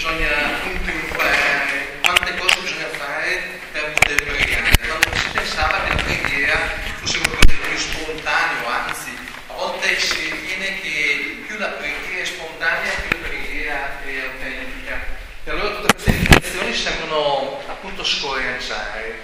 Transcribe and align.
bisogna 0.00 0.30
imparare, 0.64 1.98
quante 2.00 2.34
cose 2.38 2.60
bisogna 2.60 2.88
fare 2.96 3.60
per 3.70 3.92
poter 3.92 4.22
pregare. 4.22 4.78
Quando 4.78 5.18
si 5.18 5.28
pensava 5.30 5.82
che 5.82 5.88
la 5.94 6.02
preghiera 6.02 6.56
fosse 7.00 7.18
qualcosa 7.18 7.44
di 7.44 7.68
più 7.68 7.76
spontaneo, 7.76 8.66
anzi, 8.66 9.10
a 9.48 9.52
volte 9.52 10.00
si 10.00 10.30
ritiene 10.30 10.80
che 10.80 11.44
più 11.46 11.58
la 11.58 11.66
preghiera 11.66 12.22
è 12.22 12.24
spontanea, 12.24 12.90
più 13.08 13.20
la 13.20 13.28
preghiera 13.28 14.00
è 14.02 14.20
autentica. 14.20 15.00
E 15.44 15.50
allora 15.50 15.74
tutte 15.74 15.92
queste 15.92 16.10
indicazioni 16.12 16.74
sembrano 16.74 17.62
appunto 17.66 18.02
scoraggiare. 18.02 19.18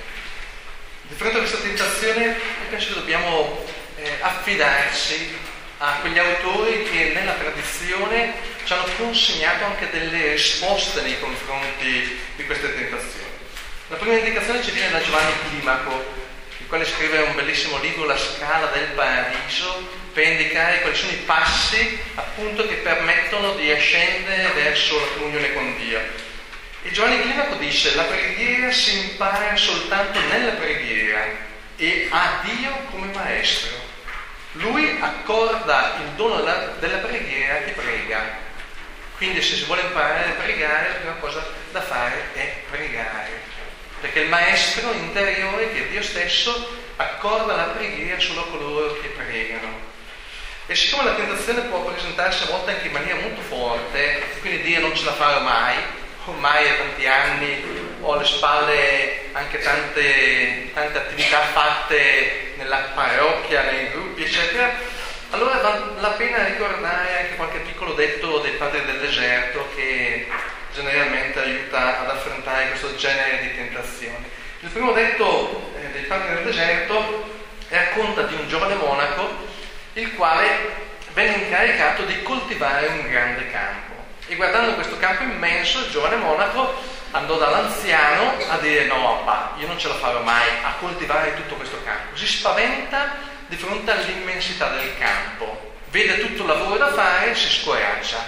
Di 1.09 1.15
fronte 1.15 1.37
a 1.37 1.41
questa 1.41 1.59
tentazione 1.59 2.37
penso 2.69 2.89
che 2.89 2.95
dobbiamo 3.01 3.65
eh, 3.97 4.19
affidarci 4.21 5.39
a 5.79 5.99
quegli 6.01 6.19
autori 6.19 6.85
che 6.85 7.13
nella 7.15 7.33
tradizione 7.33 8.35
ci 8.65 8.73
hanno 8.75 8.85
consegnato 9.17 9.65
anche 9.65 9.89
delle 9.91 10.33
risposte 10.33 11.01
nei 11.01 11.19
confronti 11.19 12.21
di 12.37 12.45
queste 12.45 12.75
tentazioni. 12.75 13.25
La 13.89 13.97
prima 13.97 14.19
indicazione 14.19 14.63
ci 14.63 14.73
viene 14.73 14.91
da 14.91 15.01
Giovanni 15.01 15.33
Climaco, 15.49 16.05
il 16.59 16.67
quale 16.67 16.85
scrive 16.85 17.21
un 17.21 17.35
bellissimo 17.35 17.79
libro, 17.79 18.05
La 18.05 18.19
scala 18.19 18.67
del 18.67 18.89
paradiso, 18.89 19.89
per 20.13 20.27
indicare 20.27 20.83
quali 20.83 20.95
sono 20.95 21.13
i 21.13 21.23
passi 21.25 21.99
appunto 22.15 22.69
che 22.69 22.75
permettono 22.75 23.55
di 23.55 23.71
ascendere 23.71 24.51
verso 24.55 25.01
la 25.01 25.07
comunione 25.17 25.55
con 25.55 25.75
Dio. 25.79 25.99
E 26.83 26.91
Giovanni 26.91 27.23
Climaco 27.23 27.55
dice, 27.55 27.95
la 27.95 28.03
preghiera 28.03 28.71
si 28.71 28.99
impara 28.99 29.57
soltanto 29.57 30.21
nella 30.29 30.53
preghiera 30.53 31.25
e 31.77 32.07
a 32.11 32.43
Dio 32.45 32.71
come 32.91 33.11
maestro. 33.15 33.75
Lui 34.53 34.99
accorda 35.01 35.97
il 36.03 36.11
dono 36.17 36.43
della, 36.43 36.99
preghiera 36.99 37.63
che 37.63 37.71
prega. 37.71 38.45
Quindi 39.17 39.41
se 39.41 39.57
si 39.57 39.65
vuole 39.65 39.83
imparare 39.83 40.31
a 40.31 40.43
pregare, 40.43 40.89
la 40.89 40.95
prima 40.95 41.15
cosa 41.15 41.45
da 41.73 41.81
fare 41.81 42.33
è 42.35 42.55
pregare. 42.71 43.31
Perché 44.01 44.21
il 44.21 44.29
maestro 44.29 44.93
interiore, 44.93 45.73
che 45.73 45.87
è 45.87 45.89
Dio 45.89 46.03
stesso, 46.03 46.77
accorda 46.97 47.57
la 47.57 47.63
preghiera 47.65 48.21
solo 48.21 48.43
a 48.43 48.47
coloro 48.47 49.01
che 49.01 49.09
pregano. 49.09 49.95
E 50.67 50.75
siccome 50.75 51.05
la 51.05 51.15
tentazione 51.15 51.63
può 51.63 51.85
presentarsi 51.85 52.43
a 52.43 52.47
volte 52.47 52.73
anche 52.73 52.87
in 52.87 52.93
maniera 52.93 53.21
molto 53.21 53.41
forte, 53.41 54.23
quindi 54.41 54.63
dire 54.63 54.81
non 54.81 54.95
ce 54.95 55.05
la 55.05 55.13
farò 55.13 55.41
mai, 55.41 55.77
ormai 56.27 56.69
a 56.69 56.75
tanti 56.75 57.07
anni 57.07 57.65
ho 58.01 58.13
alle 58.13 58.25
spalle 58.25 59.29
anche 59.33 59.59
tante, 59.61 60.71
tante 60.75 60.99
attività 60.99 61.41
fatte 61.41 62.53
nella 62.57 62.91
parrocchia, 62.95 63.63
nei 63.63 63.91
gruppi, 63.91 64.25
eccetera, 64.25 64.75
allora 65.31 65.59
vale 65.59 66.01
la 66.01 66.11
pena 66.11 66.45
ricordare 66.45 67.19
anche 67.19 67.37
qualche 67.37 67.59
piccolo 67.59 67.95
detto 67.95 68.39
dei 68.39 68.53
padri 68.53 68.85
del 68.85 69.01
deserto 69.01 69.69
che 69.75 70.27
generalmente 70.73 71.41
aiuta 71.41 72.01
ad 72.01 72.11
affrontare 72.11 72.69
questo 72.69 72.95
genere 72.97 73.41
di 73.41 73.57
tentazioni. 73.57 74.25
Il 74.61 74.69
primo 74.71 74.93
detto 74.93 75.73
eh, 75.81 75.91
dei 75.91 76.03
padri 76.03 76.35
del 76.35 76.45
deserto 76.45 77.35
racconta 77.69 78.23
di 78.23 78.35
un 78.35 78.49
giovane 78.49 78.75
monaco 78.75 79.45
il 79.95 80.15
quale 80.15 80.85
venne 81.13 81.45
incaricato 81.45 82.03
di 82.03 82.23
coltivare 82.23 82.87
un 82.89 83.09
grande 83.09 83.51
campo. 83.51 83.95
E 84.29 84.37
guardando 84.37 84.75
questo 84.75 84.99
campo 84.99 85.23
immenso, 85.23 85.79
il 85.79 85.91
giovane 85.91 86.17
monaco 86.17 86.75
andò 87.13 87.37
dall'anziano 87.39 88.35
a 88.49 88.59
dire 88.59 88.85
no, 88.85 89.23
papà, 89.25 89.55
io 89.59 89.67
non 89.67 89.79
ce 89.79 89.89
la 89.89 89.95
farò 89.95 90.21
mai 90.23 90.49
a 90.63 90.75
coltivare 90.79 91.35
tutto 91.35 91.55
questo 91.55 91.81
campo. 91.85 92.17
Si 92.17 92.27
spaventa 92.27 93.35
di 93.47 93.57
fronte 93.57 93.91
all'immensità 93.91 94.71
del 94.71 94.97
campo, 94.99 95.75
vede 95.91 96.21
tutto 96.21 96.43
il 96.43 96.49
lavoro 96.49 96.77
da 96.77 96.93
fare 96.93 97.31
e 97.31 97.35
si 97.35 97.51
scoraggia. 97.51 98.19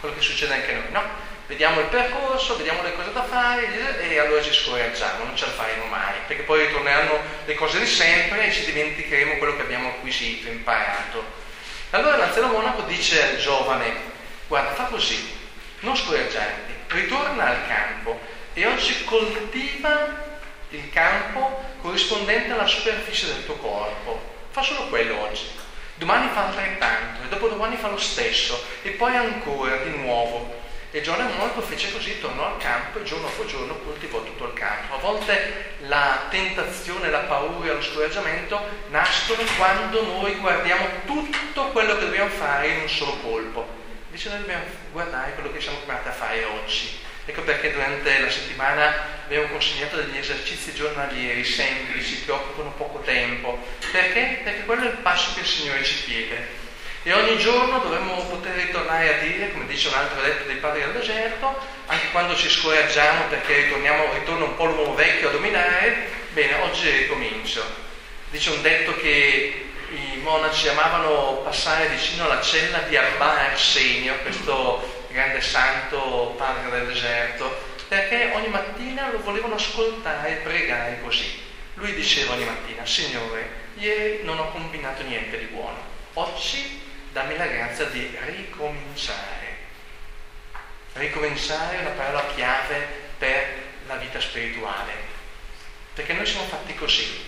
Quello 0.00 0.14
che 0.14 0.20
succede 0.20 0.54
anche 0.54 0.72
a 0.72 0.74
noi, 0.74 0.90
no? 0.90 1.26
Vediamo 1.46 1.80
il 1.80 1.86
percorso, 1.86 2.56
vediamo 2.56 2.82
le 2.82 2.94
cose 2.94 3.10
da 3.12 3.24
fare 3.24 4.00
e 4.00 4.18
allora 4.18 4.42
ci 4.42 4.52
scoraggiamo, 4.52 5.24
non 5.24 5.34
ce 5.34 5.46
la 5.46 5.52
faremo 5.52 5.86
mai, 5.86 6.12
perché 6.26 6.42
poi 6.42 6.66
ritorneranno 6.66 7.20
le 7.46 7.54
cose 7.54 7.78
di 7.78 7.86
sempre 7.86 8.46
e 8.46 8.52
ci 8.52 8.66
dimenticheremo 8.66 9.38
quello 9.38 9.56
che 9.56 9.62
abbiamo 9.62 9.88
acquisito, 9.88 10.48
imparato. 10.48 11.24
Allora 11.90 12.18
l'anziano 12.18 12.48
monaco 12.48 12.82
dice 12.82 13.22
al 13.22 13.38
giovane, 13.38 13.94
guarda, 14.46 14.74
fa 14.74 14.84
così, 14.84 15.36
non 15.80 15.96
scoraggiarti, 15.96 16.74
ritorna 16.88 17.46
al 17.46 17.66
campo 17.66 18.20
e 18.52 18.66
oggi 18.66 19.04
coltiva 19.04 20.26
il 20.68 20.90
campo 20.90 21.64
corrispondente 21.80 22.52
alla 22.52 22.66
superficie 22.66 23.26
del 23.26 23.46
tuo 23.46 23.56
corpo. 23.56 24.36
Fa 24.58 24.64
solo 24.64 24.88
quello 24.88 25.20
oggi. 25.20 25.48
Domani 25.94 26.30
fa 26.34 26.46
altrettanto 26.46 27.22
e 27.22 27.28
dopodomani 27.28 27.76
fa 27.76 27.90
lo 27.90 27.96
stesso 27.96 28.60
e 28.82 28.90
poi 28.90 29.14
ancora 29.14 29.76
di 29.84 29.90
nuovo. 29.90 30.52
E 30.90 31.00
Giovanni 31.00 31.32
Monaco 31.32 31.60
fece 31.60 31.92
così, 31.92 32.18
tornò 32.20 32.44
al 32.44 32.56
campo 32.56 32.98
e 32.98 33.04
giorno 33.04 33.28
dopo 33.28 33.46
giorno 33.46 33.76
coltivò 33.76 34.20
tutto 34.24 34.46
il 34.46 34.54
campo. 34.54 34.96
A 34.96 34.98
volte 34.98 35.76
la 35.86 36.26
tentazione, 36.28 37.08
la 37.08 37.20
paura 37.20 37.72
lo 37.72 37.80
scoraggiamento 37.80 38.60
nascono 38.88 39.44
quando 39.56 40.02
noi 40.02 40.34
guardiamo 40.34 40.88
tutto 41.06 41.66
quello 41.66 41.96
che 41.96 42.06
dobbiamo 42.06 42.30
fare 42.30 42.66
in 42.66 42.80
un 42.80 42.88
solo 42.88 43.16
colpo. 43.18 43.64
Invece 44.06 44.28
noi 44.30 44.38
dobbiamo 44.40 44.64
guardare 44.90 45.34
quello 45.34 45.52
che 45.52 45.60
siamo 45.60 45.78
chiamati 45.84 46.08
a 46.08 46.12
fare 46.12 46.44
oggi. 46.44 46.98
Ecco 47.28 47.42
perché 47.42 47.72
durante 47.72 48.20
la 48.20 48.30
settimana 48.30 49.04
abbiamo 49.24 49.48
consegnato 49.48 49.96
degli 49.96 50.16
esercizi 50.16 50.72
giornalieri 50.72 51.44
semplici 51.44 52.24
che 52.24 52.32
occupano 52.32 52.70
poco 52.70 53.00
tempo. 53.00 53.58
Perché? 53.92 54.40
Perché 54.42 54.64
quello 54.64 54.84
è 54.84 54.86
il 54.86 54.96
passo 55.02 55.34
che 55.34 55.40
il 55.40 55.46
Signore 55.46 55.84
ci 55.84 56.04
chiede. 56.04 56.46
E 57.02 57.12
ogni 57.12 57.36
giorno 57.36 57.80
dovremmo 57.80 58.14
poter 58.24 58.54
ritornare 58.54 59.14
a 59.14 59.18
dire, 59.18 59.52
come 59.52 59.66
dice 59.66 59.88
un 59.88 59.94
altro 59.94 60.22
detto 60.22 60.44
dei 60.46 60.56
padri 60.56 60.80
del 60.80 60.92
deserto, 60.92 61.54
anche 61.84 62.10
quando 62.12 62.34
ci 62.34 62.48
scoraggiamo 62.48 63.24
perché 63.28 63.56
ritorna 63.56 64.44
un 64.44 64.56
po' 64.56 64.64
l'uomo 64.64 64.94
vecchio 64.94 65.28
a 65.28 65.32
dominare, 65.32 66.08
bene, 66.32 66.54
oggi 66.62 66.88
ricomincio. 66.88 67.62
Dice 68.30 68.48
un 68.48 68.62
detto 68.62 68.96
che 68.96 69.66
i 69.90 70.16
monaci 70.22 70.66
amavano 70.66 71.42
passare 71.44 71.88
vicino 71.88 72.24
alla 72.24 72.40
cella 72.40 72.78
di 72.88 72.96
Abba 72.96 73.50
Arsenio, 73.50 74.14
questo 74.22 74.97
grande 75.10 75.40
santo 75.40 76.34
padre 76.36 76.70
del 76.70 76.86
deserto, 76.88 77.76
perché 77.88 78.32
ogni 78.34 78.48
mattina 78.48 79.10
lo 79.10 79.20
volevano 79.20 79.54
ascoltare 79.54 80.30
e 80.30 80.42
pregare 80.42 81.00
così. 81.02 81.46
Lui 81.74 81.94
diceva 81.94 82.34
ogni 82.34 82.44
mattina, 82.44 82.84
Signore, 82.84 83.66
ieri 83.76 84.24
non 84.24 84.38
ho 84.38 84.50
combinato 84.50 85.02
niente 85.02 85.38
di 85.38 85.46
buono, 85.46 85.78
oggi 86.14 86.80
dammi 87.12 87.36
la 87.36 87.46
grazia 87.46 87.84
di 87.86 88.16
ricominciare. 88.26 89.56
Ricominciare 90.94 91.78
è 91.78 91.80
una 91.80 91.90
parola 91.90 92.26
chiave 92.34 92.86
per 93.18 93.66
la 93.86 93.96
vita 93.96 94.20
spirituale, 94.20 94.92
perché 95.94 96.12
noi 96.12 96.26
siamo 96.26 96.46
fatti 96.46 96.74
così, 96.74 97.24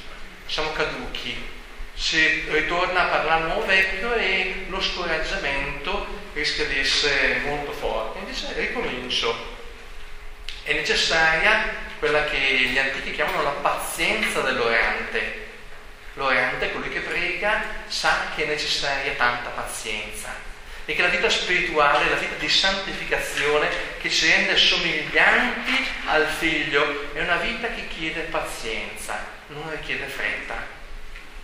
siamo 0.46 0.72
caduchi, 0.72 1.58
si 2.00 2.46
ritorna 2.48 3.02
a 3.02 3.08
parlare 3.08 3.44
nuovo 3.44 3.66
vecchio 3.66 4.14
e 4.14 4.64
lo 4.68 4.80
scoraggiamento 4.80 6.06
rischia 6.32 6.64
di 6.64 6.78
essere 6.78 7.40
molto 7.44 7.72
forte. 7.72 8.20
Invece 8.20 8.54
ricomincio. 8.54 9.58
È 10.62 10.72
necessaria 10.72 11.88
quella 11.98 12.24
che 12.24 12.38
gli 12.38 12.78
antichi 12.78 13.12
chiamano 13.12 13.42
la 13.42 13.50
pazienza 13.50 14.40
dell'orante. 14.40 15.48
L'orante, 16.14 16.72
colui 16.72 16.88
che 16.88 17.00
prega, 17.00 17.62
sa 17.86 18.30
che 18.34 18.44
è 18.44 18.46
necessaria 18.46 19.12
tanta 19.12 19.50
pazienza 19.50 20.34
e 20.86 20.94
che 20.94 21.02
la 21.02 21.08
vita 21.08 21.28
spirituale, 21.28 22.08
la 22.08 22.16
vita 22.16 22.34
di 22.36 22.48
santificazione 22.48 23.68
che 24.00 24.10
ci 24.10 24.26
rende 24.26 24.56
somiglianti 24.56 25.86
al 26.06 26.26
figlio, 26.26 27.12
è 27.12 27.20
una 27.20 27.36
vita 27.36 27.68
che 27.68 27.86
chiede 27.88 28.22
pazienza, 28.22 29.22
non 29.48 29.70
richiede 29.70 30.06
fretta. 30.06 30.69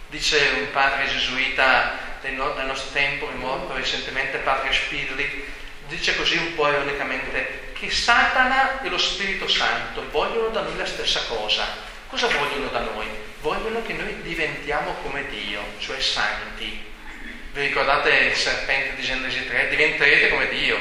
Dice 0.09 0.51
un 0.59 0.71
padre 0.71 1.09
gesuita 1.09 1.99
del, 2.21 2.35
nostro 2.35 2.91
tempo, 2.93 3.29
è 3.29 3.35
morto 3.35 3.75
recentemente, 3.75 4.39
padre 4.39 4.73
Spirli, 4.73 5.45
dice 5.89 6.17
così 6.17 6.37
un 6.37 6.55
po' 6.55 6.69
ironicamente 6.69 7.73
che 7.73 7.91
Satana 7.91 8.83
e 8.83 8.89
lo 8.89 8.99
Spirito 8.99 9.49
Santo 9.49 10.09
vogliono 10.11 10.49
da 10.49 10.63
noi 10.63 10.77
la 10.77 10.87
stessa 10.87 11.25
cosa. 11.27 11.67
Cosa 12.09 12.29
vogliono 12.29 12.69
da 12.69 12.81
noi? 12.81 13.07
Vogliono 13.41 13.83
che 13.83 13.93
noi 13.93 14.23
diventiamo 14.23 14.95
come 15.03 15.27
Dio, 15.29 15.61
cioè 15.79 16.01
santi. 16.01 16.85
Vi 17.53 17.61
ricordate 17.61 18.11
il 18.11 18.37
serpente 18.37 18.95
di 18.95 19.03
Genesi 19.03 19.47
3? 19.47 19.69
Diventerete 19.69 20.29
come 20.29 20.49
Dio. 20.49 20.79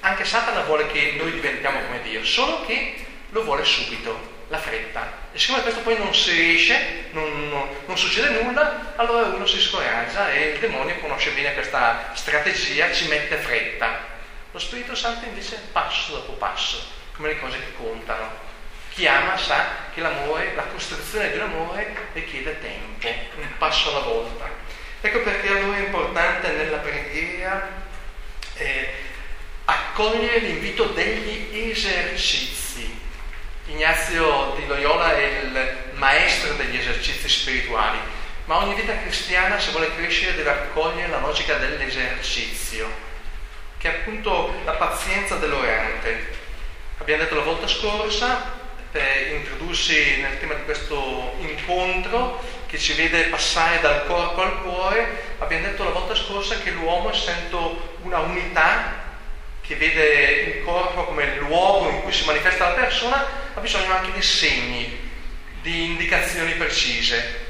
Anche 0.00 0.24
Satana 0.24 0.62
vuole 0.62 0.86
che 0.88 1.14
noi 1.16 1.32
diventiamo 1.32 1.80
come 1.80 2.02
Dio, 2.02 2.24
solo 2.24 2.66
che 2.66 3.06
lo 3.30 3.44
vuole 3.44 3.64
subito 3.64 4.42
la 4.48 4.58
fretta. 4.58 5.23
E 5.34 5.38
siccome 5.40 5.62
questo 5.62 5.80
poi 5.80 5.98
non 5.98 6.14
si 6.14 6.30
riesce, 6.30 7.06
non, 7.10 7.48
non, 7.48 7.68
non, 7.86 7.98
succede 7.98 8.40
nulla, 8.40 8.92
allora 8.94 9.26
uno 9.26 9.44
si 9.46 9.60
scoraggia 9.60 10.30
e 10.30 10.50
il 10.50 10.60
demonio 10.60 10.94
conosce 11.00 11.32
bene 11.32 11.54
questa 11.54 12.12
strategia, 12.14 12.92
ci 12.92 13.08
mette 13.08 13.38
fretta. 13.38 13.98
Lo 14.52 14.60
Spirito 14.60 14.94
Santo 14.94 15.24
invece 15.24 15.60
passo 15.72 16.12
dopo 16.12 16.34
passo, 16.34 16.80
come 17.16 17.30
le 17.30 17.40
cose 17.40 17.58
che 17.58 17.74
contano. 17.76 18.30
Chi 18.90 19.08
ama 19.08 19.36
sa 19.36 19.66
che 19.92 20.00
l'amore, 20.00 20.54
la 20.54 20.66
costruzione 20.66 21.32
di 21.32 21.38
un 21.38 21.42
amore 21.42 21.96
richiede 22.12 22.60
tempo, 22.60 23.40
un 23.40 23.58
passo 23.58 23.90
alla 23.90 24.06
volta. 24.06 24.48
Ecco 25.00 25.18
perché 25.18 25.48
allora 25.48 25.78
è 25.78 25.80
importante 25.80 26.52
nella 26.52 26.76
preghiera 26.76 27.70
eh, 28.54 28.88
accogliere 29.64 30.38
l'invito 30.38 30.84
degli 30.84 31.70
esercizi. 31.70 32.63
Ignazio 33.66 34.52
di 34.56 34.66
Loyola 34.66 35.16
è 35.16 35.22
il 35.42 35.76
maestro 35.94 36.52
degli 36.52 36.76
esercizi 36.76 37.28
spirituali, 37.30 37.98
ma 38.44 38.58
ogni 38.58 38.74
vita 38.74 38.94
cristiana, 38.98 39.58
se 39.58 39.70
vuole 39.70 39.94
crescere, 39.96 40.36
deve 40.36 40.50
accogliere 40.50 41.08
la 41.08 41.20
logica 41.20 41.54
dell'esercizio, 41.54 42.86
che 43.78 43.88
è 43.88 43.94
appunto 44.00 44.54
la 44.64 44.72
pazienza 44.72 45.36
dell'orante. 45.36 46.42
Abbiamo 46.98 47.22
detto 47.22 47.36
la 47.36 47.42
volta 47.42 47.66
scorsa, 47.66 48.62
per 48.90 49.32
introdursi 49.32 50.20
nel 50.20 50.38
tema 50.38 50.54
di 50.54 50.64
questo 50.64 51.34
incontro 51.38 52.44
che 52.66 52.78
ci 52.78 52.92
vede 52.92 53.24
passare 53.24 53.80
dal 53.80 54.06
corpo 54.06 54.42
al 54.42 54.60
cuore, 54.60 55.36
abbiamo 55.38 55.66
detto 55.66 55.84
la 55.84 55.90
volta 55.90 56.14
scorsa 56.14 56.58
che 56.58 56.70
l'uomo, 56.70 57.10
essendo 57.10 57.96
una 58.02 58.18
unità 58.18 59.03
che 59.66 59.76
vede 59.76 60.56
il 60.56 60.64
corpo 60.64 61.04
come 61.04 61.36
luogo 61.36 61.88
in 61.88 62.02
cui 62.02 62.12
si 62.12 62.24
manifesta 62.24 62.68
la 62.68 62.74
persona, 62.74 63.26
ha 63.54 63.60
bisogno 63.60 63.92
anche 63.92 64.12
di 64.12 64.22
segni, 64.22 65.10
di 65.62 65.84
indicazioni 65.86 66.52
precise. 66.52 67.42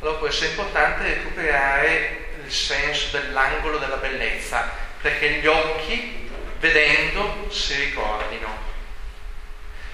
Allora 0.00 0.16
può 0.16 0.26
essere 0.28 0.50
importante 0.50 1.02
recuperare 1.02 2.28
il 2.44 2.50
senso 2.50 3.18
dell'angolo 3.18 3.78
della 3.78 3.96
bellezza, 3.96 4.70
perché 5.00 5.32
gli 5.32 5.46
occhi, 5.46 6.28
vedendo, 6.58 7.48
si 7.50 7.74
ricordino 7.74 8.68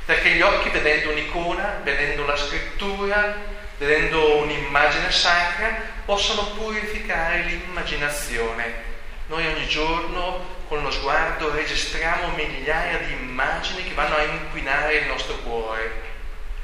perché 0.06 0.30
gli 0.30 0.40
occhi 0.40 0.68
vedendo 0.68 1.10
un'icona, 1.10 1.80
vedendo 1.82 2.24
la 2.24 2.36
scrittura, 2.36 3.36
vedendo 3.76 4.36
un'immagine 4.36 5.10
sacra, 5.10 5.80
possono 6.04 6.52
purificare 6.52 7.42
l'immaginazione. 7.42 8.84
Noi 9.26 9.44
ogni 9.48 9.66
giorno 9.66 10.54
con 10.68 10.82
lo 10.82 10.90
sguardo 10.90 11.52
registriamo 11.52 12.34
migliaia 12.34 12.98
di 12.98 13.12
immagini 13.12 13.84
che 13.84 13.94
vanno 13.94 14.16
a 14.16 14.22
inquinare 14.22 14.94
il 14.94 15.06
nostro 15.06 15.36
cuore, 15.36 16.02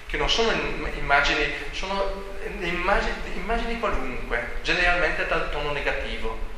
che 0.06 0.16
non 0.16 0.28
sono 0.28 0.50
immagini, 0.94 1.52
sono 1.70 2.25
immagini, 2.60 3.12
immagini 3.34 3.78
qualunque, 3.78 4.56
generalmente 4.62 5.26
dal 5.26 5.50
tono 5.50 5.72
negativo. 5.72 6.50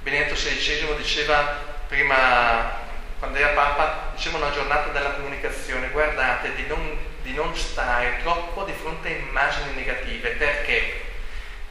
Benedetto 0.00 0.34
XVI 0.34 0.94
diceva 0.96 1.76
prima 1.88 2.86
quando 3.18 3.38
era 3.38 3.48
Papa, 3.48 4.12
diceva 4.14 4.36
una 4.36 4.52
giornata 4.52 4.90
della 4.90 5.10
comunicazione, 5.10 5.88
guardate 5.88 6.54
di 6.54 6.66
non, 6.66 6.96
di 7.22 7.34
non 7.34 7.54
stare 7.56 8.18
troppo 8.22 8.62
di 8.62 8.72
fronte 8.72 9.08
a 9.08 9.16
immagini 9.16 9.74
negative, 9.74 10.30
perché? 10.30 11.00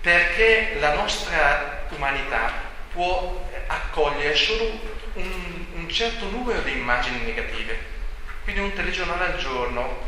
Perché 0.02 0.76
la 0.80 0.94
nostra 0.94 1.86
umanità 1.90 2.52
può 2.92 3.47
accogliere 3.68 4.36
solo 4.36 4.80
un, 5.14 5.66
un 5.74 5.90
certo 5.90 6.30
numero 6.30 6.62
di 6.62 6.72
immagini 6.72 7.24
negative. 7.24 7.96
Quindi 8.44 8.62
un 8.62 8.74
telegiornale 8.74 9.34
al 9.34 9.38
giorno 9.38 10.06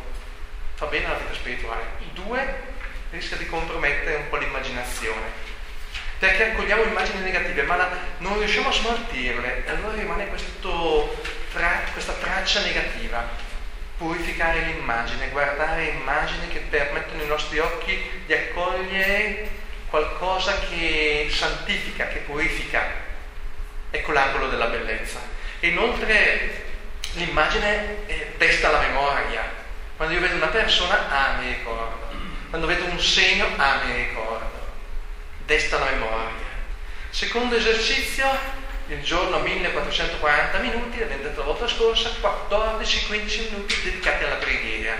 fa 0.75 0.85
bene 0.85 1.05
alla 1.05 1.17
vita 1.17 1.33
spirituale, 1.33 1.83
due 2.13 2.77
rischia 3.11 3.37
di 3.37 3.47
compromettere 3.47 4.15
un 4.15 4.29
po' 4.29 4.37
l'immaginazione 4.37 5.49
perché 6.19 6.51
accogliamo 6.51 6.83
immagini 6.83 7.21
negative, 7.21 7.63
ma 7.63 7.77
la, 7.77 7.89
non 8.17 8.37
riusciamo 8.37 8.67
a 8.67 8.73
smaltirle 8.73 9.65
e 9.65 9.69
allora 9.69 9.95
rimane 9.95 10.27
tra, 11.51 11.81
questa 11.93 12.11
traccia 12.13 12.61
negativa. 12.61 13.47
Purificare 13.97 14.61
l'immagine, 14.61 15.29
guardare 15.29 15.85
immagini 15.85 16.49
che 16.49 16.59
permettono 16.69 17.21
ai 17.21 17.27
nostri 17.27 17.59
occhi 17.59 18.23
di 18.25 18.33
accogliere 18.33 19.49
qualcosa 19.89 20.59
che 20.59 21.29
santifica, 21.31 22.07
che 22.07 22.19
purifica. 22.19 23.07
Ecco 23.91 24.11
l'angolo 24.11 24.47
della 24.47 24.67
bellezza. 24.67 25.19
E 25.59 25.67
inoltre 25.67 26.65
l'immagine 27.13 28.05
eh, 28.05 28.35
la 28.61 28.79
memoria. 28.79 29.57
Quando 29.95 30.13
io 30.13 30.21
vedo 30.21 30.35
una 30.35 30.47
persona, 30.47 31.09
ah, 31.09 31.37
mi 31.39 31.47
ricordo. 31.47 32.07
Quando 32.49 32.67
vedo 32.67 32.85
un 32.85 32.99
segno, 32.99 33.47
ah, 33.57 33.81
mi 33.83 33.93
ricordo 33.93 34.59
desta 35.49 35.79
la 35.79 35.89
memoria. 35.89 36.47
Secondo 37.09 37.55
esercizio, 37.55 38.27
il 38.87 39.01
giorno 39.01 39.39
1440 39.39 40.59
minuti, 40.59 40.99
l'abbiamo 40.99 41.23
detto 41.23 41.39
la 41.39 41.45
volta 41.47 41.67
scorsa, 41.67 42.11
14-15 42.21 43.51
minuti 43.51 43.81
dedicati 43.83 44.23
alla 44.23 44.35
preghiera. 44.35 44.95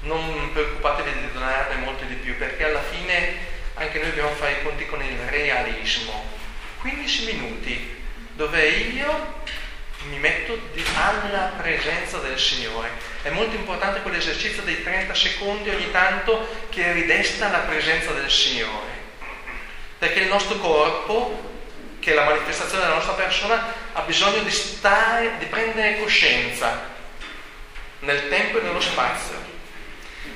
Non 0.00 0.52
preoccupatevi 0.52 1.10
di 1.20 1.32
donarne 1.32 1.76
molto 1.76 2.04
di 2.04 2.14
più, 2.16 2.36
perché 2.36 2.64
alla 2.64 2.82
fine 2.82 3.36
anche 3.74 3.98
noi 3.98 4.08
dobbiamo 4.08 4.34
fare 4.34 4.52
i 4.52 4.62
conti 4.62 4.84
con 4.86 5.02
il 5.02 5.16
realismo. 5.28 6.24
15 6.82 7.24
minuti 7.24 8.01
dove 8.34 8.68
io 8.68 9.40
mi 10.08 10.18
metto 10.18 10.58
alla 10.96 11.52
presenza 11.56 12.18
del 12.18 12.38
Signore. 12.38 12.90
È 13.22 13.30
molto 13.30 13.54
importante 13.54 14.02
quell'esercizio 14.02 14.62
dei 14.62 14.82
30 14.82 15.14
secondi 15.14 15.70
ogni 15.70 15.90
tanto 15.90 16.48
che 16.70 16.92
ridesta 16.92 17.48
la 17.48 17.58
presenza 17.58 18.12
del 18.12 18.30
Signore 18.30 18.92
perché 20.02 20.18
il 20.18 20.26
nostro 20.26 20.56
corpo, 20.56 21.40
che 22.00 22.10
è 22.10 22.14
la 22.16 22.24
manifestazione 22.24 22.82
della 22.82 22.96
nostra 22.96 23.12
persona, 23.12 23.72
ha 23.92 24.00
bisogno 24.00 24.42
di 24.42 24.50
stare, 24.50 25.34
di 25.38 25.44
prendere 25.44 26.00
coscienza 26.00 26.88
nel 28.00 28.28
tempo 28.28 28.58
e 28.58 28.62
nello 28.62 28.80
spazio. 28.80 29.36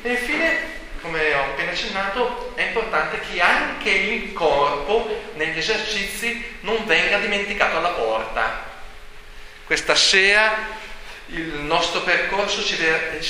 E 0.02 0.08
infine, 0.08 0.58
come 1.06 1.34
ho 1.34 1.42
appena 1.42 1.70
accennato, 1.70 2.52
è 2.56 2.62
importante 2.62 3.20
che 3.20 3.40
anche 3.40 3.90
il 3.90 4.32
corpo 4.32 5.08
negli 5.34 5.56
esercizi 5.56 6.56
non 6.60 6.84
venga 6.84 7.18
dimenticato 7.18 7.76
alla 7.76 7.90
porta. 7.90 8.64
Questa 9.64 9.94
sera 9.94 10.84
il 11.26 11.60
nostro 11.60 12.00
percorso 12.02 12.62
ci, 12.62 12.76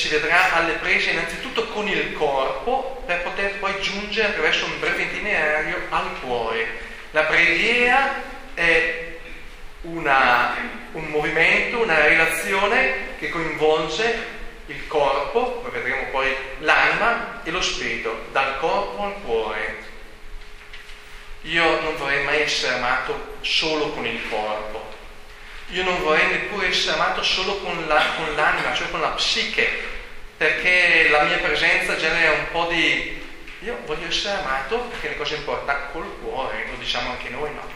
vedrà 0.09 0.55
alle 0.55 0.75
prese 0.75 1.11
innanzitutto 1.11 1.67
con 1.67 1.87
il 1.87 2.13
corpo 2.15 3.03
per 3.07 3.23
poter 3.23 3.59
poi 3.59 3.75
giungere 3.81 4.29
attraverso 4.29 4.65
un 4.65 4.79
breve 4.81 5.03
itinerario 5.03 5.83
al 5.91 6.19
cuore. 6.21 6.67
La 7.11 7.25
preghiera 7.25 8.23
è 8.55 9.17
una, 9.83 10.57
un 10.93 11.05
movimento, 11.07 11.83
una 11.83 12.05
relazione 12.07 13.15
che 13.19 13.29
coinvolge 13.29 14.36
il 14.67 14.87
corpo, 14.87 15.61
come 15.61 15.71
vedremo 15.71 16.11
poi 16.11 16.35
l'anima 16.59 17.41
e 17.45 17.51
lo 17.51 17.63
spirito, 17.63 18.27
dal 18.33 18.59
corpo 18.59 19.03
al 19.05 19.15
cuore. 19.23 19.85
Io 21.43 21.81
non 21.81 21.97
vorrei 21.97 22.25
mai 22.25 22.41
essere 22.41 22.75
amato 22.75 23.37
solo 23.43 23.91
con 23.91 24.05
il 24.05 24.21
corpo, 24.29 24.95
io 25.71 25.83
non 25.83 26.01
vorrei 26.03 26.29
neppure 26.29 26.69
essere 26.69 26.95
amato 26.95 27.23
solo 27.23 27.57
con, 27.59 27.87
la, 27.89 28.03
con 28.17 28.35
l'anima, 28.37 28.73
cioè 28.75 28.91
con 28.91 29.01
la 29.01 29.11
psiche, 29.11 29.69
perché 30.37 31.09
la 31.11 31.23
mia 31.23 31.39
presenza 31.39 31.97
genera 31.97 32.33
un 32.33 32.51
po' 32.53 32.67
di... 32.71 33.25
Io 33.61 33.79
voglio 33.85 34.07
essere 34.07 34.39
amato 34.39 34.79
perché 34.79 35.09
le 35.09 35.17
cose 35.17 35.37
importanti 35.37 35.93
col 35.93 36.19
cuore, 36.21 36.67
lo 36.71 36.77
diciamo 36.77 37.11
anche 37.11 37.31
noi, 37.31 37.53
no? 37.53 37.67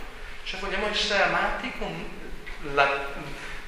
Cioè 0.44 0.60
vogliamo 0.60 0.88
essere 0.88 1.22
amati 1.22 1.72
con 1.78 2.08
la, 2.74 3.08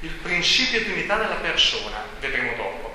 il 0.01 0.11
principio 0.11 0.83
di 0.83 0.91
unità 0.91 1.17
della 1.17 1.37
persona, 1.37 2.05
vedremo 2.21 2.55
dopo. 2.55 2.92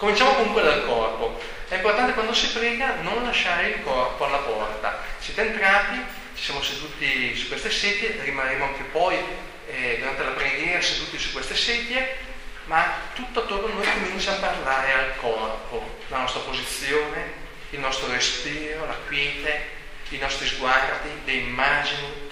Cominciamo 0.00 0.32
comunque 0.32 0.62
dal 0.62 0.86
corpo. 0.86 1.38
È 1.68 1.74
importante 1.74 2.14
quando 2.14 2.32
si 2.32 2.48
prega 2.52 3.02
non 3.02 3.22
lasciare 3.22 3.68
il 3.68 3.82
corpo 3.82 4.24
alla 4.24 4.38
porta. 4.38 5.02
Siete 5.18 5.42
entrati, 5.42 6.02
ci 6.34 6.42
siamo 6.42 6.62
seduti 6.62 7.36
su 7.36 7.48
queste 7.48 7.70
sedie, 7.70 8.18
rimarremo 8.22 8.64
anche 8.64 8.84
poi 8.84 9.18
eh, 9.66 9.96
durante 9.98 10.24
la 10.24 10.30
preghiera 10.30 10.80
seduti 10.80 11.18
su 11.18 11.32
queste 11.32 11.54
sedie, 11.54 12.16
ma 12.64 12.94
tutto 13.12 13.40
attorno 13.40 13.66
a 13.66 13.74
noi 13.74 13.92
comincia 13.92 14.32
a 14.32 14.36
parlare 14.36 14.92
al 14.94 15.16
corpo, 15.18 15.98
la 16.08 16.20
nostra 16.20 16.40
posizione, 16.40 17.32
il 17.68 17.80
nostro 17.80 18.10
respiro, 18.10 18.86
la 18.86 18.96
quiete, 19.06 19.68
i 20.08 20.16
nostri 20.16 20.46
sguardi, 20.46 21.10
le 21.26 21.32
immagini. 21.32 22.30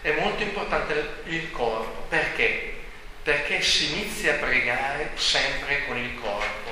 È 0.00 0.10
molto 0.18 0.42
importante 0.42 1.22
il 1.26 1.48
corpo, 1.52 2.06
perché? 2.08 2.75
Perché 3.26 3.60
si 3.60 3.90
inizia 3.90 4.34
a 4.34 4.36
pregare 4.36 5.10
sempre 5.16 5.84
con 5.84 5.96
il 5.96 6.14
corpo. 6.20 6.70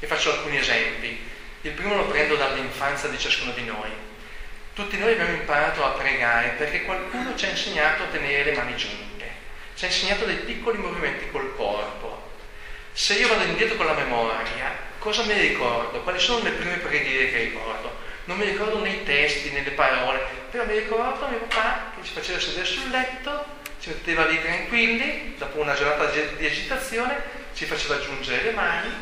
E 0.00 0.06
faccio 0.06 0.32
alcuni 0.32 0.56
esempi. 0.56 1.20
Il 1.60 1.72
primo 1.72 1.94
lo 1.94 2.06
prendo 2.06 2.36
dall'infanzia 2.36 3.10
di 3.10 3.18
ciascuno 3.18 3.52
di 3.52 3.64
noi. 3.64 3.90
Tutti 4.72 4.96
noi 4.96 5.12
abbiamo 5.12 5.32
imparato 5.32 5.84
a 5.84 5.90
pregare 5.90 6.54
perché 6.56 6.84
qualcuno 6.84 7.36
ci 7.36 7.44
ha 7.44 7.50
insegnato 7.50 8.04
a 8.04 8.06
tenere 8.06 8.44
le 8.44 8.56
mani 8.56 8.76
giunte, 8.76 9.28
ci 9.74 9.84
ha 9.84 9.88
insegnato 9.88 10.24
dei 10.24 10.36
piccoli 10.36 10.78
movimenti 10.78 11.28
col 11.30 11.54
corpo. 11.54 12.30
Se 12.92 13.18
io 13.18 13.28
vado 13.28 13.42
indietro 13.42 13.76
con 13.76 13.84
la 13.84 13.92
memoria, 13.92 14.74
cosa 14.98 15.22
mi 15.24 15.34
ricordo? 15.34 16.00
Quali 16.00 16.18
sono 16.18 16.44
le 16.44 16.52
prime 16.52 16.76
preghiere 16.76 17.30
che 17.30 17.38
ricordo? 17.40 17.94
Non 18.24 18.38
mi 18.38 18.46
ricordo 18.46 18.80
nei 18.80 19.04
testi, 19.04 19.50
nelle 19.50 19.72
parole, 19.72 20.20
però 20.50 20.64
mi 20.64 20.78
ricordo 20.78 21.28
mio 21.28 21.40
papà 21.40 21.92
che 21.94 22.06
ci 22.06 22.14
faceva 22.14 22.40
sedere 22.40 22.64
sul 22.64 22.88
letto, 22.88 23.56
ci 23.80 23.88
metteva 23.90 24.26
lì 24.26 24.40
tranquilli, 24.40 25.34
dopo 25.38 25.60
una 25.60 25.74
giornata 25.74 26.06
di 26.06 26.46
agitazione, 26.46 27.22
ci 27.54 27.64
faceva 27.64 28.00
giungere 28.00 28.42
le 28.42 28.50
mani 28.52 28.92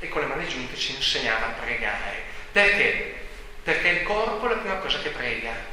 e 0.00 0.08
con 0.08 0.20
le 0.20 0.26
mani 0.26 0.46
giunte 0.48 0.76
ci 0.76 0.94
insegnava 0.94 1.46
a 1.46 1.60
pregare. 1.60 2.22
Perché? 2.52 3.22
perché 3.64 3.88
il 3.88 4.02
corpo 4.02 4.44
è 4.44 4.50
la 4.50 4.56
prima 4.56 4.74
cosa 4.76 4.98
che 4.98 5.08
prega. 5.08 5.72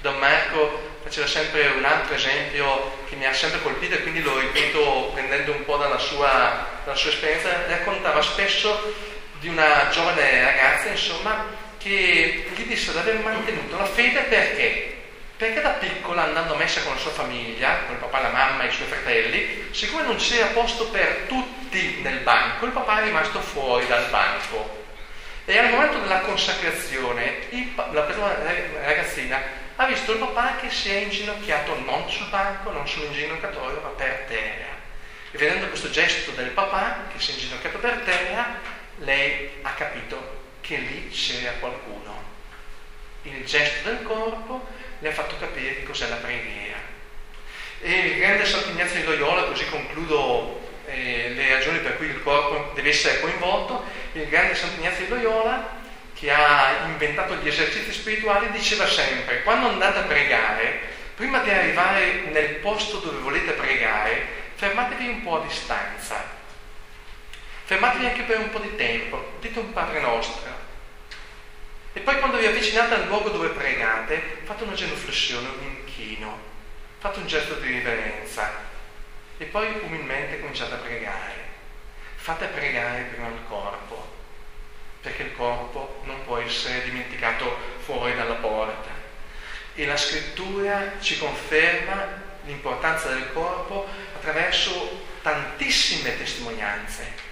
Don 0.00 0.16
Marco 0.18 0.96
faceva 1.02 1.26
sempre 1.26 1.66
un 1.66 1.84
altro 1.84 2.14
esempio 2.14 3.04
che 3.08 3.16
mi 3.16 3.26
ha 3.26 3.34
sempre 3.34 3.60
colpito 3.60 3.96
e 3.96 4.02
quindi 4.02 4.22
lo 4.22 4.38
ripeto 4.38 5.10
prendendo 5.14 5.52
un 5.52 5.64
po' 5.64 5.76
dalla 5.76 5.98
sua, 5.98 6.64
dalla 6.84 6.96
sua 6.96 7.10
esperienza, 7.10 7.66
raccontava 7.66 8.22
spesso 8.22 8.94
di 9.40 9.48
una 9.48 9.88
giovane 9.90 10.44
ragazza, 10.44 10.90
insomma, 10.90 11.46
che 11.76 12.46
gli 12.54 12.62
disse 12.62 12.92
di 12.92 12.98
aver 12.98 13.18
mantenuto 13.18 13.76
la 13.76 13.86
fede 13.86 14.20
perché? 14.22 14.97
Perché 15.38 15.60
da 15.60 15.70
piccola, 15.70 16.24
andando 16.24 16.54
a 16.54 16.56
messa 16.56 16.82
con 16.82 16.94
la 16.94 16.98
sua 16.98 17.12
famiglia, 17.12 17.84
con 17.86 17.94
il 17.94 18.00
papà, 18.00 18.22
la 18.22 18.30
mamma 18.30 18.64
e 18.64 18.66
i 18.66 18.72
suoi 18.72 18.88
fratelli, 18.88 19.68
siccome 19.70 20.02
non 20.02 20.16
c'era 20.16 20.46
posto 20.46 20.88
per 20.88 21.26
tutti 21.28 22.00
nel 22.02 22.18
banco, 22.18 22.66
il 22.66 22.72
papà 22.72 23.00
è 23.00 23.04
rimasto 23.04 23.40
fuori 23.40 23.86
dal 23.86 24.10
banco. 24.10 24.86
E 25.44 25.56
al 25.56 25.70
momento 25.70 26.00
della 26.00 26.22
consacrazione, 26.22 27.46
il, 27.50 27.72
la 27.92 28.04
ragazzina 28.84 29.40
ha 29.76 29.86
visto 29.86 30.10
il 30.10 30.18
papà 30.18 30.56
che 30.56 30.70
si 30.70 30.90
è 30.90 30.96
inginocchiato 31.02 31.78
non 31.84 32.10
sul 32.10 32.26
banco, 32.30 32.72
non 32.72 32.88
sull'inginocchiatoio, 32.88 33.80
ma 33.80 33.90
per 33.90 34.24
terra. 34.26 34.74
E 35.30 35.38
vedendo 35.38 35.68
questo 35.68 35.88
gesto 35.88 36.32
del 36.32 36.50
papà 36.50 37.04
che 37.12 37.20
si 37.20 37.30
è 37.30 37.34
inginocchiato 37.34 37.78
per 37.78 38.00
terra, 38.04 38.56
lei 38.96 39.50
ha 39.62 39.70
capito 39.70 40.40
che 40.62 40.78
lì 40.78 41.08
c'era 41.10 41.52
qualcuno. 41.60 42.24
Il 43.22 43.44
gesto 43.44 43.88
del 43.88 44.02
corpo 44.02 44.66
le 44.98 45.08
ha 45.08 45.12
fatto 45.12 45.36
capire 45.38 45.82
cos'è 45.82 46.08
la 46.08 46.16
preghiera. 46.16 46.78
E 47.80 47.92
il 47.92 48.18
grande 48.18 48.44
Sant'Ignazio 48.44 49.00
di 49.00 49.06
Loyola, 49.06 49.42
così 49.42 49.68
concludo 49.68 50.60
eh, 50.86 51.30
le 51.34 51.54
ragioni 51.54 51.78
per 51.78 51.96
cui 51.96 52.06
il 52.06 52.22
corpo 52.22 52.72
deve 52.74 52.88
essere 52.88 53.20
coinvolto, 53.20 53.84
il 54.12 54.28
grande 54.28 54.54
Sant'Ignazio 54.54 55.04
di 55.04 55.10
Loyola, 55.10 55.76
che 56.14 56.32
ha 56.32 56.86
inventato 56.86 57.36
gli 57.36 57.46
esercizi 57.46 57.92
spirituali, 57.92 58.50
diceva 58.50 58.86
sempre, 58.86 59.42
quando 59.42 59.68
andate 59.68 60.00
a 60.00 60.02
pregare, 60.02 60.80
prima 61.14 61.38
di 61.38 61.50
arrivare 61.50 62.24
nel 62.30 62.56
posto 62.56 62.98
dove 62.98 63.18
volete 63.18 63.52
pregare, 63.52 64.26
fermatevi 64.56 65.06
un 65.06 65.22
po' 65.22 65.40
a 65.40 65.46
distanza. 65.46 66.36
Fermatevi 67.64 68.06
anche 68.06 68.22
per 68.22 68.38
un 68.38 68.50
po' 68.50 68.58
di 68.58 68.74
tempo, 68.74 69.34
dite 69.40 69.58
un 69.60 69.72
Padre 69.72 70.00
nostro, 70.00 70.57
e 71.98 72.00
poi 72.02 72.20
quando 72.20 72.38
vi 72.38 72.46
avvicinate 72.46 72.94
al 72.94 73.06
luogo 73.06 73.30
dove 73.30 73.48
pregate, 73.48 74.38
fate 74.44 74.62
una 74.62 74.74
genuflessione, 74.74 75.48
un 75.48 75.64
inchino, 75.64 76.38
fate 76.98 77.18
un 77.18 77.26
gesto 77.26 77.54
di 77.54 77.66
riverenza 77.66 78.52
e 79.36 79.44
poi 79.46 79.66
umilmente 79.82 80.38
cominciate 80.38 80.74
a 80.74 80.78
pregare. 80.78 81.34
Fate 82.14 82.46
pregare 82.46 83.02
prima 83.02 83.26
il 83.26 83.40
corpo, 83.48 84.14
perché 85.02 85.24
il 85.24 85.34
corpo 85.34 86.00
non 86.04 86.22
può 86.24 86.38
essere 86.38 86.84
dimenticato 86.84 87.58
fuori 87.80 88.14
dalla 88.14 88.34
porta. 88.34 88.90
E 89.74 89.84
la 89.84 89.96
scrittura 89.96 91.00
ci 91.00 91.18
conferma 91.18 92.06
l'importanza 92.44 93.08
del 93.08 93.32
corpo 93.32 93.88
attraverso 94.14 95.04
tantissime 95.20 96.16
testimonianze. 96.16 97.27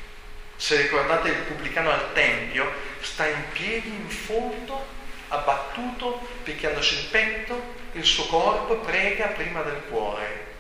Se 0.56 0.76
ricordate 0.76 1.28
il 1.28 1.36
pubblicano 1.36 1.90
al 1.90 2.12
Tempio, 2.14 2.72
sta 3.00 3.26
in 3.26 3.42
piedi 3.52 3.88
in 3.88 4.08
fondo, 4.08 4.86
abbattuto, 5.28 6.26
picchiandosi 6.42 6.94
il 6.94 7.04
petto, 7.10 7.74
il 7.92 8.04
suo 8.04 8.26
corpo 8.26 8.76
prega 8.76 9.26
prima 9.26 9.62
del 9.62 9.82
cuore. 9.88 10.54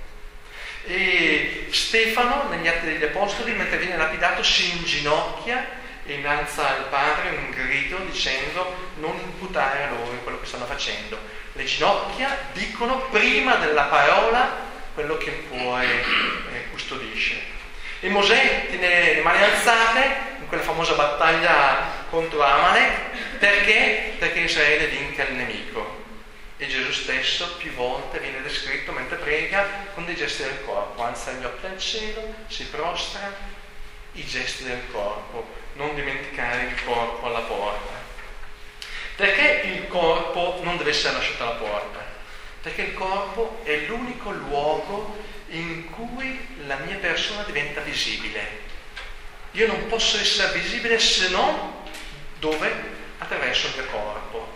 E 0.84 1.68
Stefano, 1.70 2.48
negli 2.48 2.68
Atti 2.68 2.86
degli 2.86 3.04
Apostoli, 3.04 3.52
mentre 3.52 3.78
viene 3.78 3.96
lapidato, 3.96 4.42
si 4.42 4.70
inginocchia 4.70 5.84
e 6.04 6.14
innalza 6.14 6.68
al 6.68 6.84
padre 6.84 7.30
un 7.30 7.50
grido 7.50 7.98
dicendo 8.08 8.92
non 8.98 9.18
imputare 9.18 9.84
a 9.84 9.90
loro 9.90 10.18
quello 10.22 10.38
che 10.38 10.46
stanno 10.46 10.66
facendo. 10.66 11.18
Le 11.52 11.64
ginocchia 11.64 12.38
dicono 12.52 13.08
prima 13.10 13.56
della 13.56 13.84
parola 13.84 14.64
quello 14.94 15.16
che 15.16 15.30
il 15.30 15.48
cuore 15.48 16.04
eh, 16.52 16.70
custodisce. 16.70 17.55
E 18.00 18.08
Mosè 18.08 18.66
tiene 18.68 19.14
le 19.14 19.22
mani 19.22 19.42
alzate 19.42 20.34
in 20.38 20.48
quella 20.48 20.62
famosa 20.62 20.92
battaglia 20.94 22.04
contro 22.10 22.42
Amalek 22.42 23.38
perché? 23.38 24.14
Perché 24.18 24.40
Israele 24.40 24.86
vinca 24.88 25.24
il 25.24 25.34
nemico. 25.34 26.04
E 26.58 26.66
Gesù 26.68 26.90
stesso 26.92 27.56
più 27.56 27.72
volte 27.72 28.18
viene 28.18 28.40
descritto 28.42 28.92
mentre 28.92 29.16
prega 29.16 29.66
con 29.94 30.06
dei 30.06 30.14
gesti 30.14 30.42
del 30.42 30.64
corpo, 30.64 31.02
alza 31.02 31.32
gli 31.32 31.44
occhi 31.44 31.66
al 31.66 31.78
cielo, 31.78 32.34
si 32.46 32.64
prostra, 32.66 33.30
i 34.12 34.24
gesti 34.24 34.64
del 34.64 34.82
corpo, 34.90 35.46
non 35.74 35.94
dimenticare 35.94 36.62
il 36.62 36.84
corpo 36.84 37.26
alla 37.26 37.40
porta. 37.40 37.92
Perché 39.16 39.68
il 39.68 39.88
corpo 39.88 40.60
non 40.62 40.78
deve 40.78 40.90
essere 40.90 41.14
lasciato 41.14 41.42
alla 41.42 41.52
porta? 41.52 42.15
Perché 42.66 42.82
il 42.82 42.94
corpo 42.94 43.60
è 43.62 43.76
l'unico 43.86 44.32
luogo 44.32 45.16
in 45.50 45.88
cui 45.88 46.44
la 46.66 46.74
mia 46.78 46.96
persona 46.96 47.44
diventa 47.44 47.80
visibile. 47.82 48.40
Io 49.52 49.68
non 49.68 49.86
posso 49.86 50.18
essere 50.18 50.52
visibile 50.58 50.98
se 50.98 51.28
non 51.28 51.84
dove? 52.40 52.72
Attraverso 53.18 53.68
il 53.68 53.74
mio 53.76 53.84
corpo. 53.84 54.52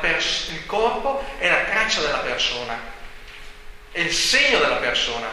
Pers- 0.00 0.48
il 0.48 0.64
corpo 0.64 1.22
è 1.36 1.50
la 1.50 1.64
traccia 1.64 2.00
della 2.00 2.20
persona, 2.20 2.78
è 3.92 4.00
il 4.00 4.12
segno 4.14 4.58
della 4.58 4.76
persona. 4.76 5.28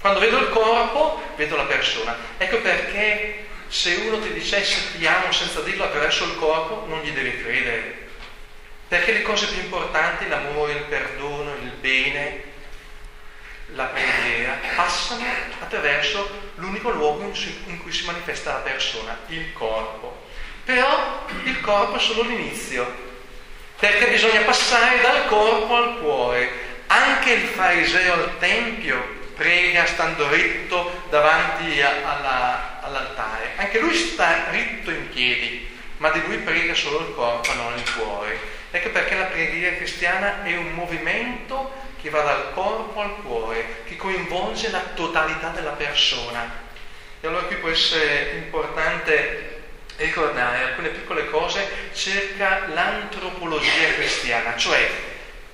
Quando 0.00 0.20
vedo 0.20 0.38
il 0.38 0.48
corpo, 0.48 1.22
vedo 1.36 1.56
la 1.56 1.64
persona. 1.64 2.16
Ecco 2.38 2.62
perché 2.62 3.46
se 3.68 3.94
uno 4.06 4.20
ti 4.20 4.32
dicesse 4.32 4.96
ti 4.96 5.06
amo 5.06 5.30
senza 5.32 5.60
dirlo 5.60 5.84
attraverso 5.84 6.24
il 6.24 6.36
corpo, 6.36 6.86
non 6.86 7.02
gli 7.02 7.10
devi 7.10 7.42
credere. 7.42 8.07
Perché 8.88 9.12
le 9.12 9.22
cose 9.22 9.48
più 9.48 9.60
importanti, 9.60 10.26
l'amore, 10.28 10.72
il 10.72 10.82
perdono, 10.84 11.54
il 11.56 11.72
bene, 11.78 12.42
la 13.74 13.84
preghiera 13.84 14.58
passano 14.74 15.24
attraverso 15.60 16.50
l'unico 16.54 16.90
luogo 16.90 17.30
in 17.66 17.82
cui 17.82 17.92
si 17.92 18.06
manifesta 18.06 18.54
la 18.54 18.58
persona, 18.60 19.18
il 19.26 19.52
corpo. 19.52 20.26
Però 20.64 21.26
il 21.44 21.60
corpo 21.60 21.96
è 21.96 22.00
solo 22.00 22.22
l'inizio, 22.22 23.06
perché 23.78 24.08
bisogna 24.08 24.40
passare 24.40 25.00
dal 25.00 25.26
corpo 25.26 25.76
al 25.76 25.98
cuore. 25.98 26.66
Anche 26.86 27.32
il 27.32 27.46
fariseo 27.46 28.14
al 28.14 28.38
tempio 28.38 29.16
prega 29.36 29.84
stando 29.84 30.28
ritto 30.30 31.02
davanti 31.10 31.80
alla, 31.82 32.80
all'altare. 32.82 33.52
Anche 33.56 33.80
lui 33.80 33.94
sta 33.94 34.48
ritto 34.50 34.90
in 34.90 35.10
piedi, 35.10 35.68
ma 35.98 36.08
di 36.10 36.22
lui 36.24 36.38
prega 36.38 36.74
solo 36.74 37.00
il 37.00 37.14
corpo, 37.14 37.52
non 37.52 37.76
il 37.76 37.94
cuore. 37.94 38.56
Ecco 38.70 38.90
perché 38.90 39.14
la 39.14 39.24
preghiera 39.24 39.76
cristiana 39.76 40.42
è 40.44 40.56
un 40.56 40.72
movimento 40.72 41.72
che 42.00 42.10
va 42.10 42.22
dal 42.22 42.52
corpo 42.52 43.00
al 43.00 43.16
cuore, 43.22 43.82
che 43.84 43.96
coinvolge 43.96 44.70
la 44.70 44.82
totalità 44.94 45.48
della 45.48 45.70
persona. 45.70 46.66
E 47.20 47.26
allora 47.26 47.44
qui 47.44 47.56
può 47.56 47.70
essere 47.70 48.32
importante 48.34 49.56
ricordare 49.96 50.62
alcune 50.62 50.90
piccole 50.90 51.28
cose 51.28 51.66
circa 51.92 52.68
l'antropologia 52.68 53.94
cristiana, 53.94 54.56
cioè 54.56 54.88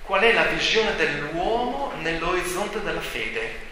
qual 0.02 0.21
è 0.21 0.33
la 0.33 0.44
visione 0.44 0.94
dell'uomo 0.97 1.92
nell'orizzonte 2.00 2.83
della 2.83 3.00
fede. 3.00 3.62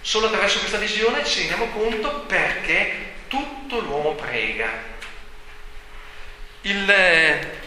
Solo 0.00 0.26
attraverso 0.26 0.58
questa 0.58 0.78
visione 0.78 1.24
ci 1.24 1.40
rendiamo 1.40 1.66
conto 1.66 2.20
perché 2.20 3.12
tutto 3.28 3.80
l'uomo 3.80 4.12
prega. 4.12 4.68
Il, 6.62 6.90
eh, 6.90 7.63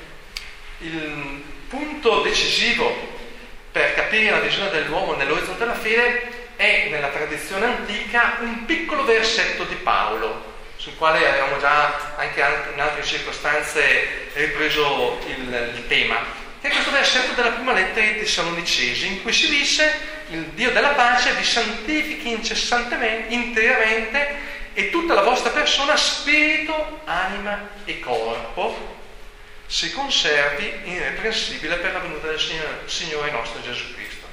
il 0.80 1.44
punto 1.68 2.22
decisivo 2.22 3.16
per 3.72 3.96
capire 3.96 4.32
la 4.32 4.40
visione 4.40 4.70
dell'uomo 4.70 5.16
nell'orizzonte 5.16 5.60
della 5.60 5.76
fede 5.76 6.46
è 6.56 6.88
nella 6.90 7.10
tradizione 7.10 7.66
antica 7.66 8.38
un 8.40 8.66
piccolo 8.66 9.04
versetto 9.06 9.64
di 9.64 9.76
Paolo, 9.76 10.56
sul 10.78 10.96
quale 10.98 11.28
avevamo 11.28 11.60
già 11.60 12.16
anche 12.16 12.44
in 12.74 12.80
altre 12.80 13.04
circostanze 13.04 14.30
ripreso 14.34 15.20
il, 15.28 15.72
il 15.76 15.88
tema, 15.88 16.18
che 16.60 16.70
è 16.70 16.72
questo 16.72 16.92
versetto 16.92 17.34
della 17.34 17.54
prima 17.54 17.74
lettera 17.74 18.06
ai 18.06 18.18
Tessalonicesi, 18.18 19.08
in 19.08 19.22
cui 19.22 19.34
si 19.34 19.50
dice 19.50 20.16
il 20.30 20.46
Dio 20.54 20.72
della 20.72 20.90
pace 20.90 21.34
vi 21.34 21.44
santifichi 21.44 22.32
incessantemente, 22.32 23.34
interamente 23.34 24.56
e 24.74 24.90
tutta 24.90 25.14
la 25.14 25.22
vostra 25.22 25.52
persona, 25.52 25.96
spirito, 25.96 27.02
anima 27.06 27.70
e 27.86 28.00
corpo, 28.00 28.97
si 29.68 29.92
conservi 29.92 30.82
irreprensibile 30.86 31.76
per 31.76 31.92
la 31.92 32.00
venuta 32.00 32.28
del 32.28 32.40
Signore, 32.40 32.80
Signore 32.86 33.32
nostro 33.32 33.62
Gesù 33.62 33.94
Cristo. 33.94 34.26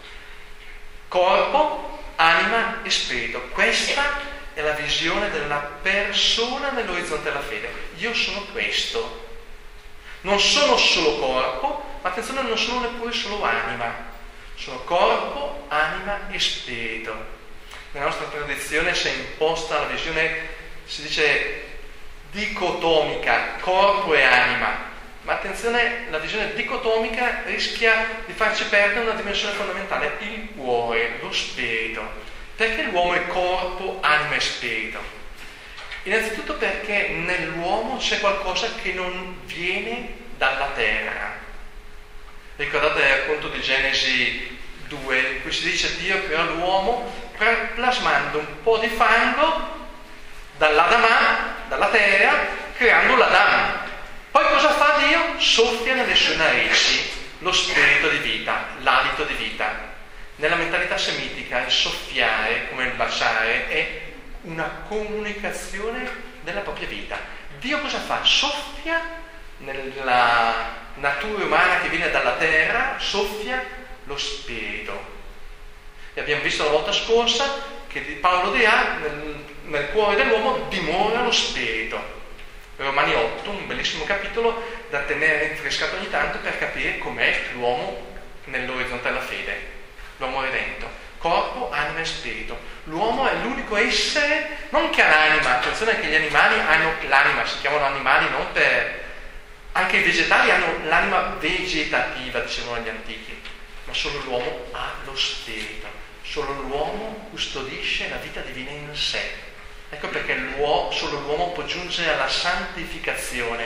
Corpo, 1.08 2.02
anima 2.16 2.82
e 2.82 2.90
spirito. 2.90 3.40
Questa 3.50 4.20
è 4.54 4.60
la 4.62 4.72
visione 4.72 5.30
della 5.30 5.58
persona 5.82 6.70
nell'orizzonte 6.70 7.24
della 7.24 7.42
fede. 7.42 7.68
Io 7.96 8.14
sono 8.14 8.46
questo. 8.52 9.22
Non 10.20 10.38
sono 10.38 10.76
solo 10.76 11.18
corpo, 11.18 11.98
ma 12.00 12.08
attenzione, 12.08 12.42
non 12.42 12.56
sono 12.56 12.80
neppure 12.80 13.12
solo 13.12 13.42
anima. 13.42 14.12
Sono 14.54 14.78
corpo, 14.84 15.66
anima 15.68 16.28
e 16.30 16.38
spirito. 16.38 17.12
Nella 17.90 18.06
nostra 18.06 18.26
tradizione 18.26 18.94
si 18.94 19.08
è 19.08 19.12
imposta 19.12 19.80
la 19.80 19.86
visione, 19.86 20.48
si 20.86 21.02
dice 21.02 21.62
dicotomica, 22.30 23.56
corpo 23.60 24.14
e 24.14 24.22
anima 24.22 24.92
ma 25.24 25.32
attenzione, 25.32 26.06
la 26.10 26.18
visione 26.18 26.52
dicotomica 26.54 27.42
rischia 27.46 28.22
di 28.26 28.32
farci 28.32 28.64
perdere 28.64 29.00
una 29.00 29.14
dimensione 29.14 29.54
fondamentale, 29.54 30.16
il 30.20 30.50
cuore, 30.54 31.18
lo 31.20 31.32
spirito. 31.32 32.22
Perché 32.56 32.82
l'uomo 32.82 33.14
è 33.14 33.26
corpo, 33.26 33.98
anima 34.02 34.34
e 34.34 34.40
spirito? 34.40 35.00
Innanzitutto 36.02 36.54
perché 36.54 37.08
nell'uomo 37.08 37.96
c'è 37.96 38.20
qualcosa 38.20 38.68
che 38.82 38.92
non 38.92 39.40
viene 39.46 40.12
dalla 40.36 40.68
terra. 40.74 41.38
Ricordate 42.56 43.00
il 43.00 43.08
racconto 43.08 43.48
di 43.48 43.60
Genesi 43.62 44.58
2, 44.88 45.18
in 45.18 45.42
cui 45.42 45.52
si 45.52 45.70
dice 45.70 45.96
Dio 45.96 46.22
creò 46.26 46.44
l'uomo 46.44 47.10
plasmando 47.74 48.38
un 48.38 48.62
po' 48.62 48.76
di 48.76 48.88
fango 48.88 49.72
dall'Adamà, 50.58 51.54
dalla 51.68 51.88
terra, 51.88 52.46
creando 52.76 53.16
l'Adam. 53.16 53.83
Poi 54.34 54.48
cosa 54.48 54.70
fa 54.70 54.98
Dio? 54.98 55.38
Soffia 55.38 55.94
nelle 55.94 56.16
sue 56.16 56.34
narici 56.34 57.08
lo 57.38 57.52
spirito 57.52 58.08
di 58.08 58.16
vita, 58.16 58.70
l'alito 58.80 59.22
di 59.22 59.34
vita. 59.34 59.92
Nella 60.34 60.56
mentalità 60.56 60.98
semitica 60.98 61.64
il 61.64 61.70
soffiare, 61.70 62.68
come 62.68 62.86
il 62.86 62.94
baciare, 62.94 63.68
è 63.68 64.00
una 64.40 64.82
comunicazione 64.88 66.10
della 66.40 66.62
propria 66.62 66.88
vita. 66.88 67.16
Dio 67.60 67.78
cosa 67.78 68.00
fa? 68.00 68.24
Soffia 68.24 69.00
nella 69.58 70.52
natura 70.94 71.44
umana 71.44 71.78
che 71.78 71.88
viene 71.88 72.10
dalla 72.10 72.32
terra, 72.32 72.96
soffia 72.98 73.64
lo 74.02 74.18
spirito. 74.18 75.00
E 76.12 76.20
abbiamo 76.20 76.42
visto 76.42 76.64
la 76.64 76.70
volta 76.70 76.90
scorsa 76.90 77.62
che 77.86 78.00
Paolo 78.20 78.50
dirà 78.50 78.96
nel, 79.00 79.44
nel 79.66 79.90
cuore 79.90 80.16
dell'uomo 80.16 80.66
dimora 80.70 81.22
lo 81.22 81.30
spirito. 81.30 82.22
Romani 82.76 83.14
8, 83.14 83.50
un 83.50 83.66
bellissimo 83.68 84.04
capitolo 84.04 84.60
da 84.90 85.00
tenere 85.00 85.46
rinfrescato 85.46 85.94
ogni 85.94 86.10
tanto 86.10 86.38
per 86.38 86.58
capire 86.58 86.98
com'è 86.98 87.50
l'uomo 87.52 88.04
nell'orizzonte 88.46 89.08
della 89.08 89.20
fede, 89.20 89.60
l'uomo 90.16 90.42
redento, 90.42 90.88
corpo, 91.18 91.70
anima 91.70 92.00
e 92.00 92.04
spirito. 92.04 92.58
L'uomo 92.84 93.28
è 93.28 93.34
l'unico 93.36 93.76
essere, 93.76 94.66
non 94.70 94.90
che 94.90 95.02
ha 95.02 95.08
l'anima, 95.08 95.58
attenzione 95.58 96.00
che 96.00 96.08
gli 96.08 96.16
animali 96.16 96.58
hanno 96.58 96.94
l'anima, 97.06 97.46
si 97.46 97.60
chiamano 97.60 97.84
animali 97.84 98.28
non 98.30 98.50
per... 98.52 99.02
Anche 99.72 99.96
i 99.98 100.02
vegetali 100.02 100.50
hanno 100.50 100.84
l'anima 100.84 101.36
vegetativa, 101.38 102.40
dicevano 102.40 102.82
gli 102.82 102.88
antichi, 102.88 103.40
ma 103.84 103.92
solo 103.92 104.18
l'uomo 104.24 104.66
ha 104.72 104.94
lo 105.04 105.16
spirito, 105.16 105.86
solo 106.22 106.52
l'uomo 106.54 107.28
custodisce 107.30 108.08
la 108.08 108.16
vita 108.16 108.40
divina 108.40 108.70
in 108.70 108.94
sé 108.94 109.43
Ecco 109.94 110.08
perché 110.08 110.36
solo 110.90 111.20
l'uomo 111.20 111.52
può 111.52 111.64
giungere 111.64 112.12
alla 112.12 112.28
santificazione 112.28 113.64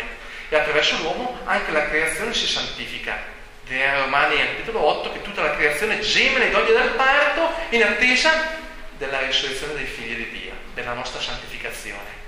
e 0.50 0.56
attraverso 0.56 0.98
l'uomo 0.98 1.38
anche 1.44 1.72
la 1.72 1.88
creazione 1.88 2.34
si 2.34 2.46
santifica. 2.46 3.16
Dirà 3.64 4.00
Romani 4.00 4.38
al 4.38 4.48
capitolo 4.48 4.80
8 4.84 5.12
che 5.12 5.22
tutta 5.22 5.40
la 5.42 5.56
creazione 5.56 6.00
geme 6.00 6.38
nei 6.38 6.50
dogli 6.50 6.72
del 6.72 6.90
parto 6.90 7.50
in 7.70 7.82
attesa 7.82 8.56
della 8.98 9.20
risurrezione 9.20 9.74
dei 9.74 9.86
figli 9.86 10.16
di 10.16 10.38
Dio, 10.38 10.52
della 10.74 10.92
nostra 10.92 11.18
santificazione. 11.18 12.26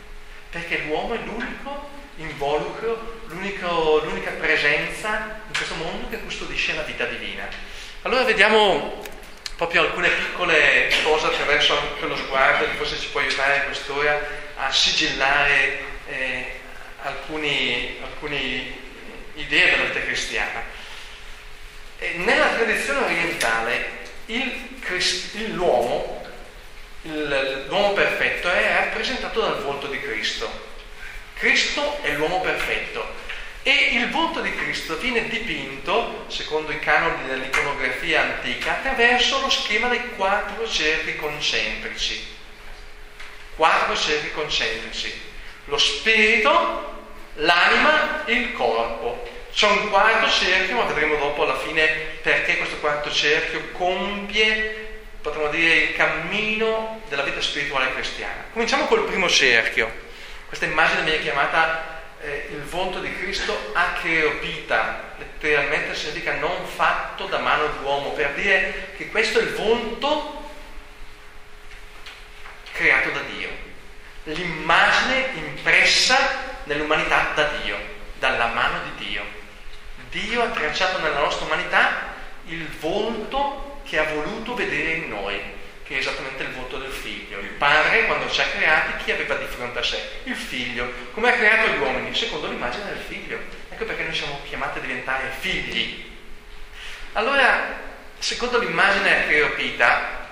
Perché 0.48 0.78
l'uomo 0.86 1.14
è 1.14 1.18
l'unico 1.18 1.90
involucro, 2.16 3.20
l'unica 3.26 4.30
presenza 4.38 5.42
in 5.46 5.54
questo 5.54 5.74
mondo 5.74 6.08
che 6.08 6.20
custodisce 6.20 6.74
la 6.74 6.82
vita 6.82 7.04
divina. 7.04 7.46
Allora 8.02 8.22
vediamo 8.24 9.02
proprio 9.60 9.82
alcune 9.82 10.08
piccole 10.08 10.90
cose 11.04 11.26
attraverso 11.26 11.78
quello 11.98 12.16
sguardo 12.16 12.64
che 12.64 12.76
forse 12.76 12.98
ci 12.98 13.08
può 13.08 13.20
aiutare 13.20 13.56
in 13.56 13.64
quest'ora 13.64 14.18
a 14.56 14.72
sigillare 14.72 15.80
eh, 16.08 16.60
alcune 17.02 18.78
idee 19.34 19.70
della 19.70 19.84
vita 19.84 20.00
cristiana. 20.00 20.62
E 21.98 22.14
nella 22.16 22.46
tradizione 22.46 23.04
orientale 23.04 23.84
il, 24.26 24.78
l'uomo, 25.52 26.26
il, 27.02 27.66
l'uomo 27.68 27.92
perfetto 27.92 28.50
è 28.50 28.76
rappresentato 28.84 29.42
dal 29.42 29.62
volto 29.62 29.88
di 29.88 30.00
Cristo. 30.00 30.50
Cristo 31.34 31.98
è 32.00 32.12
l'uomo 32.12 32.40
perfetto 32.40 33.06
e 33.62 33.90
il 33.92 34.08
volto 34.10 34.40
di 34.40 34.54
Cristo 34.54 34.96
viene 34.96 35.28
dipinto, 35.28 36.24
secondo 36.28 36.72
i 36.72 36.78
canoni 36.78 37.26
dell'iconografia 37.26 38.22
antica, 38.22 38.72
attraverso 38.72 39.40
lo 39.40 39.50
schema 39.50 39.88
dei 39.88 40.14
quattro 40.16 40.66
cerchi 40.66 41.16
concentrici. 41.16 42.38
Quattro 43.56 43.94
cerchi 43.96 44.32
concentrici. 44.32 45.28
Lo 45.66 45.76
spirito, 45.76 47.04
l'anima, 47.34 48.22
il 48.26 48.52
corpo. 48.54 49.28
C'è 49.52 49.66
un 49.66 49.90
quarto 49.90 50.30
cerchio, 50.30 50.76
ma 50.76 50.84
vedremo 50.84 51.16
dopo 51.16 51.42
alla 51.42 51.58
fine 51.58 51.86
perché 52.22 52.56
questo 52.56 52.78
quarto 52.78 53.10
cerchio 53.10 53.72
compie, 53.72 55.02
potremmo 55.20 55.48
dire, 55.48 55.74
il 55.74 55.96
cammino 55.96 57.02
della 57.08 57.22
vita 57.22 57.42
spirituale 57.42 57.92
cristiana. 57.92 58.44
Cominciamo 58.52 58.86
col 58.86 59.04
primo 59.04 59.28
cerchio. 59.28 60.08
Questa 60.46 60.64
immagine 60.64 61.02
viene 61.02 61.20
chiamata 61.20 61.89
eh, 62.22 62.48
il 62.50 62.62
volto 62.62 63.00
di 63.00 63.12
Cristo 63.16 63.70
acheopita, 63.72 65.14
letteralmente 65.18 65.94
significa 65.94 66.34
non 66.34 66.66
fatto 66.66 67.26
da 67.26 67.38
mano 67.38 67.66
d'uomo, 67.80 68.12
per 68.12 68.34
dire 68.34 68.92
che 68.96 69.08
questo 69.08 69.38
è 69.38 69.42
il 69.42 69.54
volto 69.54 70.38
creato 72.72 73.10
da 73.10 73.20
Dio, 73.20 73.48
l'immagine 74.24 75.30
impressa 75.34 76.58
nell'umanità 76.64 77.32
da 77.34 77.44
Dio, 77.62 77.76
dalla 78.18 78.46
mano 78.46 78.80
di 78.84 79.06
Dio. 79.06 79.38
Dio 80.10 80.42
ha 80.42 80.48
tracciato 80.48 80.98
nella 80.98 81.20
nostra 81.20 81.46
umanità 81.46 82.14
il 82.46 82.66
volto 82.80 83.80
che 83.84 83.98
ha 83.98 84.04
voluto 84.04 84.54
vedere 84.54 84.92
in 84.92 85.08
noi 85.08 85.58
che 85.90 85.96
è 85.96 85.98
esattamente 85.98 86.44
il 86.44 86.50
volto 86.50 86.78
del 86.78 86.92
figlio. 86.92 87.40
Il 87.40 87.48
padre, 87.48 88.06
quando 88.06 88.30
ci 88.30 88.40
ha 88.40 88.44
creati, 88.44 89.02
chi 89.02 89.10
aveva 89.10 89.34
di 89.34 89.46
fronte 89.46 89.80
a 89.80 89.82
sé? 89.82 90.00
Il 90.22 90.36
figlio. 90.36 90.88
Come 91.12 91.30
ha 91.30 91.32
creato 91.32 91.68
gli 91.68 91.78
uomini? 91.78 92.14
Secondo 92.14 92.46
l'immagine 92.46 92.84
del 92.84 93.02
figlio. 93.04 93.40
Ecco 93.68 93.84
perché 93.86 94.04
noi 94.04 94.14
siamo 94.14 94.38
chiamati 94.48 94.78
a 94.78 94.82
diventare 94.82 95.32
figli. 95.40 96.08
Allora, 97.14 97.76
secondo 98.20 98.60
l'immagine 98.60 99.26
creopita 99.26 100.28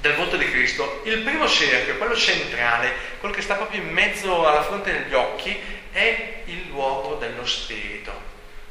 del 0.00 0.14
volto 0.16 0.36
di 0.36 0.50
Cristo, 0.50 1.02
il 1.04 1.20
primo 1.20 1.46
cerchio, 1.46 1.96
quello 1.96 2.16
centrale, 2.16 2.92
quello 3.20 3.36
che 3.36 3.42
sta 3.42 3.54
proprio 3.54 3.80
in 3.80 3.90
mezzo 3.90 4.48
alla 4.48 4.64
fronte 4.64 4.90
degli 4.90 5.14
occhi, 5.14 5.56
è 5.92 6.42
il 6.46 6.66
luogo 6.70 7.14
dello 7.14 7.46
Spirito. 7.46 8.20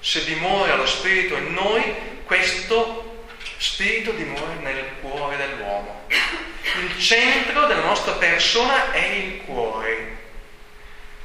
Se 0.02 0.26
dimora 0.26 0.76
lo 0.76 0.88
Spirito 0.88 1.38
in 1.38 1.54
noi, 1.54 1.84
questo 2.26 3.17
Spirito 3.58 4.12
dimora 4.12 4.54
nel 4.62 4.86
cuore 5.02 5.36
dell'uomo. 5.36 6.06
Il 6.10 7.00
centro 7.02 7.66
della 7.66 7.82
nostra 7.82 8.14
persona 8.14 8.92
è 8.92 9.04
il 9.04 9.42
cuore. 9.46 10.16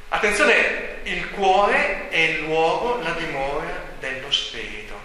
Attenzione, 0.09 1.01
il 1.03 1.29
cuore 1.29 2.09
è 2.09 2.17
il 2.17 2.39
luogo, 2.39 2.99
la 3.03 3.11
dimora 3.11 3.85
dello 3.99 4.31
Spirito. 4.31 4.99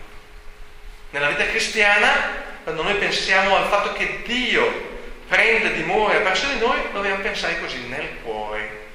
Nella 1.10 1.28
vita 1.28 1.46
cristiana, 1.46 2.44
quando 2.62 2.82
noi 2.82 2.94
pensiamo 2.94 3.56
al 3.56 3.66
fatto 3.68 3.92
che 3.92 4.22
Dio 4.24 4.96
prende 5.28 5.74
dimora 5.74 6.18
verso 6.20 6.46
di 6.46 6.58
noi, 6.58 6.80
dobbiamo 6.92 7.22
pensare 7.22 7.60
così, 7.60 7.86
nel 7.88 8.08
cuore. 8.22 8.86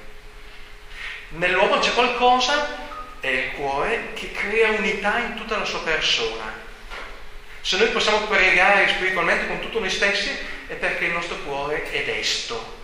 Nell'uomo 1.28 1.78
c'è 1.78 1.92
qualcosa, 1.92 2.82
è 3.20 3.28
il 3.28 3.52
cuore, 3.52 4.12
che 4.14 4.32
crea 4.32 4.70
unità 4.70 5.18
in 5.18 5.34
tutta 5.36 5.56
la 5.56 5.64
sua 5.64 5.82
persona 5.82 6.53
se 7.64 7.78
noi 7.78 7.88
possiamo 7.88 8.26
pregare 8.26 8.88
spiritualmente 8.88 9.46
con 9.46 9.58
tutto 9.58 9.80
noi 9.80 9.88
stessi 9.88 10.28
è 10.66 10.74
perché 10.74 11.06
il 11.06 11.12
nostro 11.12 11.36
cuore 11.36 11.90
è 11.90 12.04
desto. 12.04 12.82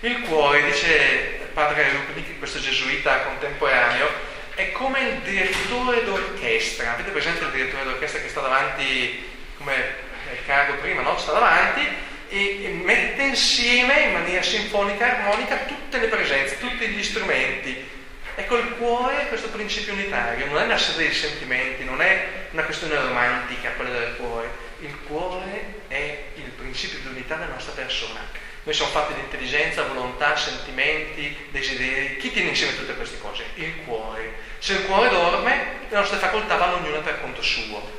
Il 0.00 0.22
cuore, 0.22 0.64
dice 0.64 1.48
padre 1.52 1.90
Rupnik, 1.90 2.38
questo 2.38 2.60
gesuita 2.60 3.24
contemporaneo, 3.24 4.08
è 4.54 4.72
come 4.72 5.00
il 5.00 5.16
direttore 5.18 6.02
d'orchestra. 6.04 6.94
Avete 6.94 7.10
presente 7.10 7.44
il 7.44 7.50
direttore 7.50 7.84
d'orchestra 7.84 8.22
che 8.22 8.30
sta 8.30 8.40
davanti, 8.40 9.22
come 9.58 9.94
Riccardo 10.30 10.80
prima, 10.80 11.02
no? 11.02 11.18
sta 11.18 11.32
davanti 11.32 11.86
e 12.30 12.80
mette 12.82 13.22
insieme 13.22 14.00
in 14.00 14.12
maniera 14.12 14.42
sinfonica, 14.42 15.18
armonica, 15.18 15.56
tutte 15.66 15.98
le 15.98 16.06
presenze, 16.06 16.58
tutti 16.58 16.86
gli 16.86 17.02
strumenti 17.02 17.98
Ecco, 18.40 18.56
il 18.56 18.76
cuore 18.78 19.20
è 19.20 19.28
questo 19.28 19.48
principio 19.50 19.92
unitario, 19.92 20.46
non 20.46 20.56
è 20.56 20.64
una 20.64 20.78
serie 20.78 21.08
di 21.08 21.14
sentimenti, 21.14 21.84
non 21.84 22.00
è 22.00 22.46
una 22.52 22.62
questione 22.62 22.94
romantica 22.94 23.72
quella 23.72 23.90
del 23.90 24.16
cuore. 24.16 24.48
Il 24.80 24.96
cuore 25.06 25.82
è 25.88 26.22
il 26.36 26.48
principio 26.56 27.00
di 27.00 27.08
unità 27.08 27.34
della 27.34 27.52
nostra 27.52 27.74
persona. 27.74 28.20
Noi 28.62 28.74
siamo 28.74 28.92
fatti 28.92 29.12
di 29.12 29.20
intelligenza, 29.20 29.82
volontà, 29.82 30.36
sentimenti, 30.36 31.36
desideri. 31.50 32.16
Chi 32.16 32.32
tiene 32.32 32.48
insieme 32.48 32.76
tutte 32.76 32.94
queste 32.94 33.18
cose? 33.18 33.44
Il 33.56 33.84
cuore. 33.84 34.32
Se 34.58 34.72
il 34.72 34.86
cuore 34.86 35.10
dorme, 35.10 35.64
le 35.86 35.96
nostre 35.96 36.16
facoltà 36.16 36.56
vanno 36.56 36.76
ognuna 36.76 37.00
per 37.00 37.20
conto 37.20 37.42
suo. 37.42 37.98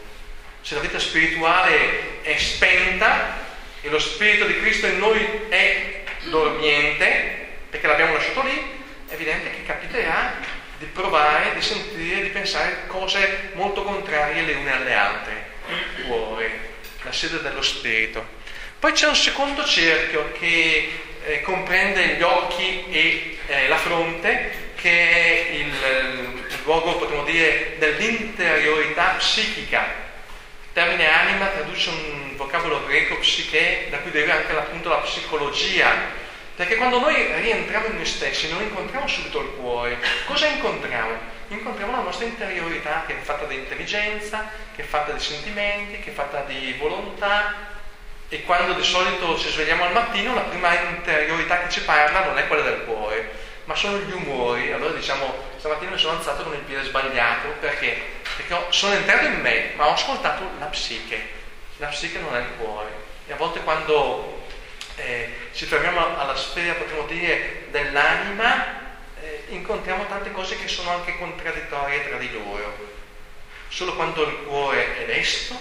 Se 0.61 0.73
la 0.73 0.81
vita 0.81 0.97
spirituale 0.97 2.23
è 2.23 2.35
spenta 2.37 3.37
e 3.81 3.89
lo 3.89 3.99
Spirito 3.99 4.45
di 4.45 4.59
Cristo 4.59 4.87
in 4.87 4.97
noi 4.97 5.19
è 5.49 6.03
dormiente, 6.23 7.47
perché 7.69 7.85
l'abbiamo 7.85 8.13
lasciato 8.13 8.41
lì, 8.41 8.79
evidente 9.11 9.51
che 9.51 9.63
capiterà 9.63 10.33
di 10.77 10.85
provare, 10.87 11.53
di 11.53 11.61
sentire, 11.61 12.23
di 12.23 12.29
pensare 12.29 12.87
cose 12.87 13.51
molto 13.53 13.83
contrarie 13.83 14.41
le 14.43 14.53
une 14.53 14.73
alle 14.73 14.93
altre. 14.93 15.49
Il 15.67 16.05
cuore, 16.05 16.59
la 17.03 17.11
sede 17.11 17.41
dello 17.41 17.61
spirito. 17.61 18.39
Poi 18.79 18.91
c'è 18.93 19.07
un 19.07 19.15
secondo 19.15 19.63
cerchio 19.63 20.31
che 20.31 20.89
eh, 21.23 21.41
comprende 21.41 22.15
gli 22.15 22.21
occhi 22.23 22.85
e 22.89 23.37
eh, 23.45 23.67
la 23.67 23.77
fronte, 23.77 24.69
che 24.75 24.89
è 24.89 25.51
il, 25.51 25.67
il 25.67 26.57
luogo, 26.63 26.97
potremmo 26.97 27.23
dire, 27.23 27.75
dell'interiorità 27.77 29.15
psichica. 29.19 30.09
Il 30.63 30.73
termine 30.73 31.07
anima 31.07 31.45
traduce 31.47 31.89
un 31.89 32.35
vocabolo 32.37 32.83
greco 32.87 33.17
psiche, 33.17 33.85
da 33.91 33.99
cui 33.99 34.09
deriva 34.09 34.33
anche 34.33 34.51
appunto 34.51 34.89
la 34.89 34.97
psicologia, 34.97 36.19
perché 36.55 36.75
quando 36.75 36.99
noi 36.99 37.15
rientriamo 37.15 37.87
in 37.87 37.95
noi 37.95 38.05
stessi 38.05 38.51
non 38.51 38.61
incontriamo 38.61 39.07
subito 39.07 39.39
il 39.39 39.51
cuore. 39.55 39.97
Cosa 40.25 40.47
incontriamo? 40.47 41.39
Incontriamo 41.47 41.91
la 41.91 42.01
nostra 42.01 42.25
interiorità 42.25 43.03
che 43.07 43.17
è 43.17 43.21
fatta 43.21 43.45
di 43.45 43.55
intelligenza, 43.55 44.49
che 44.75 44.83
è 44.83 44.85
fatta 44.85 45.11
di 45.11 45.19
sentimenti, 45.19 45.99
che 45.99 46.11
è 46.11 46.13
fatta 46.13 46.41
di 46.41 46.75
volontà. 46.77 47.69
E 48.29 48.43
quando 48.43 48.73
di 48.73 48.83
solito 48.83 49.37
ci 49.37 49.49
svegliamo 49.49 49.83
al 49.83 49.91
mattino, 49.91 50.33
la 50.33 50.41
prima 50.41 50.73
interiorità 50.79 51.63
che 51.63 51.69
ci 51.69 51.81
parla 51.81 52.25
non 52.25 52.37
è 52.37 52.47
quella 52.47 52.63
del 52.63 52.85
cuore, 52.85 53.29
ma 53.65 53.75
sono 53.75 53.97
gli 53.97 54.11
umori. 54.11 54.71
Allora 54.71 54.93
diciamo, 54.93 55.33
stamattina 55.57 55.91
mi 55.91 55.97
sono 55.97 56.17
alzato 56.17 56.43
con 56.43 56.53
il 56.53 56.59
piede 56.59 56.83
sbagliato 56.83 57.49
perché? 57.59 58.19
Perché 58.37 58.55
sono 58.69 58.93
entrato 58.93 59.25
in 59.25 59.41
me, 59.41 59.71
ma 59.75 59.87
ho 59.87 59.93
ascoltato 59.93 60.49
la 60.59 60.67
psiche. 60.67 61.39
La 61.77 61.87
psiche 61.87 62.19
non 62.19 62.35
è 62.35 62.39
il 62.39 62.55
cuore. 62.57 62.89
E 63.27 63.33
a 63.33 63.35
volte 63.35 63.61
quando 63.61 64.43
eh, 64.95 65.40
ci 65.53 65.65
fermiamo 65.65 66.17
alla 66.17 66.35
sfera, 66.35 66.73
potremmo 66.73 67.05
dire, 67.05 67.67
dell'anima, 67.71 68.79
eh, 69.21 69.43
incontriamo 69.49 70.05
tante 70.07 70.31
cose 70.31 70.57
che 70.57 70.67
sono 70.67 70.91
anche 70.91 71.17
contraddittorie 71.17 72.07
tra 72.07 72.17
di 72.17 72.31
loro. 72.31 72.89
Solo 73.67 73.95
quando 73.95 74.23
il 74.23 74.43
cuore 74.45 74.97
è 74.97 75.05
desto, 75.05 75.59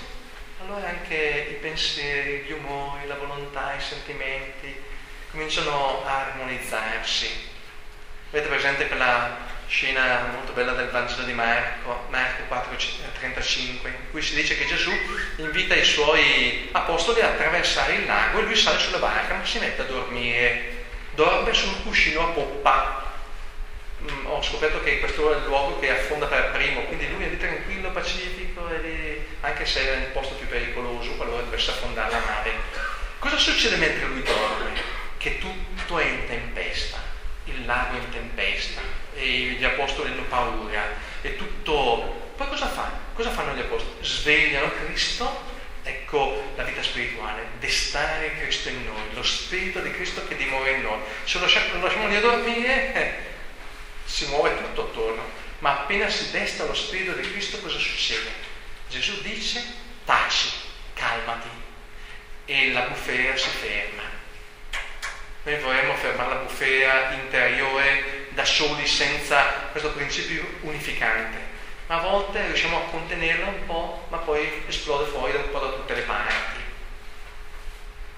allora 0.61 0.89
anche 0.89 1.49
i 1.51 1.55
pensieri, 1.55 2.45
gli 2.45 2.53
umori, 2.53 3.07
la 3.07 3.17
volontà, 3.17 3.75
i 3.75 3.81
sentimenti 3.81 4.75
cominciano 5.31 6.05
a 6.05 6.27
armonizzarsi. 6.27 7.49
Avete 8.31 8.49
presente 8.49 8.87
quella 8.87 9.50
scena 9.71 10.33
molto 10.33 10.53
bella 10.53 10.73
del 10.73 10.89
Vangelo 10.89 11.23
di 11.23 11.33
Marco, 11.33 12.07
Marco 12.11 12.43
4,35, 12.53 13.87
in 13.87 14.11
cui 14.11 14.21
si 14.21 14.35
dice 14.35 14.59
che 14.59 14.67
Gesù 14.67 14.91
invita 15.37 15.77
i 15.77 15.85
suoi 15.85 16.69
apostoli 16.73 17.21
a 17.21 17.29
attraversare 17.29 17.95
il 17.95 18.05
lago 18.05 18.41
e 18.41 18.43
lui 18.43 18.57
sale 18.57 18.81
sulla 18.81 18.99
barca 18.99 19.35
ma 19.35 19.45
si 19.45 19.61
mette 19.61 19.83
a 19.83 19.85
dormire, 19.85 20.87
dorme 21.15 21.55
sul 21.55 21.83
cuscino 21.85 22.21
a 22.21 22.33
poppa. 22.33 23.13
Mm, 24.03 24.27
ho 24.27 24.43
scoperto 24.43 24.83
che 24.83 24.99
questo 24.99 25.33
è 25.33 25.37
il 25.37 25.45
luogo 25.45 25.79
che 25.79 25.91
affonda 25.91 26.27
per 26.27 26.51
primo, 26.51 26.83
quindi 26.87 27.09
lui 27.09 27.25
è 27.25 27.29
lì 27.29 27.39
tranquillo, 27.39 27.93
pacifico, 27.93 28.67
lì, 28.83 29.25
anche 29.41 29.65
se 29.65 29.87
è 29.87 29.97
il 29.99 30.07
posto 30.07 30.35
più 30.35 30.49
pericoloso 30.49 31.13
qualora 31.13 31.43
dovesse 31.43 31.71
affondare 31.71 32.11
la 32.11 32.19
nave. 32.19 32.53
Cosa 33.21 33.39
succede 33.39 33.77
mentre 33.77 34.07
lui 34.07 34.23
dorme? 34.25 34.73
Che 35.17 35.39
tutto 35.39 35.99
è 36.01 36.07
in 36.07 36.27
tempesta, 36.27 36.99
il 37.45 37.65
lago 37.67 37.95
è 37.95 38.01
in 38.01 38.09
tempesta, 38.09 38.81
e 39.15 39.57
gli 39.59 39.65
apostoli 39.65 40.11
hanno 40.11 40.23
paura 40.23 40.89
e 41.23 41.37
tutto... 41.37 42.29
Poi 42.37 42.49
cosa 42.49 42.69
fanno? 42.69 42.99
Cosa 43.15 43.31
fanno 43.31 43.55
gli 43.55 43.61
apostoli? 43.61 44.05
Svegliano 44.05 44.73
Cristo, 44.85 45.43
ecco 45.83 46.53
la 46.57 46.63
vita 46.65 46.83
spirituale, 46.83 47.49
destare 47.59 48.35
Cristo 48.39 48.69
in 48.71 48.85
noi, 48.85 49.15
lo 49.15 49.23
Spirito 49.23 49.81
di 49.81 49.91
Cristo 49.91 50.27
che 50.27 50.37
dimora 50.37 50.71
in 50.71 50.83
noi. 50.83 50.99
Se 51.25 51.39
lo 51.39 51.45
lasciamo 51.45 52.09
lì 52.09 52.17
a 52.17 52.21
dormire, 52.21 52.95
eh, 52.95 53.15
si 54.05 54.27
muove 54.27 54.57
tutto 54.57 54.85
attorno, 54.85 55.23
ma 55.59 55.81
appena 55.81 56.09
si 56.09 56.31
desta 56.31 56.65
lo 56.65 56.75
Spirito 56.75 57.13
di 57.13 57.31
Cristo 57.31 57.59
cosa 57.61 57.79
succede? 57.79 58.49
Gesù 58.89 59.21
dice 59.23 59.63
taci, 60.05 60.49
calmati 60.95 61.49
e 62.47 62.73
la 62.73 62.81
bufera 62.83 63.37
si 63.37 63.49
ferma. 63.49 64.03
Noi 65.43 65.59
vorremmo 65.61 65.95
fermare 65.95 66.35
la 66.35 66.41
bufera 66.41 67.13
interiore 67.13 68.10
da 68.31 68.45
soli 68.45 68.87
senza 68.87 69.69
questo 69.71 69.91
principio 69.91 70.45
unificante, 70.61 71.39
ma 71.87 71.97
a 71.97 72.01
volte 72.01 72.45
riusciamo 72.47 72.77
a 72.77 72.91
contenerla 72.91 73.47
un 73.47 73.67
po', 73.67 74.07
ma 74.09 74.19
poi 74.19 74.63
esplode 74.69 75.11
fuori 75.11 75.35
un 75.35 75.51
po' 75.51 75.59
da 75.59 75.69
tutte 75.69 75.95
le 75.95 76.03
parti. 76.03 76.59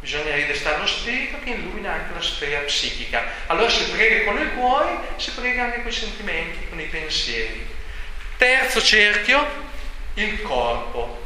Bisogna 0.00 0.34
ridestare 0.34 0.78
lo 0.78 0.86
spirito 0.86 1.38
che 1.44 1.50
illumina 1.50 1.92
anche 1.92 2.14
la 2.14 2.20
sfera 2.20 2.58
psichica. 2.60 3.22
Allora 3.46 3.68
si 3.70 3.88
prega 3.90 4.24
con 4.24 4.40
il 4.40 4.52
cuore, 4.52 4.98
si 5.16 5.30
prega 5.30 5.64
anche 5.64 5.82
con 5.82 5.90
i 5.90 5.94
sentimenti, 5.94 6.68
con 6.68 6.80
i 6.80 6.86
pensieri. 6.86 7.64
Terzo 8.36 8.82
cerchio, 8.82 9.46
il 10.14 10.42
corpo. 10.42 11.20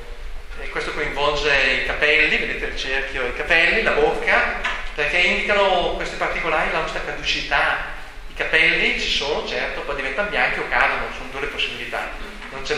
E 0.61 0.69
questo 0.69 0.93
coinvolge 0.93 1.55
i 1.57 1.87
capelli, 1.87 2.37
vedete 2.37 2.67
il 2.67 2.77
cerchio, 2.77 3.27
i 3.27 3.35
capelli, 3.35 3.83
la 3.83 3.93
bocca, 3.93 4.61
perché 4.95 5.19
indicano 5.19 5.95
questi 5.97 6.17
particolari 6.17 6.71
la 6.71 6.81
nostra 6.81 7.03
caducità, 7.03 7.95
capelli 8.37 9.01
ci 9.01 9.09
sono, 9.09 9.47
certo, 9.49 9.81
poi 9.81 9.97
diventano 9.97 10.29
bianchi 10.29 10.59
o 10.59 10.69
cadono, 10.69 11.07
sono 11.17 11.31
due 11.31 11.41
le 11.41 11.47
possibilità, 11.47 12.11
non 12.51 12.63
c'è, 12.63 12.77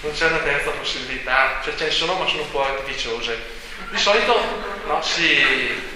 non 0.00 0.12
c'è 0.12 0.26
una 0.26 0.38
terza 0.38 0.70
possibilità, 0.70 1.60
cioè 1.62 1.74
ce 1.74 1.84
ne 1.84 1.90
sono 1.90 2.14
ma 2.14 2.26
sono 2.26 2.42
un 2.42 2.50
po' 2.50 2.64
artificiose. 2.64 3.60
Di 3.90 3.98
solito 3.98 4.40
no, 4.86 5.02
si... 5.02 5.90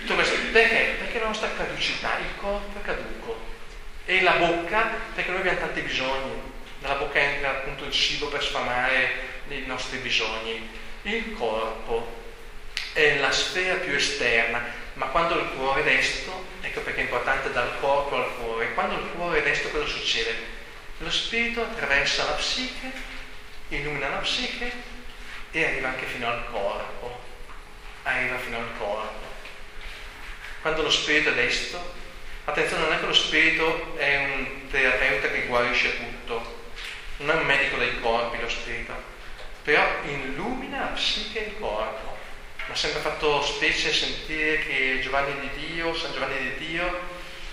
Tutto 0.00 0.14
questo, 0.14 0.36
perché? 0.52 0.94
Perché 0.98 1.18
la 1.18 1.26
nostra 1.26 1.50
caducità, 1.56 2.18
il 2.18 2.40
corpo 2.40 2.78
è 2.78 2.82
caduco 2.84 3.44
e 4.04 4.22
la 4.22 4.32
bocca, 4.32 4.90
perché 5.14 5.30
noi 5.30 5.40
abbiamo 5.40 5.58
tanti 5.58 5.80
bisogni, 5.80 6.40
nella 6.80 6.94
bocca 6.94 7.18
entra 7.18 7.50
appunto 7.50 7.84
il 7.84 7.92
cibo 7.92 8.28
per 8.28 8.42
sfamare 8.42 9.10
i 9.48 9.64
nostri 9.66 9.98
bisogni. 9.98 10.68
Il 11.02 11.34
corpo 11.36 12.22
è 12.92 13.18
la 13.18 13.32
sfera 13.32 13.74
più 13.76 13.94
esterna, 13.94 14.64
ma 14.96 15.06
quando 15.06 15.38
il 15.38 15.48
cuore 15.50 15.82
è 15.82 15.84
desto, 15.84 16.46
ecco 16.62 16.80
perché 16.80 17.00
è 17.00 17.04
importante 17.04 17.52
dal 17.52 17.78
corpo 17.80 18.16
al 18.16 18.34
cuore, 18.36 18.72
quando 18.72 18.94
il 18.94 19.10
cuore 19.14 19.40
è 19.40 19.42
desto 19.42 19.68
cosa 19.68 19.86
succede? 19.86 20.54
Lo 20.98 21.10
spirito 21.10 21.62
attraversa 21.62 22.24
la 22.24 22.32
psiche, 22.32 22.90
illumina 23.68 24.08
la 24.08 24.16
psiche 24.16 24.72
e 25.50 25.64
arriva 25.64 25.88
anche 25.88 26.06
fino 26.06 26.26
al 26.26 26.46
corpo, 26.50 27.20
arriva 28.04 28.38
fino 28.38 28.56
al 28.56 28.70
corpo. 28.78 29.24
Quando 30.62 30.82
lo 30.82 30.90
spirito 30.90 31.28
è 31.28 31.34
desto, 31.34 31.92
attenzione, 32.44 32.84
non 32.84 32.92
è 32.94 32.98
che 32.98 33.06
lo 33.06 33.12
spirito 33.12 33.98
è 33.98 34.16
un 34.16 34.68
terapeuta 34.70 35.28
che 35.28 35.46
guarisce 35.46 35.94
tutto, 35.98 36.64
non 37.18 37.36
è 37.36 37.40
un 37.40 37.46
medico 37.46 37.76
dei 37.76 38.00
corpi 38.00 38.40
lo 38.40 38.48
spirito, 38.48 38.94
però 39.62 39.86
illumina 40.04 40.78
la 40.78 40.86
psiche 40.86 41.44
e 41.44 41.48
il 41.48 41.58
corpo 41.58 42.15
mi 42.66 42.72
ha 42.72 42.76
sempre 42.76 43.00
fatto 43.00 43.42
specie 43.42 43.92
sentire 43.92 44.58
che 44.58 44.98
Giovanni 45.00 45.38
di 45.38 45.66
Dio, 45.66 45.94
San 45.94 46.12
Giovanni 46.12 46.36
di 46.36 46.66
Dio, 46.66 46.98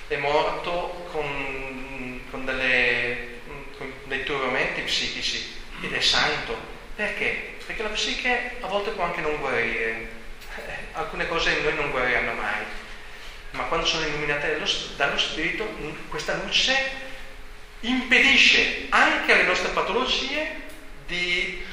è 0.08 0.17
morto 0.17 1.08
con, 1.12 2.19
con, 2.32 2.45
delle, 2.45 3.41
con 3.78 3.93
dei 4.06 4.23
turbamenti 4.23 4.82
psichici 4.82 5.62
ed 5.82 5.93
è 5.93 6.02
santo. 6.02 6.58
Perché? 6.95 7.58
Perché 7.63 7.84
la 7.84 7.89
psiche 7.89 8.56
a 8.62 8.67
volte 8.67 8.89
può 8.91 9.04
anche 9.04 9.21
non 9.21 9.38
guarire, 9.38 10.10
eh, 10.56 10.78
alcune 10.93 11.28
cose 11.28 11.62
noi 11.62 11.76
non 11.76 11.91
guariranno 11.91 12.34
mai, 12.34 12.63
ma 13.52 13.63
quando 13.65 13.86
sono 13.86 14.08
illuminate 14.08 14.60
dallo 14.95 15.17
Spirito, 15.17 15.76
questa 16.10 16.41
luce 16.43 16.76
impedisce 17.82 18.88
anche 18.89 19.32
alle 19.32 19.43
nostre 19.43 19.69
patologie 19.69 20.62
di 21.06 21.63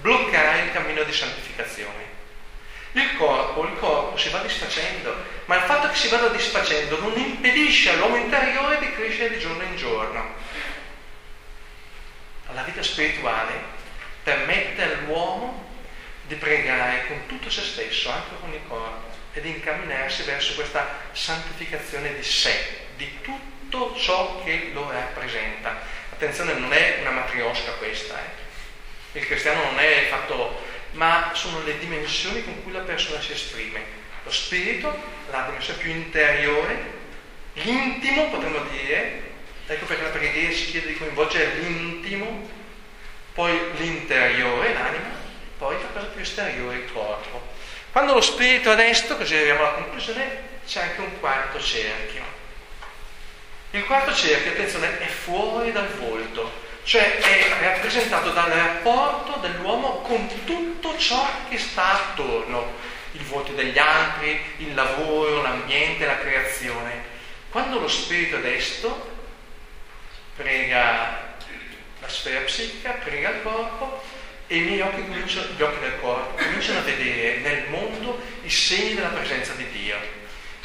bloccare 0.00 0.64
il 0.64 0.72
cammino 0.72 1.02
di 1.02 1.12
santificazione. 1.12 2.17
Il 2.92 3.16
corpo, 3.16 3.64
il 3.64 3.78
corpo 3.78 4.16
si 4.16 4.30
va 4.30 4.38
disfacendo, 4.38 5.14
ma 5.44 5.56
il 5.56 5.62
fatto 5.62 5.88
che 5.88 5.96
si 5.96 6.08
vada 6.08 6.28
disfacendo 6.28 6.98
non 7.00 7.16
impedisce 7.16 7.90
all'uomo 7.90 8.16
interiore 8.16 8.78
di 8.78 8.92
crescere 8.92 9.30
di 9.30 9.38
giorno 9.38 9.62
in 9.62 9.76
giorno. 9.76 10.34
La 12.52 12.62
vita 12.62 12.82
spirituale 12.82 13.76
permette 14.22 14.82
all'uomo 14.82 15.66
di 16.22 16.34
pregare 16.36 17.06
con 17.06 17.26
tutto 17.26 17.50
se 17.50 17.62
stesso, 17.62 18.10
anche 18.10 18.34
con 18.40 18.52
il 18.52 18.60
corpo, 18.66 19.16
e 19.32 19.40
di 19.40 19.50
incamminarsi 19.50 20.22
verso 20.22 20.54
questa 20.54 20.86
santificazione 21.12 22.14
di 22.14 22.22
sé, 22.22 22.86
di 22.96 23.20
tutto 23.20 23.94
ciò 23.96 24.42
che 24.44 24.70
lo 24.72 24.90
rappresenta. 24.90 25.76
Attenzione, 26.10 26.54
non 26.54 26.72
è 26.72 26.98
una 27.00 27.10
matriosca 27.10 27.72
questa, 27.72 28.18
eh? 28.18 29.18
il 29.18 29.26
cristiano 29.26 29.62
non 29.64 29.78
è 29.78 30.06
fatto 30.10 30.67
ma 30.92 31.30
sono 31.34 31.62
le 31.64 31.78
dimensioni 31.78 32.44
con 32.44 32.62
cui 32.62 32.72
la 32.72 32.80
persona 32.80 33.20
si 33.20 33.32
esprime. 33.32 33.96
Lo 34.24 34.30
spirito, 34.30 34.96
la 35.30 35.44
dimensione 35.46 35.80
più 35.80 35.90
interiore, 35.90 36.96
l'intimo 37.54 38.28
potremmo 38.30 38.60
dire, 38.70 39.22
ecco 39.66 39.86
perché 39.86 40.02
la 40.02 40.08
preghiera 40.10 40.54
si 40.54 40.66
chiede 40.66 40.88
di 40.88 40.96
coinvolgere 40.96 41.54
l'intimo, 41.58 42.48
poi 43.32 43.58
l'interiore, 43.76 44.72
l'anima, 44.72 45.10
poi 45.58 45.76
la 45.80 45.88
cosa 45.92 46.06
più 46.06 46.22
esteriore, 46.22 46.76
il 46.76 46.92
corpo. 46.92 47.56
Quando 47.92 48.14
lo 48.14 48.20
spirito 48.20 48.72
è 48.72 48.76
desto, 48.76 49.16
così 49.16 49.34
arriviamo 49.34 49.60
alla 49.60 49.72
conclusione, 49.72 50.56
c'è 50.66 50.82
anche 50.82 51.00
un 51.00 51.18
quarto 51.20 51.60
cerchio. 51.60 52.22
Il 53.70 53.84
quarto 53.84 54.14
cerchio, 54.14 54.52
attenzione, 54.52 54.98
è 54.98 55.06
fuori 55.06 55.72
dal 55.72 55.88
volto, 55.88 56.66
cioè 56.88 57.18
è 57.18 57.60
rappresentato 57.60 58.30
dal 58.30 58.48
rapporto 58.48 59.40
dell'uomo 59.40 60.00
con 60.00 60.26
tutto 60.46 60.96
ciò 60.96 61.28
che 61.50 61.58
sta 61.58 61.92
attorno, 61.92 62.72
il 63.12 63.20
volto 63.24 63.52
degli 63.52 63.76
altri, 63.76 64.40
il 64.56 64.72
lavoro, 64.72 65.42
l'ambiente, 65.42 66.06
la 66.06 66.16
creazione. 66.16 67.04
Quando 67.50 67.78
lo 67.78 67.88
spirito 67.88 68.38
è 68.38 68.40
desto, 68.40 69.16
prega 70.34 71.36
la 72.00 72.08
sfera 72.08 72.40
psichica, 72.40 72.92
prega 72.92 73.32
il 73.32 73.42
corpo 73.42 74.02
e 74.46 74.56
i 74.56 74.60
miei 74.60 74.80
occhi, 74.80 75.02
gli 75.02 75.62
occhi 75.62 75.80
del 75.80 76.00
corpo 76.00 76.42
cominciano 76.42 76.78
a 76.78 76.82
vedere 76.82 77.40
nel 77.40 77.68
mondo 77.68 78.18
i 78.44 78.50
segni 78.50 78.94
della 78.94 79.08
presenza 79.08 79.52
di 79.52 79.68
Dio, 79.70 79.98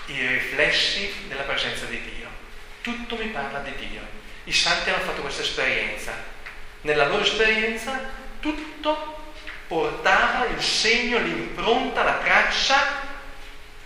i 0.05 0.25
riflessi 0.25 1.25
della 1.27 1.43
presenza 1.43 1.83
di 1.83 2.01
Dio. 2.01 2.29
Tutto 2.79 3.17
mi 3.17 3.27
parla 3.27 3.59
di 3.59 3.75
Dio. 3.75 4.22
I 4.45 4.51
santi 4.51 4.89
hanno 4.89 5.03
fatto 5.03 5.21
questa 5.21 5.41
esperienza. 5.41 6.13
Nella 6.81 7.07
loro 7.07 7.23
esperienza 7.23 7.97
tutto 8.39 9.21
portava 9.67 10.45
il 10.45 10.61
segno, 10.61 11.19
l'impronta, 11.19 12.03
la 12.03 12.17
traccia 12.17 13.01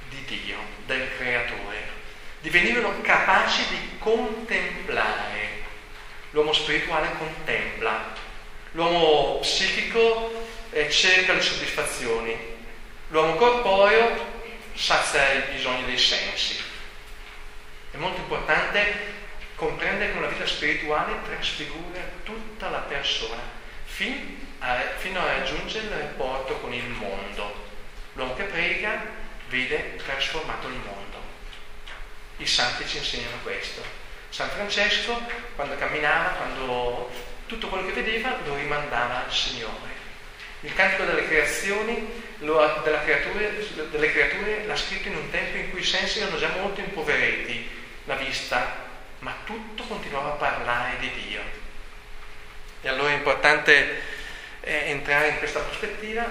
di 0.10 0.26
Dio, 0.26 0.58
del 0.86 1.08
Creatore. 1.16 1.96
Divenivano 2.42 3.00
capaci 3.02 3.68
di 3.70 3.98
contemplare. 4.00 5.66
L'uomo 6.32 6.54
spirituale 6.54 7.10
contempla, 7.18 8.14
l'uomo 8.72 9.40
psichico 9.40 10.48
eh, 10.72 10.90
cerca 10.92 11.34
le 11.34 11.42
soddisfazioni, 11.42 12.36
l'uomo 13.10 13.36
corporeo 13.36 14.36
sazia 14.74 15.34
i 15.34 15.54
bisogni 15.54 15.86
dei 15.86 15.98
sensi. 15.98 16.62
È 17.92 17.98
molto 17.98 18.20
importante 18.20 19.16
comprendere 19.58 20.12
che 20.12 20.18
una 20.20 20.28
vita 20.28 20.46
spirituale 20.46 21.16
trasfigura 21.26 22.00
tutta 22.24 22.70
la 22.70 22.78
persona 22.78 23.42
fin 23.86 24.46
a, 24.60 24.78
fino 24.98 25.20
a 25.20 25.26
raggiungere 25.26 25.86
il 25.88 25.92
rapporto 25.92 26.54
con 26.60 26.74
il 26.74 26.86
mondo. 26.86 27.66
L'uomo 28.14 28.36
che 28.36 28.44
prega 28.44 29.04
vede 29.50 29.96
trasformato 29.96 30.68
il 30.68 30.76
mondo. 30.76 31.18
I 32.38 32.46
santi 32.46 32.88
ci 32.88 32.98
insegnano 32.98 33.38
questo. 33.42 33.84
San 34.30 34.50
Francesco, 34.50 35.20
quando 35.56 35.76
camminava, 35.76 36.30
quando 36.30 37.10
tutto 37.48 37.68
quello 37.68 37.88
che 37.88 38.02
vedeva 38.02 38.38
lo 38.46 38.56
rimandava 38.56 39.26
al 39.26 39.34
Signore. 39.34 39.96
Il 40.62 40.74
cantico 40.76 41.04
delle 41.04 41.28
creazioni, 41.28 42.24
lo, 42.40 42.82
creature, 42.84 43.90
delle 43.90 44.12
creature 44.12 44.66
l'ha 44.66 44.76
scritto 44.76 45.08
in 45.08 45.16
un 45.16 45.30
tempo 45.32 45.58
in 45.58 45.72
cui 45.72 45.80
i 45.80 45.84
sensi 45.84 46.20
erano 46.20 46.38
già 46.38 46.50
molto 46.60 46.80
impoveriti, 46.80 47.70
la 48.06 48.16
vista, 48.16 48.86
ma 49.20 49.36
tutto 49.46 49.84
continuava 49.84 50.30
a 50.30 50.36
parlare 50.36 50.98
di 51.00 51.12
Dio. 51.12 51.42
E 52.82 52.90
allora 52.90 53.12
è 53.12 53.16
importante 53.16 54.02
eh, 54.62 54.90
entrare 54.90 55.30
in 55.30 55.38
questa 55.40 55.60
prospettiva 55.60 56.30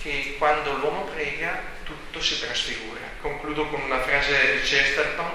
che 0.00 0.36
quando 0.38 0.74
l'uomo 0.74 1.04
prega 1.04 1.60
tutto 1.84 2.20
si 2.20 2.38
trasfigura. 2.40 3.00
Concludo 3.20 3.66
con 3.66 3.80
una 3.82 4.00
frase 4.00 4.56
di 4.56 4.60
Chesterton. 4.60 5.30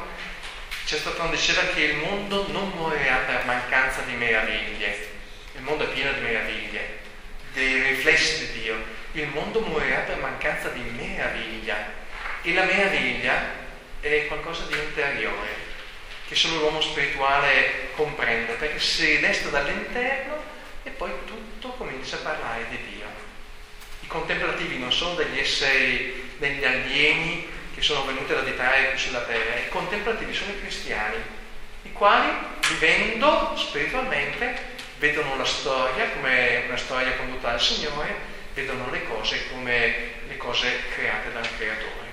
Chesterton 0.86 1.32
diceva 1.32 1.62
che 1.74 1.82
il 1.82 1.96
mondo 1.98 2.48
non 2.52 2.70
morirà 2.76 3.18
per 3.18 3.46
mancanza 3.46 4.02
di 4.02 4.14
meraviglie, 4.14 5.10
il 5.56 5.62
mondo 5.62 5.86
è 5.86 5.94
pieno 5.94 6.12
di 6.14 6.20
meraviglie, 6.22 7.00
dei 7.54 7.82
riflessi 7.82 8.52
di 8.52 8.62
Dio. 8.62 9.02
Il 9.14 9.28
mondo 9.28 9.62
morirà 9.62 10.00
per 10.00 10.18
mancanza 10.18 10.70
di 10.70 10.82
meraviglia 10.82 12.02
e 12.42 12.54
la 12.54 12.64
meraviglia 12.64 13.62
è 14.00 14.28
qualcosa 14.28 14.66
di 14.66 14.78
interiore 14.78 15.63
che 16.28 16.36
solo 16.36 16.60
l'uomo 16.60 16.82
spirituale 16.82 17.90
comprende 17.96 18.54
perché 18.54 18.80
si 18.80 19.18
resta 19.18 19.50
dall'interno 19.50 20.42
e 20.84 20.90
poi 20.90 21.12
tutto 21.26 21.70
comincia 21.70 22.18
a 22.18 22.20
parlare 22.20 22.66
di 22.70 22.78
Dio. 22.90 23.08
I 24.02 24.08
contemplativi 24.08 24.78
non 24.78 24.92
sono 24.92 25.16
degli 25.16 25.40
esseri, 25.40 26.36
degli 26.38 26.64
alieni 26.64 27.48
che 27.74 27.82
sono 27.82 28.06
venuti 28.06 28.32
ad 28.32 28.40
abitare 28.40 28.90
qui 28.90 29.00
sulla 29.00 29.22
terra, 29.22 29.60
i 29.60 29.70
contemplativi 29.70 30.34
sono 30.34 30.52
i 30.52 30.60
cristiani, 30.60 31.18
i 31.84 31.92
quali 31.92 32.30
vivendo 32.70 33.56
spiritualmente 33.58 34.72
vedono 34.98 35.36
la 35.36 35.46
storia 35.46 36.10
come 36.12 36.64
una 36.68 36.78
storia 36.78 37.14
condotta 37.14 37.50
dal 37.50 37.62
Signore, 37.62 38.16
vedono 38.54 38.90
le 38.90 39.04
cose 39.06 39.50
come 39.50 40.12
le 40.28 40.38
cose 40.38 40.84
create 40.94 41.32
dal 41.34 41.48
Creatore. 41.58 42.12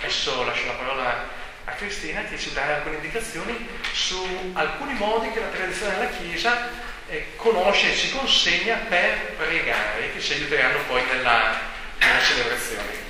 Adesso 0.00 0.44
lascio 0.44 0.66
la 0.66 0.72
parola 0.72 1.08
a 1.08 1.39
Cristina 1.76 2.22
che 2.24 2.38
ci 2.38 2.52
darà 2.52 2.76
alcune 2.76 2.96
indicazioni 2.96 3.68
su 3.92 4.52
alcuni 4.52 4.94
modi 4.94 5.30
che 5.30 5.40
la 5.40 5.48
tradizione 5.48 5.94
della 5.94 6.10
Chiesa 6.10 6.68
eh, 7.08 7.32
conosce 7.36 7.92
e 7.92 7.96
ci 7.96 8.10
consegna 8.10 8.76
per 8.88 9.34
pregare, 9.36 10.12
che 10.12 10.20
ci 10.20 10.34
aiuteranno 10.34 10.78
poi 10.86 11.02
nella, 11.06 11.58
nella 11.98 12.20
celebrazione. 12.20 13.09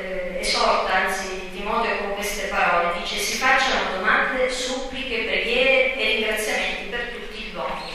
eh, 0.00 0.38
esorta 0.40 0.92
anzi 0.92 1.50
Timoteo 1.52 1.98
con 1.98 2.14
queste 2.14 2.48
parole, 2.48 2.98
dice 3.00 3.18
si 3.18 3.36
facciano 3.36 3.96
domande, 3.96 4.50
suppliche, 4.50 5.24
preghiere 5.24 5.94
e 5.96 6.06
ringraziamenti 6.14 6.84
per 6.90 7.12
tutti 7.12 7.38
gli 7.42 7.54
uomini. 7.54 7.92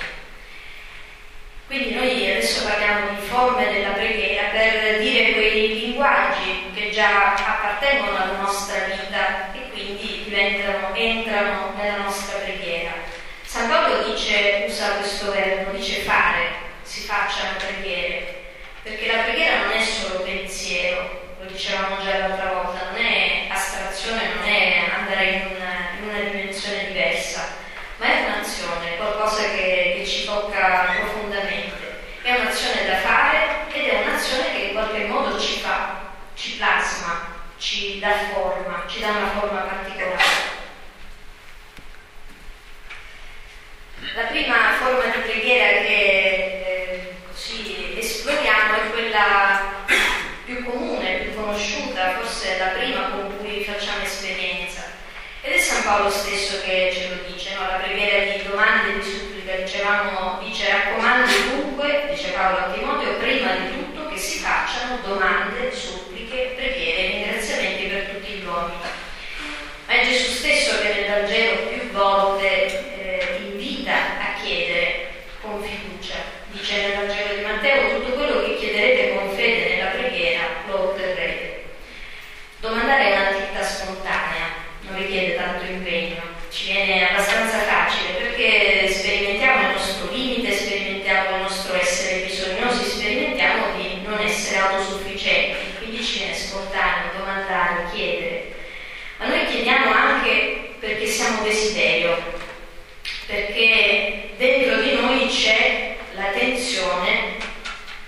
Quindi 1.68 1.96
noi 1.96 2.32
adesso 2.32 2.66
parliamo 2.66 3.10
di 3.10 3.26
forme 3.26 3.74
della 3.74 3.90
preghiera 3.90 4.48
per 4.50 5.00
dire 5.00 5.34
quei 5.34 5.80
linguaggi 5.80 6.72
che 6.74 6.92
già 6.92 7.34
appartengono 7.34 8.16
alla 8.16 8.38
nostra 8.40 8.86
vita 8.86 9.54
e 9.54 9.70
quindi 9.72 10.24
diventano, 10.24 10.96
entrano 10.96 11.74
nella 11.76 11.98
nostra 11.98 12.38
preghiera. 12.38 12.92
San 13.44 13.68
Paolo 13.70 14.10
dice, 14.10 14.66
usa 14.68 14.96
questo 14.96 15.32
verbo, 15.32 15.72
dice 15.72 16.02
fare, 16.02 16.48
si 16.84 17.02
facciano 17.02 17.58
preghiere, 17.58 18.44
perché 18.84 19.12
la 19.12 19.24
preghiera 19.24 19.64
non 19.64 19.72
è 19.72 19.82
solo 19.82 20.22
pensiero, 20.22 21.27
dicevamo 21.58 22.04
già 22.04 22.20
l'altra 22.20 22.54
volta, 22.54 22.92
non 22.92 23.02
è 23.04 23.48
astrazione, 23.50 24.36
non 24.36 24.44
è 24.44 24.92
andare 24.96 25.26
in 25.26 25.56
una, 25.56 25.90
in 25.98 26.08
una 26.08 26.20
dimensione 26.30 26.86
diversa, 26.86 27.56
ma 27.98 28.06
è 28.06 28.26
un'azione, 28.26 28.96
qualcosa 28.96 29.42
che, 29.42 29.96
che 29.98 30.06
ci 30.06 30.26
tocca 30.26 30.94
profondamente. 31.00 31.96
È 32.22 32.32
un'azione 32.40 32.86
da 32.86 32.98
fare 32.98 33.66
ed 33.74 33.88
è 33.88 34.04
un'azione 34.06 34.52
che 34.52 34.58
in 34.66 34.74
qualche 34.74 35.06
modo 35.06 35.40
ci 35.40 35.60
fa, 35.60 36.12
ci 36.36 36.58
plasma, 36.58 37.26
ci 37.58 37.98
dà 37.98 38.12
forma, 38.32 38.84
ci 38.88 39.00
dà 39.00 39.08
una 39.08 39.32
forma 39.40 39.62
particolare. 39.62 40.56
La 44.14 44.24
prima 44.26 44.74
forma 44.78 45.06
di 45.06 45.22
preghiera 45.22 45.82
che 45.82 45.90
eh, 45.90 47.16
così 47.28 47.96
esploriamo 47.98 48.76
è 48.76 48.90
quella 48.92 49.57
stesso 56.18 56.62
che 56.64 56.92
ce 56.94 57.10
lo 57.10 57.32
dice, 57.32 57.54
no? 57.56 57.62
la 57.62 57.78
preghiera 57.78 58.36
di 58.36 58.48
domande 58.48 58.96
e 58.96 59.00
di 59.00 59.04
supplica, 59.04 59.56
dicevamo, 59.56 60.40
dice 60.44 60.70
raccomando 60.70 61.32
dunque, 61.52 62.08
dice 62.10 62.32
Paolo 62.32 62.58
a 62.58 62.72
Timoteo, 62.74 63.18
prima 63.18 63.52
di 63.56 63.74
tutto 63.74 64.10
che 64.10 64.18
si 64.18 64.40
facciano 64.40 64.98
domande, 65.06 65.72
suppliche 65.72 66.18
domandare, 97.48 97.90
chiedere, 97.94 98.54
ma 99.20 99.28
noi 99.28 99.46
chiediamo 99.46 99.92
anche 99.92 100.76
perché 100.80 101.06
siamo 101.06 101.44
desiderio, 101.44 102.18
perché 103.26 104.32
dentro 104.38 104.82
di 104.82 104.94
noi 104.96 105.28
c'è 105.28 105.96
la 106.14 106.28
tensione, 106.28 107.36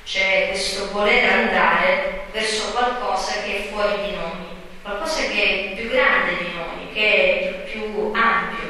c'è 0.05 0.47
questo 0.49 0.91
voler 0.91 1.31
andare 1.31 2.27
verso 2.31 2.71
qualcosa 2.71 3.41
che 3.43 3.57
è 3.57 3.69
fuori 3.69 4.09
di 4.09 4.15
noi, 4.15 4.47
qualcosa 4.81 5.27
che 5.27 5.43
è 5.43 5.75
più 5.75 5.89
grande 5.89 6.37
di 6.37 6.51
noi, 6.55 6.93
che 6.93 7.39
è 7.39 7.71
più 7.71 8.11
ampio. 8.13 8.67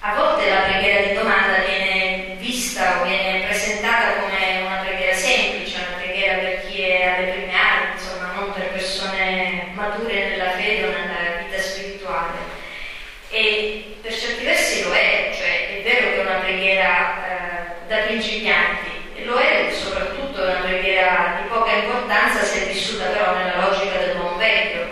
A 0.00 0.14
volte 0.16 0.50
la 0.50 0.62
preghiera 0.62 1.06
di 1.06 1.14
domanda 1.14 1.58
viene 1.58 2.36
vista 2.38 3.00
o 3.00 3.04
viene 3.04 3.46
presentata 3.46 4.20
come 4.20 4.62
una 4.66 4.82
preghiera 4.84 5.14
semplice, 5.14 5.76
una 5.76 5.96
preghiera 5.96 6.38
per 6.38 6.66
chi 6.66 6.82
è 6.82 7.06
alle 7.06 7.30
prime 7.30 7.54
armi, 7.54 7.92
insomma, 7.92 8.32
non 8.34 8.52
per 8.52 8.70
persone 8.72 9.70
mature 9.74 10.28
nella 10.30 10.50
fede 10.50 10.84
o 10.84 10.90
nella 10.90 11.42
vita 11.44 11.62
spirituale. 11.62 12.38
E 13.30 13.96
per 14.02 14.12
certi 14.12 14.44
versi 14.44 14.82
lo 14.82 14.92
è, 14.92 15.32
cioè 15.34 15.78
è 15.78 15.82
vero 15.82 16.10
che 16.10 16.16
è 16.16 16.20
una 16.20 16.40
preghiera 16.40 17.26
eh, 17.26 17.88
da 17.88 17.96
principianti, 18.06 18.90
e 19.14 19.24
lo 19.24 19.38
è 19.38 19.70
soprattutto 19.72 20.44
preghiera 21.02 21.40
di 21.42 21.48
poca 21.48 21.72
importanza 21.72 22.42
se 22.44 22.62
è 22.62 22.72
vissuta 22.72 23.06
però 23.06 23.34
nella 23.34 23.68
logica 23.68 23.98
dell'uomo 23.98 24.36
vecchio, 24.36 24.86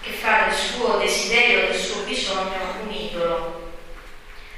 che 0.00 0.10
fa 0.10 0.44
del 0.46 0.54
suo 0.54 0.96
desiderio, 0.96 1.68
del 1.68 1.76
suo 1.76 2.02
bisogno 2.02 2.78
un 2.82 2.90
idolo. 2.90 3.72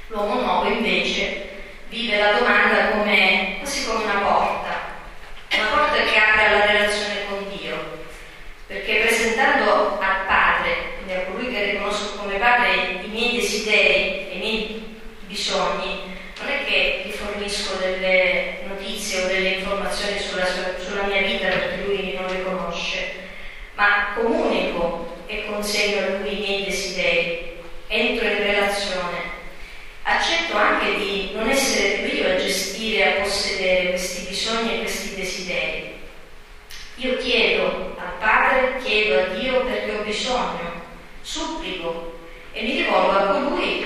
L'uomo 0.07 0.41
nuovo 0.41 0.67
invece 0.67 1.49
vive 1.89 2.17
la 2.19 2.37
domanda 2.37 2.89
come, 2.91 3.57
quasi 3.59 3.85
come 3.85 4.03
una 4.03 4.19
porta, 4.19 4.91
una 5.55 5.67
porta 5.67 6.03
che 6.03 6.17
apre 6.17 6.45
alla 6.45 6.65
relazione 6.65 7.25
con 7.27 7.45
Dio, 7.55 8.01
perché 8.67 9.01
presentando 9.01 9.99
al 9.99 10.25
Padre, 10.25 10.75
quindi 10.95 11.13
a 11.13 11.25
colui 11.25 11.51
che 11.51 11.71
riconosco 11.71 12.17
come 12.19 12.37
Padre, 12.37 13.01
i 13.03 13.07
miei 13.07 13.35
desideri 13.35 14.35
i 14.35 14.37
miei 14.37 15.01
bisogni, 15.27 16.11
non 16.39 16.49
è 16.49 16.65
che 16.65 17.03
gli 17.05 17.11
fornisco 17.11 17.75
delle 17.75 18.59
notizie 18.67 19.23
o 19.23 19.27
delle 19.27 19.49
informazioni 19.49 20.19
sulla, 20.19 20.45
sulla 21.03 21.07
mia 21.07 21.21
vita 21.21 21.47
perché 21.47 21.83
lui 21.85 22.13
non 22.13 22.27
le 22.27 22.43
conosce, 22.43 23.13
ma 23.75 24.13
comunico 24.15 25.17
e 25.25 25.45
consegno 25.45 25.99
a 25.99 26.09
lui 26.17 26.37
i 26.37 26.39
miei 26.39 26.63
desideri, 26.63 27.57
entro 27.87 28.25
in 28.25 28.37
relazione 28.37 29.41
accetto 30.03 30.55
anche 30.55 30.95
di 30.97 31.31
non 31.33 31.49
essere 31.49 31.99
più 31.99 32.19
io 32.19 32.33
a 32.33 32.35
gestire, 32.37 33.17
a 33.17 33.21
possedere 33.21 33.89
questi 33.89 34.27
bisogni 34.27 34.73
e 34.75 34.79
questi 34.79 35.15
desideri. 35.15 36.01
Io 36.95 37.17
chiedo 37.17 37.95
al 37.97 38.17
Padre, 38.19 38.81
chiedo 38.83 39.19
a 39.19 39.25
Dio 39.35 39.65
perché 39.65 39.97
ho 39.97 40.03
bisogno, 40.03 40.81
supplico 41.21 42.19
e 42.51 42.61
mi 42.61 42.77
rivolgo 42.77 43.11
a 43.11 43.25
colui, 43.25 43.81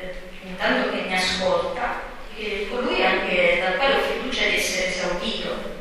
eh, 0.00 0.14
intanto 0.44 0.90
che 0.90 1.02
mi 1.02 1.14
ascolta, 1.14 2.02
e 2.36 2.68
colui 2.70 3.04
anche 3.04 3.60
dal 3.62 3.76
quale 3.76 3.94
ho 3.96 4.00
fiducia 4.00 4.48
di 4.48 4.56
essere 4.56 4.88
esaudito. 4.88 5.78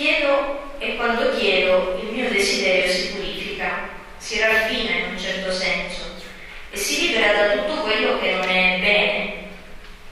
Chiedo 0.00 0.76
e 0.78 0.96
quando 0.96 1.36
chiedo 1.36 2.00
il 2.02 2.08
mio 2.12 2.30
desiderio 2.30 2.90
si 2.90 3.12
purifica, 3.12 3.90
si 4.16 4.40
raffina 4.40 4.92
in 4.92 5.10
un 5.10 5.18
certo 5.18 5.52
senso 5.52 6.14
e 6.70 6.76
si 6.78 7.08
libera 7.08 7.34
da 7.34 7.52
tutto 7.52 7.82
quello 7.82 8.18
che 8.18 8.30
non 8.30 8.48
è 8.48 8.78
bene, 8.80 9.32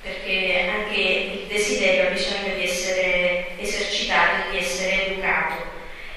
perché 0.03 0.69
anche 0.71 1.01
il 1.01 1.47
desiderio 1.49 2.09
ha 2.09 2.11
bisogno 2.11 2.55
di 2.55 2.65
essere 2.65 3.59
esercitato, 3.59 4.51
di 4.51 4.59
essere 4.59 5.07
educato. 5.07 5.55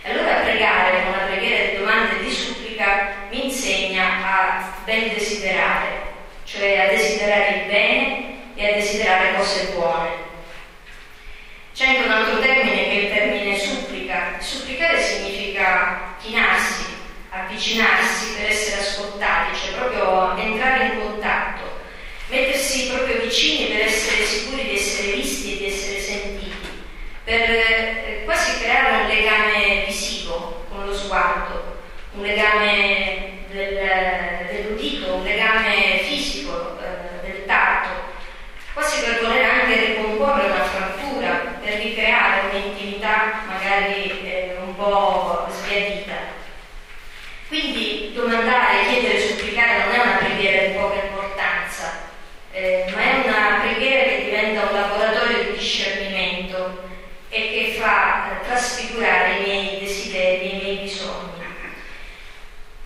E 0.02 0.12
allora 0.12 0.42
pregare 0.42 1.04
con 1.04 1.14
una 1.14 1.28
preghiera 1.28 1.72
di 1.72 1.78
domanda 1.78 2.20
e 2.20 2.24
di 2.26 2.30
supplica 2.30 3.14
mi 3.30 3.46
insegna 3.46 4.06
a 4.22 4.74
ben 4.84 5.14
desiderare, 5.14 6.02
cioè 6.44 6.78
a 6.78 6.90
desiderare 6.90 7.56
il 7.56 7.72
bene 7.72 8.38
e 8.54 8.70
a 8.70 8.74
desiderare 8.74 9.38
cose 9.38 9.70
buone. 9.74 10.30
C'è 11.74 11.88
anche 11.88 12.04
un 12.04 12.12
altro 12.12 12.40
termine 12.40 12.84
che 12.84 12.92
è 12.92 12.94
il 12.96 13.14
termine 13.14 13.58
supplica. 13.58 14.36
Supplicare 14.40 15.02
significa 15.62 16.16
chinarsi, 16.20 16.86
avvicinarsi 17.30 18.34
per 18.36 18.50
essere 18.50 18.82
ascoltati, 18.82 19.58
cioè 19.58 19.78
proprio 19.78 20.36
entrare 20.38 20.86
in 20.86 21.00
contatto, 21.00 21.80
mettersi 22.28 22.90
proprio 22.90 23.22
vicini 23.22 23.68
per 23.68 23.86
essere 23.86 24.26
sicuri 24.26 24.64
di 24.64 24.76
essere 24.76 25.12
visti 25.14 25.54
e 25.54 25.58
di 25.58 25.66
essere 25.68 26.00
sentiti, 26.00 26.84
per 27.24 27.42
eh, 27.42 28.22
quasi 28.26 28.60
creare 28.60 29.04
un 29.04 29.08
legame 29.08 29.84
visivo 29.86 30.66
con 30.70 30.86
lo 30.86 30.96
sguardo, 30.96 31.80
un 32.14 32.24
legame 32.24 33.46
del, 33.50 33.80
dell'udito, 34.50 35.14
un 35.14 35.24
legame 35.24 36.00
fisico, 36.04 36.78
eh, 36.80 37.28
del 37.28 37.46
tatto, 37.46 37.90
quasi 38.74 39.04
per 39.04 39.22
voler 39.22 39.44
anche 39.44 39.86
ricomporre 39.86 40.46
una 40.46 40.64
frattura, 40.64 41.60
per 41.62 41.80
ricreare 41.80 42.50
un'intimità 42.50 43.44
magari 43.48 44.22
eh, 44.24 44.56
un 44.64 44.76
po' 44.76 45.48
sbiadita. 45.72 46.40
Quindi 47.48 48.12
domandare, 48.14 48.88
chiedere, 48.88 49.20
supplicare 49.20 49.84
non 49.84 49.94
è 49.94 50.00
una 50.00 50.18
preghiera 50.18 50.68
di 50.68 50.74
poca 50.74 51.04
importanza, 51.04 52.10
eh, 52.52 52.86
ma 52.94 53.02
è 53.02 53.28
una 53.28 53.60
preghiera 53.62 54.10
che 54.10 54.24
diventa 54.24 54.68
un 54.70 54.74
laboratorio 54.74 55.44
di 55.44 55.58
discernimento 55.58 56.90
e 57.30 57.40
che 57.40 57.78
fa 57.80 58.40
eh, 58.42 58.46
trasfigurare 58.46 59.38
i 59.38 59.42
miei 59.42 59.80
desideri, 59.80 60.54
i 60.54 60.62
miei 60.64 60.76
bisogni. 60.78 61.30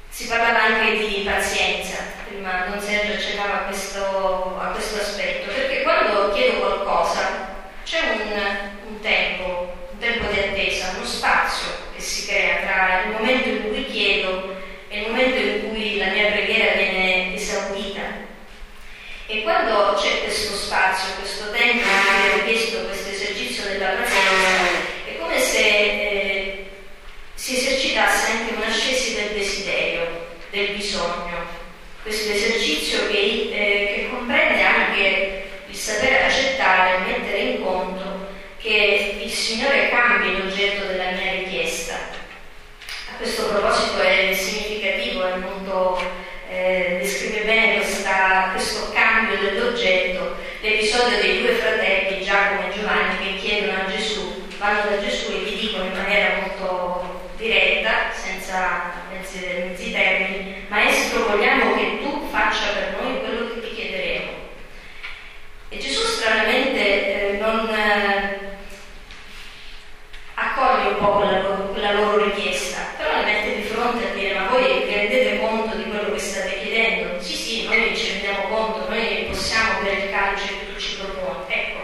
Si 0.10 0.28
parlava 0.28 0.64
anche 0.64 0.98
di 0.98 1.24
pazienza, 1.30 1.98
prima 2.26 2.68
Don 2.70 2.80
Sergio 2.80 3.14
accennava 3.14 3.54
a 3.54 3.64
questo, 3.66 4.58
a 4.60 4.68
questo 4.68 5.02
aspetto, 5.02 5.52
perché 5.52 5.82
quando 5.82 6.32
chiedo 6.32 6.60
qualcosa 6.60 7.54
c'è 7.84 8.00
un, 8.00 8.88
un 8.88 9.00
tempo, 9.02 9.90
un 9.92 9.98
tempo 10.00 10.32
di 10.32 10.40
attesa, 10.40 10.94
uno 10.96 11.06
spazio 11.06 11.68
che 11.94 12.02
si 12.02 12.28
crea 12.28 12.62
tra 12.62 13.02
il 13.06 13.12
momento 13.12 13.50
in 13.50 13.68
cui 13.68 13.86
chiedo 13.86 14.56
è 14.88 15.00
il 15.00 15.08
momento 15.10 15.38
in 15.38 15.70
cui 15.70 15.98
la 15.98 16.08
mia 16.08 16.32
preghiera 16.32 16.76
viene 16.76 17.36
esaudita. 17.36 18.24
E 19.28 19.42
quando 19.42 19.98
c'è 20.00 20.22
questo 20.24 20.56
spazio, 20.56 21.16
questo 21.20 21.52
tempo 21.52 21.86
in 21.86 22.32
cui 22.32 22.40
ho 22.40 22.44
chiesto 22.46 22.86
questo 22.86 23.10
esercizio 23.10 23.64
della 23.66 23.90
pazienza, 23.90 24.78
è 25.06 25.18
come 25.20 25.40
se 25.40 25.60
eh, 25.60 26.66
si 27.34 27.58
esercitasse 27.58 28.32
anche 28.32 28.54
un'ascesi 28.54 29.16
del 29.16 29.34
desiderio, 29.34 30.28
del 30.52 30.70
bisogno. 30.76 31.64
Questo 32.04 32.32
esercizio 32.32 33.08
che, 33.08 33.18
eh, 33.18 33.94
che 33.96 34.08
comprende 34.12 34.62
anche 34.62 35.44
il 35.68 35.76
sapere 35.76 36.26
accettare, 36.26 37.00
mettere 37.00 37.38
in 37.40 37.64
conto 37.64 38.28
che 38.62 39.18
il 39.22 39.32
Signore 39.32 39.90
cambi 39.90 40.38
l'oggetto 40.38 40.86
della 40.86 41.12
mia 41.12 41.32
richiesta 41.32 42.16
a 43.16 43.18
questo 43.18 43.48
proposito 43.48 44.02
è 44.02 44.34
significativo, 44.34 45.26
è 45.26 45.36
molto, 45.38 46.02
eh, 46.50 46.98
descrive 47.02 47.46
bene 47.46 47.76
questa, 47.76 48.50
questo 48.52 48.92
cambio 48.92 49.38
dell'oggetto, 49.38 50.36
l'episodio 50.62 51.22
dei 51.22 51.42
due 51.42 51.54
fratelli, 51.54 52.26
Giacomo 52.26 52.68
e 52.68 52.74
Giovanni, 52.74 53.18
che 53.20 53.38
chiedono 53.38 53.84
a 53.84 53.90
Gesù, 53.90 54.48
vanno 54.58 54.90
da 54.90 55.00
Gesù 55.00 55.32
e 55.32 55.38
gli 55.38 55.60
dicono 55.62 55.86
in 55.86 55.94
maniera 55.94 56.36
molto 56.42 57.32
diretta, 57.38 58.12
senza 58.56 58.92
mezzi, 59.12 59.92
termini, 59.92 60.66
Maestro 60.70 61.28
vogliamo 61.28 61.76
che 61.76 62.00
tu 62.02 62.28
faccia 62.32 62.72
per 62.74 62.96
noi 63.02 63.20
quello 63.20 63.54
che 63.54 63.62
ti 63.62 63.76
chiederemo. 63.76 64.32
E 65.70 65.78
Gesù 65.78 66.02
stranamente 66.06 67.34
eh, 67.34 67.38
non 67.38 67.68
eh, 67.70 68.40
accoglie 70.36 70.88
un 70.88 70.98
po' 71.00 71.12
quella 71.18 71.42
loro, 71.42 71.64
quella 71.72 71.92
loro 71.92 72.24
richiesta, 72.24 72.94
però 72.98 73.18
le 73.18 73.26
mette 73.26 73.56
di 73.56 73.64
fronte 73.64 74.10
a 74.10 74.14
dire 74.14 74.40
ma 74.40 74.48
voi 74.48 74.86
vi 74.86 74.94
rendete 74.94 75.40
conto 75.40 75.76
di 75.76 75.84
quello 75.90 76.14
che 76.14 76.20
state 76.20 76.62
chiedendo? 76.62 77.22
Sì, 77.22 77.34
sì, 77.34 77.66
noi 77.68 77.96
ci 77.96 78.12
rendiamo 78.12 78.48
conto, 78.48 78.90
noi 78.90 79.26
possiamo 79.28 79.80
per 79.84 79.98
il 79.98 80.10
calcio 80.12 80.48
che 80.48 80.74
tu 80.74 80.80
ci 80.80 80.96
proponi. 80.96 81.44
Ecco, 81.50 81.80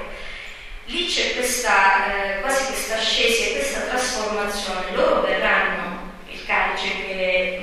lì 0.86 1.06
c'è 1.06 1.34
questa, 1.34 2.38
eh, 2.38 2.40
quasi 2.40 2.66
questa 2.68 2.96
ascesa 2.96 3.46
e 3.46 3.52
questa 3.52 3.80
trasformazione. 3.82 4.86
Loro 4.94 5.22
verranno 5.22 5.92
il 6.30 6.46
calice 6.46 6.88
che 7.06 7.62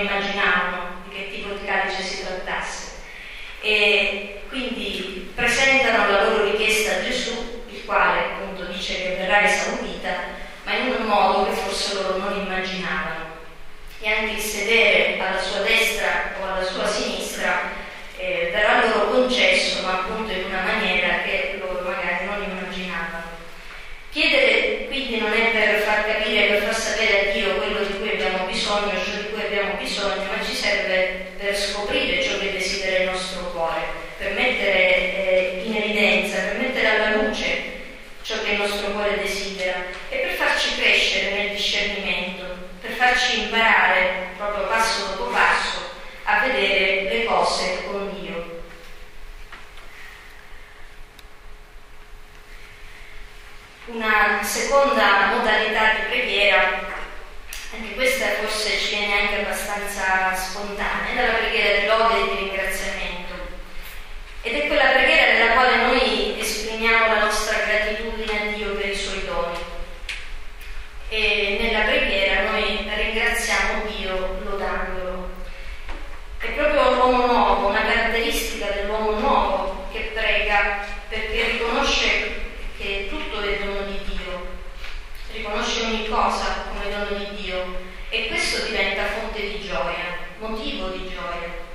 immaginavano 0.00 1.02
di 1.08 1.14
che 1.14 1.30
tipo 1.30 1.54
di 1.54 1.64
calice 1.64 2.02
si 2.02 2.24
trattasse. 2.24 2.88
E 3.60 4.42
quindi 4.48 5.30
presentano 5.34 6.10
la 6.10 6.22
loro 6.24 6.50
richiesta 6.50 6.96
a 6.96 7.02
Gesù, 7.02 7.64
il 7.70 7.84
quale 7.84 8.20
appunto 8.20 8.64
dice 8.64 8.94
che 8.96 9.16
verrà 9.18 9.42
esaudita 9.42 10.48
ma 10.70 10.76
in 10.76 10.94
un 11.00 11.06
modo 11.06 11.46
che 11.46 11.56
forse 11.56 11.94
loro 11.94 12.18
non 12.18 12.46
immaginavano. 12.46 13.38
E 14.00 14.08
anche 14.08 14.34
il 14.34 14.40
sedere 14.40 15.18
alla 15.20 15.40
sua 15.40 15.60
destra 15.60 16.34
o 16.40 16.46
alla 16.46 16.64
sua 16.64 16.86
sinistra 16.86 17.72
eh, 18.16 18.50
verrà 18.52 18.86
loro 18.86 19.10
concesso, 19.10 19.82
ma 19.82 20.00
appunto 20.00 20.32
in 20.32 20.44
una 20.44 20.62
maniera 20.62 21.22
che 21.24 21.58
loro 21.60 21.82
magari 21.88 22.24
non 22.24 22.42
immaginavano. 22.42 23.38
Chiedere 24.10 24.86
quindi 24.86 25.18
non 25.18 25.32
è 25.32 25.50
per 25.50 25.80
far 25.80 26.06
capire, 26.06 26.46
per 26.46 26.62
far 26.62 26.74
sapere 26.74 27.30
a 27.30 27.32
Dio 27.32 27.56
quello 27.56 27.80
di 27.80 27.98
cui 27.98 28.10
abbiamo 28.10 28.44
bisogno, 28.46 28.98
ma 30.08 30.44
ci 30.44 30.54
serve 30.54 31.32
per 31.38 31.56
scoprire 31.56 32.22
ciò 32.22 32.38
che 32.38 32.52
desidera 32.52 33.04
il 33.04 33.10
nostro 33.10 33.50
cuore, 33.50 33.82
per 34.16 34.32
mettere 34.32 34.96
eh, 34.96 35.62
in 35.64 35.76
evidenza, 35.76 36.40
per 36.40 36.56
mettere 36.56 36.86
alla 36.88 37.16
luce 37.16 37.78
ciò 38.22 38.42
che 38.42 38.52
il 38.52 38.58
nostro 38.58 38.90
cuore 38.92 39.18
desidera 39.18 39.78
e 40.08 40.16
per 40.16 40.32
farci 40.32 40.76
crescere 40.76 41.34
nel 41.34 41.50
discernimento, 41.50 42.44
per 42.80 42.92
farci 42.92 43.42
imparare 43.42 44.28
proprio 44.36 44.66
passo 44.68 45.06
dopo 45.06 45.30
passo 45.30 45.78
a 46.24 46.40
vedere 46.40 47.02
le 47.12 47.24
cose 47.24 47.84
con 47.84 48.20
Dio. 48.20 48.58
Una 53.86 54.40
seconda 54.42 55.32
modalità 55.34 55.94
di 55.94 56.02
preghiera, 56.08 56.89
anche 57.80 57.94
questa 57.94 58.26
forse 58.42 58.78
ci 58.78 58.96
viene 58.96 59.20
anche 59.20 59.40
abbastanza 59.40 60.34
spontanea, 60.34 61.12
è 61.16 61.26
la 61.26 61.32
preghiera 61.32 61.80
di 61.80 61.86
lode 61.86 62.20
e 62.20 62.34
di 62.34 62.42
ringraziamento. 62.42 63.34
Ed 64.42 64.54
è 64.54 64.66
quella 64.66 64.90
preghiera 64.90 65.32
nella 65.32 65.52
quale 65.52 65.76
noi 65.76 66.38
esprimiamo 66.38 67.06
la 67.06 67.20
nostra 67.20 67.56
gratitudine 67.64 68.38
a 68.38 68.52
Dio 68.52 68.74
per 68.74 68.90
i 68.90 68.94
suoi 68.94 69.24
doni. 69.24 69.58
E 71.08 71.56
nella 71.58 71.84
preghiera 71.86 72.50
noi 72.50 72.86
ringraziamo 72.94 73.84
Dio 73.96 74.40
lodandolo. 74.44 75.30
È 76.38 76.48
proprio 76.48 76.94
l'uomo 76.94 77.26
nuovo, 77.26 77.68
una 77.68 77.82
caratteristica 77.82 78.66
dell'uomo 78.72 79.12
nuovo 79.12 79.86
che 79.90 80.12
prega 80.14 80.84
perché 81.08 81.44
riconosce 81.52 82.40
che 82.76 83.08
tutto 83.08 83.40
è 83.40 83.58
dono 83.58 83.82
di 83.86 84.00
Dio, 84.04 84.46
riconosce 85.32 85.82
ogni 85.82 86.08
cosa 86.08 86.59
come 86.80 86.90
dono 86.90 87.18
di 87.18 87.42
Dio 87.42 87.76
e 88.08 88.28
questo 88.28 88.64
diventa 88.64 89.04
fonte 89.04 89.40
di 89.40 89.60
gioia, 89.60 90.18
motivo 90.38 90.88
di 90.88 91.10
gioia. 91.10 91.68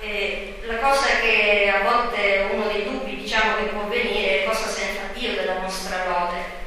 E 0.00 0.60
la 0.66 0.76
cosa 0.76 1.20
che 1.20 1.72
a 1.74 1.82
volte 1.82 2.48
uno 2.52 2.66
dei 2.66 2.84
dubbi 2.84 3.16
diciamo 3.16 3.56
che 3.56 3.64
può 3.64 3.86
venire 3.86 4.42
è 4.42 4.44
cosa 4.44 4.68
se 4.68 4.84
ne 4.84 4.92
fa 4.92 5.18
Dio 5.18 5.32
della 5.34 5.60
nostra 5.60 6.04
lode. 6.04 6.62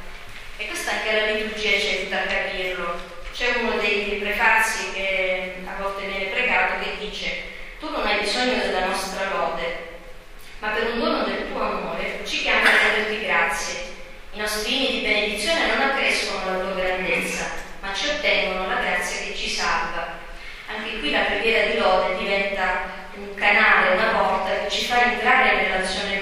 E 0.58 0.66
questa 0.66 0.92
anche 0.92 1.12
la 1.12 1.32
liturgia 1.32 1.80
ci 1.80 1.98
aiuta 1.98 2.24
a 2.24 2.26
capirlo. 2.26 3.00
C'è 3.32 3.58
uno 3.62 3.78
dei 3.78 4.18
prefazi 4.20 4.92
che 4.94 5.58
a 5.66 5.80
volte 5.80 6.08
viene 6.08 6.26
pregato 6.26 6.84
che 6.84 6.98
dice 6.98 7.44
tu 7.80 7.92
non 7.92 8.08
hai 8.08 8.22
bisogno 8.22 8.58
della 8.58 8.88
nostra 8.88 9.30
lode, 9.30 10.00
ma 10.58 10.70
per 10.70 10.94
un 10.94 11.00
dono 11.00 11.24
del 11.24 11.48
tuo 11.52 11.62
amore 11.62 12.22
ci 12.26 12.42
chiami 12.42 12.66
a 12.66 12.72
renderti 12.72 13.24
grazie. 13.24 13.87
I 14.38 14.40
nostri 14.40 14.76
inni 14.76 15.00
di 15.00 15.08
benedizione 15.08 15.66
non 15.66 15.82
accrescono 15.82 16.46
la 16.46 16.60
tua 16.60 16.80
grandezza, 16.80 17.50
ma 17.82 17.92
ci 17.92 18.08
ottengono 18.08 18.68
la 18.68 18.82
grazia 18.82 19.26
che 19.26 19.36
ci 19.36 19.50
salva. 19.50 20.14
Anche 20.68 21.00
qui 21.00 21.10
la 21.10 21.22
preghiera 21.22 21.72
di 21.72 21.80
lode 21.80 22.18
diventa 22.20 22.84
un 23.16 23.34
canale, 23.34 23.96
una 23.96 24.12
porta 24.16 24.52
che 24.60 24.70
ci 24.70 24.86
fa 24.86 25.12
entrare 25.12 25.54
in 25.54 25.60
relazione 25.62 26.22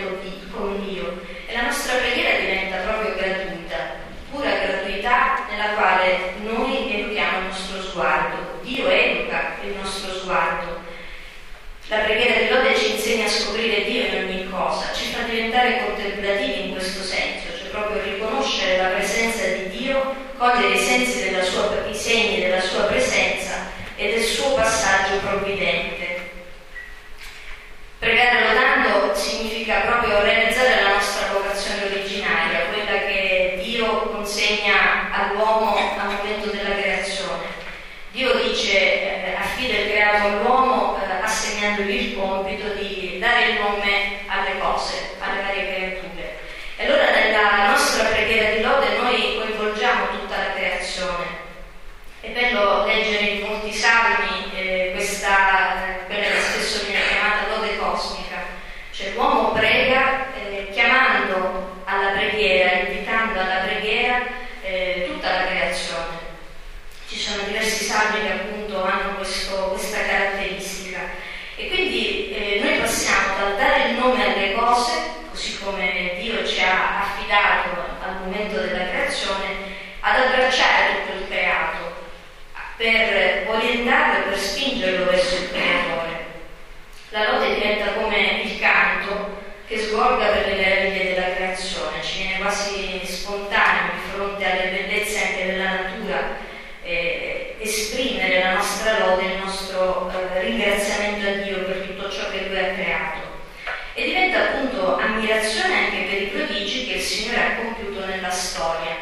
con 0.50 0.88
Dio. 0.88 1.26
E 1.46 1.52
la 1.52 1.64
nostra 1.64 1.96
preghiera 1.96 2.40
diventa 2.40 2.78
proprio 2.88 3.16
gratuita, 3.16 3.76
pura 4.32 4.50
gratuità 4.50 5.48
nella 5.50 5.74
quale 5.74 6.36
noi 6.42 6.98
educhiamo 6.98 7.40
il 7.40 7.46
nostro 7.48 7.82
sguardo, 7.82 8.62
Dio 8.62 8.88
educa 8.88 9.56
il 9.62 9.76
nostro 9.76 10.14
sguardo. 10.14 10.80
La 11.88 11.98
preghiera 11.98 12.40
di 12.40 12.48
lode 12.48 12.78
ci 12.78 12.92
insegna 12.92 13.26
a 13.26 13.30
scoprire 13.30 13.84
Dio 13.84 14.06
in 14.06 14.24
ogni 14.24 14.50
cosa, 14.50 14.94
ci 14.94 15.12
fa 15.12 15.24
diventare 15.24 15.84
contemplativi 15.86 16.68
in 16.68 16.72
questo 16.72 17.04
senso, 17.04 17.58
cioè 17.58 17.65
proprio 17.76 18.02
riconoscere 18.04 18.78
la 18.78 18.90
presenza 18.90 19.46
di 19.46 19.70
Dio, 19.70 20.16
cogliere 20.38 20.74
i, 20.74 20.80
segni 20.80 22.40
della 22.40 22.62
sua 22.62 22.84
presenza 22.84 23.72
e 23.96 24.12
del 24.14 24.24
suo 24.24 24.54
passaggio 24.54 25.18
provvidente. 25.18 26.32
Pregare 28.00 28.48
lodando 28.48 29.16
significa 29.16 29.80
proprio 29.80 30.22
realizzare 30.22 30.84
la 30.84 30.94
nostra 30.94 31.28
vocazione 31.34 31.86
originaria, 31.86 32.66
quella 32.72 33.00
che 33.06 33.60
Dio 33.64 33.86
consegna 34.12 35.10
all'uomo 35.12 35.76
al 35.76 36.14
momento 36.14 36.50
della 36.50 36.76
creazione. 36.76 37.44
Dio 38.12 38.34
dice, 38.36 39.26
eh, 39.26 39.36
affida 39.36 39.78
il 39.78 39.90
creato 39.92 40.28
all'uomo 40.28 40.98
eh, 41.02 41.24
assegnandogli 41.24 41.90
il 41.90 42.18
compito 42.18 42.74
di 42.76 43.18
dare 43.20 43.50
il 43.50 43.60
nome 43.60 44.20
alle 44.28 44.58
cose, 44.60 45.16
alle 45.20 45.42
varie 45.42 45.76
creature. 45.76 46.16
E 46.78 46.86
allora 46.86 47.10
nella 47.10 47.68
nostra 47.68 48.04
preghiera 48.10 48.56
di 48.56 48.62
lode 48.62 48.98
noi 48.98 49.38
coinvolgiamo 49.38 50.10
tutta 50.10 50.36
la 50.38 50.54
creazione. 50.54 51.44
È 52.20 52.30
bello 52.30 52.86
leggere 52.86 53.24
in 53.26 53.48
molti 53.48 53.72
salmi 53.72 54.52
eh, 54.56 54.92
questa, 54.94 55.88
eh, 55.88 56.06
quella 56.06 56.24
che 56.24 56.42
spesso 56.42 56.86
viene 56.86 57.06
chiamata 57.08 57.48
lode 57.56 57.78
cosmica, 57.78 58.44
cioè 58.92 59.12
l'uomo 59.12 59.52
prega 59.52 60.34
eh, 60.34 60.70
chiamando 60.74 61.82
alla 61.86 62.10
preghiera, 62.10 62.80
invitando 62.80 63.40
alla 63.40 63.62
preghiera 63.66 64.22
eh, 64.62 65.06
tutta 65.08 65.32
la 65.32 65.46
creazione. 65.46 66.24
Ci 67.08 67.18
sono 67.18 67.44
diversi 67.44 67.86
salmi 67.86 68.22
che 68.22 68.32
appunto 68.32 68.84
hanno 68.84 69.16
questo, 69.16 69.56
questa 69.70 70.00
caratteristica. 70.00 71.00
E 71.56 71.70
quindi 71.70 72.32
eh, 72.32 72.60
noi 72.62 72.80
passiamo 72.80 73.38
dal 73.38 73.56
dare 73.56 73.90
il 73.92 73.98
nome 73.98 74.26
alle 74.26 74.54
cose, 74.54 74.92
così 75.30 75.58
come 75.60 76.18
Dio 76.20 76.46
ci 76.46 76.60
affidato 77.36 77.86
al 78.02 78.16
momento 78.24 78.60
della 78.60 78.88
creazione, 78.88 79.46
ad 80.00 80.20
abbracciare 80.20 81.06
tutto 81.06 81.18
il 81.20 81.28
creato, 81.28 81.94
per 82.78 83.48
orientarlo 83.48 84.26
e 84.26 84.30
per 84.30 84.38
spingerlo 84.38 85.06
verso 85.06 85.36
il 85.36 85.50
creatore. 85.50 86.26
La 87.10 87.32
lode 87.32 87.54
diventa 87.54 87.94
come 87.94 88.42
il 88.44 88.60
canto 88.60 89.44
che 89.68 89.80
sgorga 89.80 90.28
per 90.28 90.48
le 90.48 90.56
meraviglie 90.56 91.14
della 91.14 91.34
creazione, 91.34 92.04
ci 92.04 92.24
viene 92.24 92.40
quasi 92.40 93.02
spontaneo 93.04 93.94
di 93.94 94.12
fronte 94.14 94.46
alle 94.46 94.70
bellezze 94.70 95.28
anche 95.28 95.46
della 95.46 95.72
natura 95.72 96.54
eh, 96.84 97.56
esprimere 97.60 98.44
la 98.44 98.54
nostra 98.54 99.00
lode, 99.00 99.24
il 99.24 99.38
nostro 99.44 100.12
eh, 100.12 100.42
ringraziamento 100.42 101.28
a 101.28 101.32
Dio 101.44 101.64
per 101.64 101.78
tutto 101.78 102.12
ciò 102.12 102.30
che 102.30 102.46
Lui 102.48 102.60
ha 102.60 102.74
creato. 102.74 103.34
E 103.94 104.04
diventa 104.04 104.40
appunto 104.40 104.98
ammirazione 104.98 105.85
Signore 107.06 107.40
ha 107.40 107.56
compiuto 107.56 108.04
nella 108.06 108.32
storia. 108.32 108.98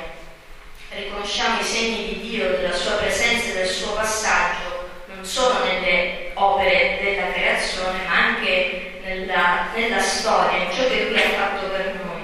Riconosciamo 0.90 1.62
i 1.62 1.64
segni 1.64 2.06
di 2.06 2.30
Dio, 2.30 2.50
della 2.50 2.76
sua 2.76 2.98
presenza 2.98 3.50
e 3.50 3.54
del 3.54 3.68
suo 3.68 3.94
passaggio, 3.94 4.90
non 5.08 5.24
solo 5.26 5.64
nelle 5.64 6.32
opere 6.34 7.00
della 7.02 7.32
creazione, 7.32 8.00
ma 8.06 8.14
anche 8.14 9.00
nella, 9.06 9.68
nella 9.74 10.02
storia, 10.02 10.66
in 10.66 10.72
ciò 10.72 10.86
che 10.88 11.06
Lui 11.06 11.18
ha 11.18 11.30
fatto 11.30 11.68
per 11.68 12.00
noi. 12.04 12.22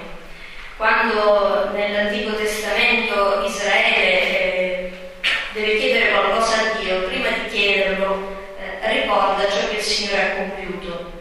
Quando 0.75 1.69
nell'Antico 1.71 2.35
Testamento 2.35 3.43
Israele 3.45 4.01
eh, 4.01 4.91
deve 5.53 5.77
chiedere 5.77 6.11
qualcosa 6.11 6.57
a 6.57 6.77
Dio, 6.77 7.03
prima 7.03 7.29
di 7.29 7.49
chiederlo 7.49 8.37
eh, 8.59 9.01
ricorda 9.01 9.49
ciò 9.49 9.69
che 9.69 9.77
il 9.77 9.81
Signore 9.81 10.21
ha 10.21 10.35
compiuto, 10.35 11.11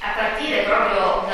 a 0.00 0.08
partire 0.16 0.62
proprio 0.62 1.24
dalla 1.26 1.31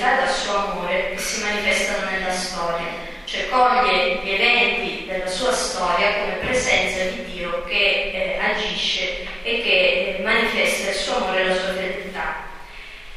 e 0.00 0.16
dal 0.16 0.30
suo 0.30 0.56
amore 0.56 1.10
che 1.10 1.18
si 1.18 1.42
manifestano 1.42 2.08
nella 2.10 2.32
storia, 2.32 2.86
cioè 3.26 3.48
coglie 3.50 4.20
gli 4.22 4.30
eventi 4.30 5.04
della 5.06 5.26
sua 5.26 5.52
storia 5.52 6.14
come 6.20 6.32
presenza 6.40 7.04
di 7.10 7.24
Dio 7.30 7.64
che 7.64 8.10
eh, 8.12 8.38
agisce 8.42 9.26
e 9.42 9.60
che 9.60 10.16
eh, 10.18 10.22
manifesta 10.22 10.88
il 10.88 10.96
suo 10.96 11.16
amore 11.16 11.40
e 11.42 11.48
la 11.48 11.54
sua 11.54 11.74
fedeltà. 11.74 12.48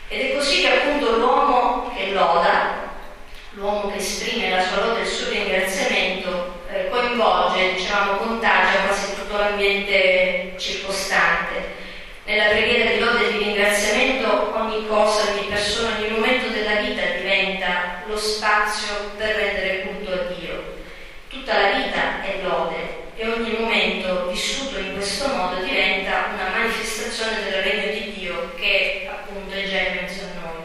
Ed 0.09 0.29
è 0.29 0.35
così 0.35 0.61
che 0.61 0.67
appunto 0.67 1.15
l'uomo 1.15 1.93
che 1.95 2.11
loda, 2.11 2.91
l'uomo 3.51 3.89
che 3.89 3.97
esprime 3.99 4.49
la 4.49 4.61
sua 4.61 4.85
lode 4.85 4.99
e 4.99 5.03
il 5.03 5.07
suo 5.07 5.29
ringraziamento, 5.31 6.61
eh, 6.69 6.89
coinvolge, 6.89 7.75
diciamo, 7.75 8.17
contagia 8.17 8.81
quasi 8.85 9.15
tutto 9.15 9.37
l'ambiente 9.37 10.55
circostante. 10.57 11.81
Nella 12.25 12.51
preghiera 12.51 12.91
di 12.91 12.99
lode 12.99 13.27
e 13.27 13.31
di 13.31 13.37
ringraziamento 13.37 14.02
ogni 14.73 14.87
cosa, 14.87 15.31
ogni 15.31 15.47
persona, 15.47 15.97
ogni 15.97 16.09
momento 16.09 16.47
della 16.47 16.81
vita 16.81 17.05
diventa 17.05 18.01
lo 18.07 18.17
spazio 18.17 19.11
per 19.17 19.35
rendere 19.35 19.81
culto 19.81 20.11
a 20.11 20.33
Dio. 20.33 20.81
Tutta 21.29 21.59
la 21.59 21.71
vita 21.77 22.23
è 22.23 22.39
lode 22.41 23.01
e 23.15 23.27
ogni 23.27 23.55
momento 23.59 24.27
vissuto 24.29 24.79
in 24.79 24.93
questo 24.93 25.27
modo 25.27 25.63
diventa 25.63 26.29
una 26.33 26.49
manifestazione 26.57 27.43
del 27.43 27.61
regno 27.61 27.91
di 27.91 28.13
Dio 28.13 28.53
che 28.55 29.07
appunto 29.11 29.55
è 29.55 29.69
già 29.69 29.79
in 29.79 29.95
mezzo 30.01 30.23
a 30.23 30.41
noi. 30.41 30.61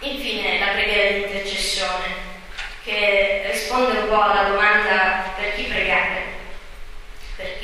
Infine 0.00 0.58
la 0.58 0.72
preghiera 0.72 1.10
di 1.10 1.22
intercessione, 1.22 2.26
che 2.84 3.48
risponde 3.50 3.98
un 3.98 4.08
po' 4.08 4.22
alla 4.22 4.48
domanda 4.48 5.27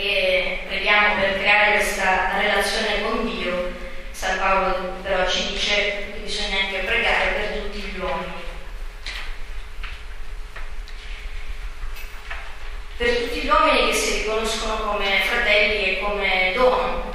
perché 0.04 0.58
preghiamo 0.68 1.14
per 1.14 1.38
creare 1.38 1.76
questa 1.76 2.32
relazione 2.38 3.02
con 3.02 3.24
Dio. 3.24 3.72
San 4.10 4.38
Paolo 4.38 4.92
però 5.02 5.26
ci 5.26 5.48
dice 5.48 5.74
che 5.74 6.20
bisogna 6.22 6.58
anche 6.60 6.78
pregare 6.80 7.30
per 7.30 7.58
tutti 7.58 7.78
gli 7.78 7.98
uomini. 7.98 8.42
per 12.96 13.16
tutti 13.16 13.40
gli 13.40 13.48
uomini 13.48 13.90
che 13.90 13.92
si 13.92 14.18
riconoscono 14.18 14.76
come 14.76 15.20
fratelli 15.24 15.84
e 15.84 16.00
come 16.00 16.52
dono. 16.54 17.12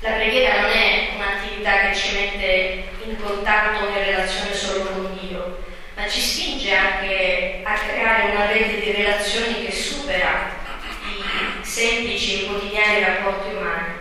La 0.00 0.10
preghiera 0.10 0.60
non 0.60 0.70
è 0.70 1.08
un'attività 1.14 1.88
che 1.88 1.96
ci 1.96 2.14
mette 2.14 2.84
in 3.04 3.16
contatto 3.18 3.84
o 3.84 3.88
in 3.88 4.04
relazione 4.04 4.52
solo 4.52 4.84
con 4.84 5.18
Dio, 5.18 5.64
ma 5.94 6.06
ci 6.06 6.20
spinge 6.20 6.74
anche 6.74 7.60
a 7.64 7.72
creare 7.72 8.32
una 8.32 8.46
rete 8.46 8.80
di 8.80 8.92
relazioni 8.92 9.64
che 9.64 9.72
supera 9.72 10.55
semplici 11.76 12.40
e 12.40 12.46
quotidiani 12.46 13.04
rapporti 13.04 13.54
umani. 13.54 13.98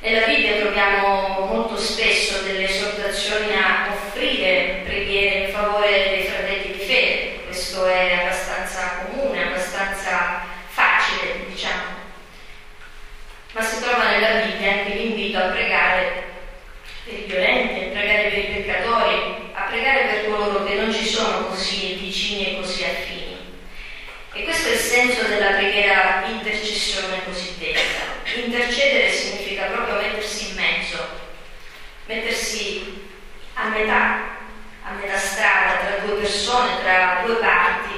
Nella 0.00 0.26
Bibbia 0.26 0.56
troviamo 0.56 1.46
molto 1.46 1.76
spesso 1.76 2.42
delle 2.42 2.68
esortazioni 2.68 3.54
a 3.54 3.92
offrire 3.92 4.82
preghiere 4.84 5.46
in 5.46 5.52
favore 5.52 6.08
dei 6.08 6.24
fratelli 6.24 6.72
di 6.72 6.84
fede, 6.84 7.38
questo 7.44 7.86
è 7.86 8.14
abbastanza 8.14 9.04
comune, 9.04 9.46
abbastanza 9.46 10.40
facile, 10.66 11.46
diciamo. 11.48 11.84
Ma 13.52 13.62
si 13.62 13.80
trova 13.80 14.10
nella 14.10 14.40
Bibbia 14.40 14.72
anche 14.72 14.94
l'invito 14.94 15.38
a 15.38 15.50
pregare 15.50 16.24
per 17.04 17.14
i 17.14 17.24
violenti, 17.28 17.84
a 17.84 17.96
pregare 17.96 18.28
per 18.28 18.38
i 18.38 18.42
peccatori, 18.42 19.50
a 19.52 19.62
pregare 19.68 20.00
per 20.00 20.30
coloro 20.30 20.64
che 20.64 20.74
non 20.74 20.92
ci 20.92 21.06
sono 21.06 21.46
così 21.46 21.94
vicini 21.94 22.48
e 22.56 22.60
così 22.60 22.82
affini. 22.82 23.17
E 24.38 24.44
questo 24.44 24.68
è 24.68 24.72
il 24.74 24.78
senso 24.78 25.24
della 25.24 25.56
preghiera 25.56 26.22
intercessione 26.24 27.24
cosiddetta. 27.24 28.04
Intercedere 28.36 29.10
significa 29.10 29.64
proprio 29.64 29.96
mettersi 29.96 30.50
in 30.50 30.54
mezzo, 30.54 30.96
mettersi 32.06 33.02
a 33.54 33.64
metà, 33.64 34.36
a 34.84 34.92
metà 34.92 35.18
strada 35.18 35.78
tra 35.78 36.06
due 36.06 36.20
persone, 36.20 36.80
tra 36.84 37.22
due 37.26 37.34
parti, 37.34 37.94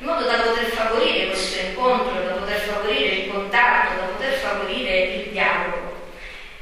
in 0.00 0.04
modo 0.06 0.26
da 0.26 0.34
poter 0.40 0.66
favorire 0.66 1.28
questo 1.28 1.58
incontro, 1.58 2.22
da 2.22 2.32
poter 2.32 2.60
favorire 2.60 3.14
il 3.14 3.30
contatto, 3.32 3.98
da 3.98 4.06
poter 4.08 4.34
favorire 4.34 4.98
il 5.04 5.30
dialogo. 5.30 6.10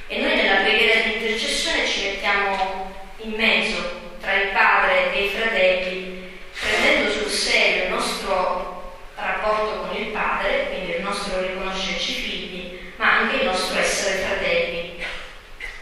E 0.06 0.20
noi 0.20 0.36
nella 0.36 0.60
preghiera 0.60 1.00
di 1.00 1.14
intercessione 1.14 1.84
ci 1.84 2.04
mettiamo 2.04 2.94
in 3.16 3.32
mezzo 3.32 4.02
tra 4.20 4.34
il 4.34 4.50
padre 4.50 5.12
e 5.12 5.24
i 5.24 5.30
fratelli, 5.30 6.38
prendendo 6.60 7.10
sul 7.10 7.28
serio 7.28 7.86
il 7.86 7.90
nostro 7.90 8.74
rapporto 9.16 9.86
con 9.86 9.96
il 9.96 10.08
padre, 10.08 10.68
quindi 10.68 10.96
il 10.96 11.02
nostro 11.02 11.40
riconoscerci 11.40 12.12
figli, 12.12 12.92
ma 12.96 13.18
anche 13.18 13.36
il 13.36 13.44
nostro 13.46 13.78
essere 13.78 14.18
fratelli. 14.18 15.04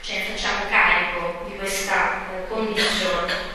Ce 0.00 0.18
ne 0.18 0.24
facciamo 0.24 0.68
carico 0.68 1.44
di 1.48 1.56
questa 1.56 2.26
eh, 2.30 2.48
condizione. 2.48 3.52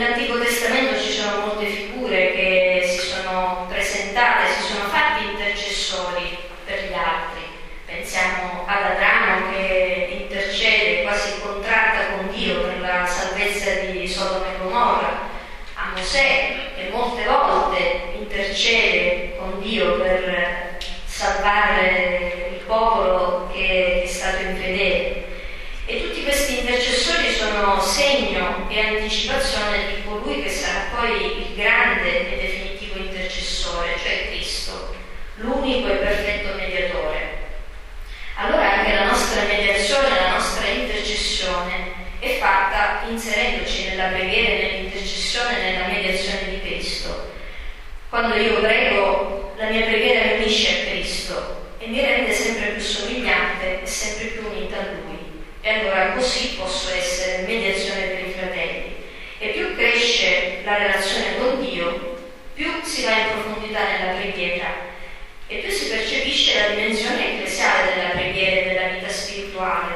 Nell'Antico 0.00 0.38
Testamento 0.38 0.98
ci 0.98 1.12
sono 1.12 1.44
molte 1.44 1.66
figure 1.66 2.32
che 2.32 2.88
si 2.88 3.06
sono 3.06 3.66
presentate, 3.68 4.50
si 4.50 4.72
sono 4.72 4.88
fatti 4.88 5.26
intercessori 5.26 6.38
per 6.64 6.84
gli 6.88 6.94
altri. 6.94 7.42
Pensiamo 7.84 8.64
ad 8.64 8.82
Abramo 8.82 9.50
che 9.50 10.22
intercede, 10.22 11.02
quasi 11.02 11.38
contratta 11.42 12.16
con 12.16 12.30
Dio 12.32 12.62
per 12.62 12.80
la 12.80 13.04
salvezza 13.04 13.72
di 13.72 14.08
Sodoma 14.08 14.46
e 14.46 14.62
Gomorra, 14.62 15.28
a 15.74 15.92
Mosè 15.94 16.54
che 16.76 16.88
molte 16.90 17.26
volte 17.26 18.00
intercede 18.18 19.36
con 19.36 19.60
Dio 19.60 19.98
per 19.98 20.78
salvare 21.04 22.52
il 22.52 22.60
popolo 22.64 23.50
che 23.52 24.04
è 24.04 24.06
stato 24.06 24.44
infedele. 24.44 25.24
E 25.84 26.04
tutti 26.04 26.22
questi 26.22 26.60
intercessori 26.60 27.30
segno 27.78 28.66
e 28.70 28.80
anticipazione 28.80 29.86
di 29.86 30.04
colui 30.04 30.42
che 30.42 30.48
sarà 30.48 30.86
poi 30.96 31.42
il 31.42 31.54
grande 31.54 32.32
e 32.32 32.40
definitivo 32.40 32.98
intercessore, 32.98 33.98
cioè 34.02 34.28
Cristo, 34.28 34.96
l'unico 35.36 35.88
e 35.88 35.96
perfetto 35.96 36.54
mediatore. 36.56 37.38
Allora 38.36 38.72
anche 38.72 38.94
la 38.94 39.04
nostra 39.04 39.42
mediazione, 39.42 40.08
la 40.08 40.30
nostra 40.30 40.66
intercessione 40.66 41.92
è 42.18 42.38
fatta 42.38 43.06
inserendoci 43.06 43.88
nella 43.88 44.08
preghiera 44.08 44.66
nell'intercessione 44.66 45.58
e 45.58 45.72
nella 45.72 45.86
mediazione 45.88 46.50
di 46.50 46.60
Cristo. 46.60 47.32
Quando 48.08 48.34
io 48.36 48.60
prego, 48.60 49.52
la 49.56 49.68
mia 49.68 49.84
preghiera 49.84 50.24
mi 50.24 50.42
unisce 50.42 50.68
a 50.70 50.90
Cristo 50.90 51.74
e 51.78 51.86
mi 51.86 52.00
rende 52.00 52.32
sempre 52.32 52.68
più 52.70 52.82
somigliante 52.82 53.82
e 53.82 53.86
sempre 53.86 54.26
più 54.28 54.48
unita 54.50 54.78
a 54.78 54.86
Lui. 55.04 55.18
E 55.60 55.68
allora 55.68 56.12
così 56.12 56.56
posso 56.58 56.94
essere 56.94 57.44
mediazione 57.46 58.06
per 58.06 58.26
i 58.26 58.32
fratelli. 58.32 58.96
E 59.38 59.48
più 59.48 59.74
cresce 59.76 60.60
la 60.64 60.78
relazione 60.78 61.38
con 61.38 61.60
Dio, 61.60 62.18
più 62.54 62.70
si 62.82 63.04
va 63.04 63.18
in 63.18 63.28
profondità 63.32 63.80
nella 63.80 64.18
preghiera 64.18 64.88
e 65.46 65.56
più 65.56 65.70
si 65.70 65.88
percepisce 65.88 66.60
la 66.60 66.68
dimensione 66.74 67.34
ecclesiale 67.34 67.94
della 67.94 68.10
preghiera 68.10 68.60
e 68.60 68.64
della 68.72 68.88
vita 68.88 69.08
spirituale. 69.08 69.94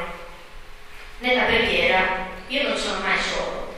Nella 1.19 1.45
preghiera 1.45 2.27
io 2.49 2.69
non 2.69 2.77
sono 2.77 3.01
mai 3.01 3.19
solo. 3.19 3.73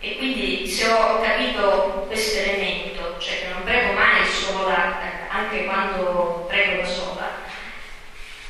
E 0.00 0.16
quindi 0.16 0.66
se 0.66 0.88
ho 0.88 1.20
capito 1.20 2.04
questo 2.06 2.38
elemento, 2.38 3.16
cioè 3.18 3.40
che 3.40 3.48
non 3.52 3.62
prego 3.64 3.92
mai 3.92 4.24
sola, 4.26 5.00
eh, 5.00 5.28
anche 5.28 5.64
quando 5.64 6.46
prego 6.48 6.82
da 6.82 6.88
sola, 6.88 7.30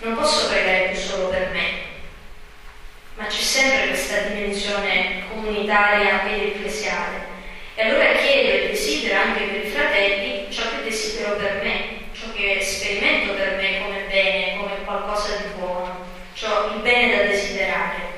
non 0.01 0.15
posso 0.15 0.49
pregare 0.49 0.89
più 0.91 1.01
solo 1.01 1.29
per 1.29 1.51
me, 1.53 1.71
ma 3.17 3.27
c'è 3.27 3.41
sempre 3.41 3.89
questa 3.89 4.21
comunitaria 5.69 6.25
ed 6.27 6.57
ecclesiale. 6.57 7.37
E 7.75 7.83
allora 7.83 8.13
chiedo 8.15 8.65
e 8.65 8.69
desidero 8.69 9.21
anche 9.21 9.45
per 9.45 9.65
i 9.65 9.69
fratelli 9.69 10.47
ciò 10.51 10.63
che 10.63 10.83
desidero 10.85 11.37
per 11.37 11.61
me, 11.63 12.09
ciò 12.13 12.33
che 12.35 12.61
sperimento 12.61 13.35
per 13.35 13.57
me 13.57 13.83
come 13.83 14.07
bene, 14.09 14.57
come 14.57 14.85
qualcosa 14.85 15.37
di 15.37 15.49
buono, 15.59 16.07
ciò 16.35 16.73
il 16.75 16.81
bene 16.81 17.17
da 17.17 17.23
desiderare, 17.25 18.17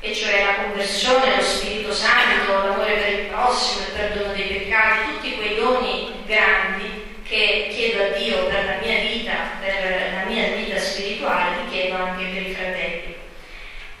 e 0.00 0.14
cioè 0.14 0.44
la 0.44 0.64
conversione, 0.64 1.36
lo 1.36 1.42
Spirito 1.42 1.92
Santo, 1.92 2.52
l'amore 2.52 2.94
per 2.94 3.12
il 3.12 3.26
prossimo, 3.26 3.86
il 3.86 3.92
perdono 3.92 4.32
dei 4.32 4.46
peccati, 4.46 5.12
tutti 5.12 5.36
quei 5.36 5.54
doni 5.54 6.12
grandi 6.26 7.04
che 7.28 7.68
chiedo 7.70 8.04
a 8.04 8.18
Dio 8.18 8.46
per 8.46 8.64
la 8.64 8.78
mia 8.84 9.00
vita, 9.00 9.32
per 9.60 10.12
la 10.14 10.30
mia 10.30 10.48
vita 10.48 10.78
spirituale, 10.78 11.62
li 11.62 11.70
chiedo 11.70 11.96
anche 11.96 12.24
per 12.24 12.42
i 12.42 12.54
fratelli. 12.54 13.16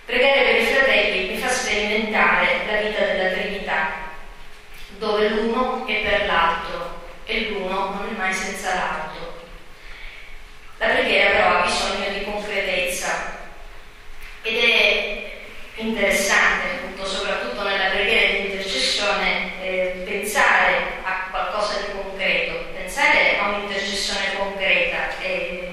Pregare 0.06 0.42
per 0.44 0.62
i 0.62 0.66
fratelli 0.66 1.28
mi 1.30 1.36
fa 1.36 1.48
sperimentare 1.48 2.60
la 2.70 2.80
vita 2.80 3.04
della 3.04 3.30
Trinità, 3.30 3.90
dove 4.98 5.28
l'uno 5.30 5.84
è 5.84 5.94
per 5.96 6.26
l'altro 6.26 7.02
e 7.24 7.48
l'uno 7.48 7.90
non 7.90 8.08
è 8.14 8.16
mai 8.16 8.32
senza 8.32 8.72
l'altro. 8.72 9.34
La 10.78 10.86
preghiera 10.90 11.30
però 11.30 11.58
ha 11.58 11.62
bisogno 11.62 12.08
di 12.16 12.24
concretezza 12.24 13.36
ed 14.42 14.58
è 14.58 15.32
interessante, 15.74 16.66
appunto, 16.68 17.04
soprattutto 17.04 17.64
nella 17.64 17.90
preghiera 17.90 18.30
di 18.30 18.46
intercessione, 18.46 19.60
eh, 19.60 20.02
pensare 20.06 21.00
a 21.02 21.26
qualcosa 21.30 21.80
di 21.80 22.00
concreto, 22.00 22.66
pensare 22.76 23.38
a 23.40 23.48
un'intercessione 23.48 24.36
concreta. 24.36 25.18
E, 25.20 25.66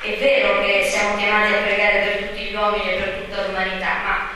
è 0.00 0.16
vero 0.16 0.64
che 0.64 0.86
siamo 0.88 1.16
chiamati 1.16 1.52
a 1.52 1.56
pregare 1.56 1.98
per 1.98 2.28
tutti 2.28 2.44
gli 2.44 2.54
uomini 2.54 2.88
e 2.88 2.94
per 2.94 3.08
tutta 3.20 3.46
l'umanità, 3.46 3.94
ma 4.04 4.30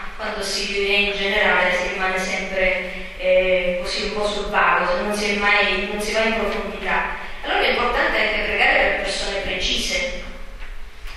vive 0.72 0.94
in 0.94 1.16
generale 1.16 1.74
si 1.74 1.92
rimane 1.92 2.18
sempre 2.18 2.92
eh, 3.18 3.78
così 3.82 4.04
un 4.04 4.14
po' 4.14 4.26
sul 4.26 4.50
vago, 4.50 5.02
non 5.02 5.14
si, 5.14 5.36
mai, 5.36 5.88
non 5.90 6.00
si 6.00 6.12
va 6.12 6.24
in 6.24 6.34
profondità. 6.34 7.16
Allora 7.44 7.60
è 7.60 7.70
importante 7.70 8.18
anche 8.18 8.42
pregare 8.42 8.78
per 8.78 9.00
persone 9.02 9.38
precise, 9.38 10.22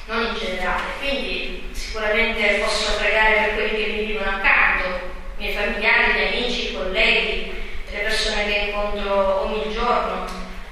non 0.05 0.25
in 0.25 0.35
generale. 0.35 0.83
Quindi 0.99 1.69
sicuramente 1.71 2.61
posso 2.63 2.97
pregare 2.97 3.35
per 3.35 3.53
quelli 3.53 3.83
che 3.83 3.91
mi 3.91 4.05
vivono 4.05 4.29
accanto, 4.29 4.87
i 5.37 5.43
miei 5.43 5.53
familiari, 5.53 6.09
i 6.09 6.13
miei 6.13 6.27
amici, 6.27 6.69
i 6.69 6.73
colleghi, 6.75 7.53
le 7.91 7.99
persone 7.99 8.45
che 8.45 8.59
incontro 8.67 9.41
ogni 9.41 9.71
giorno. 9.73 10.25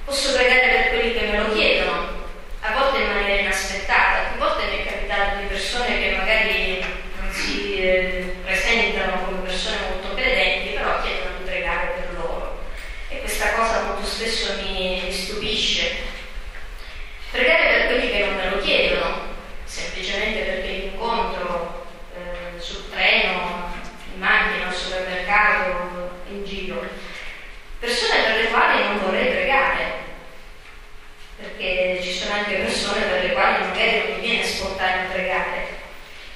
Posso 0.04 0.34
pregare 0.34 0.68
per 0.68 0.88
quelli 0.90 1.14
che 1.14 1.26
me 1.26 1.38
lo 1.38 1.54
chiedono, 1.54 2.22
a 2.60 2.72
volte 2.72 3.02
in 3.02 3.12
maniera 3.12 3.40
inaspettata, 3.42 4.34
a 4.34 4.38
volte 4.38 4.66
mi 4.66 4.82
è 4.82 4.86
capitato 4.86 5.40
di 5.40 5.46
persone 5.46 5.98
che 5.98 6.16
magari 6.16 6.84
non 7.20 7.32
si 7.32 7.76
eh, 7.80 8.36
presentano 8.44 9.24
come 9.24 9.38
persone 9.38 9.76
molto 9.90 10.14
credenti, 10.14 10.74
però 10.74 11.00
chiedono 11.02 11.36
di 11.38 11.44
pregare 11.44 11.86
per 11.96 12.18
loro. 12.18 12.60
E 13.08 13.20
questa 13.20 13.52
cosa 13.52 13.82
molto 13.82 14.03
spesso 14.14 14.62
mi, 14.62 15.10
stupisce. 15.10 16.12
Pregare 17.32 17.64
per 17.64 17.86
quelli 17.86 18.10
che 18.12 18.24
non 18.24 18.36
me 18.36 18.50
lo 18.50 18.60
chiedono, 18.60 19.34
semplicemente 19.64 20.40
perché 20.42 20.68
li 20.68 20.84
incontro 20.84 21.86
eh, 22.14 22.60
sul 22.60 22.88
treno, 22.90 23.72
in 24.12 24.20
macchina, 24.20 24.68
al 24.68 24.74
supermercato, 24.74 26.10
in 26.28 26.44
giro. 26.44 26.86
Persone 27.80 28.22
per 28.22 28.36
le 28.36 28.48
quali 28.50 28.84
non 28.84 29.00
vorrei 29.00 29.26
pregare, 29.26 29.84
perché 31.36 31.98
ci 32.00 32.12
sono 32.12 32.34
anche 32.34 32.54
persone 32.54 33.06
per 33.06 33.24
le 33.24 33.32
quali 33.32 33.64
magari 33.64 33.98
non 33.98 34.14
mi 34.14 34.26
viene 34.26 34.44
spontaneo 34.44 35.10
pregare. 35.10 35.66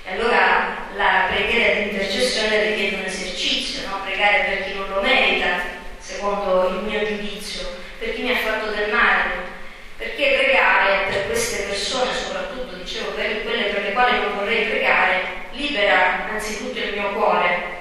E 0.05 0.13
allora 0.15 0.89
la 0.97 1.29
preghiera 1.31 1.75
di 1.75 1.91
intercessione 1.91 2.71
richiede 2.71 2.97
un 2.97 3.05
esercizio, 3.05 3.87
no? 3.87 4.03
pregare 4.03 4.49
per 4.49 4.65
chi 4.65 4.75
non 4.77 4.89
lo 4.89 5.01
merita, 5.01 5.77
secondo 6.09 6.69
il 6.69 6.85
mio 6.85 7.05
giudizio, 7.07 7.58
per 7.99 8.15
chi 8.15 8.23
mi 8.23 8.31
ha 8.31 8.37
fatto 8.37 8.71
del 8.71 8.91
male. 8.91 9.57
Perché 9.97 10.39
pregare 10.45 11.11
per 11.11 11.27
queste 11.27 11.65
persone, 11.65 12.13
soprattutto 12.15 12.77
dicevo 12.77 13.11
per 13.11 13.43
quelle 13.43 13.65
per 13.65 13.83
le 13.83 13.93
quali 13.93 14.19
non 14.19 14.37
vorrei 14.37 14.67
pregare, 14.67 15.23
libera 15.53 16.29
anzitutto 16.31 16.79
il 16.79 16.93
mio 16.93 17.13
cuore 17.15 17.77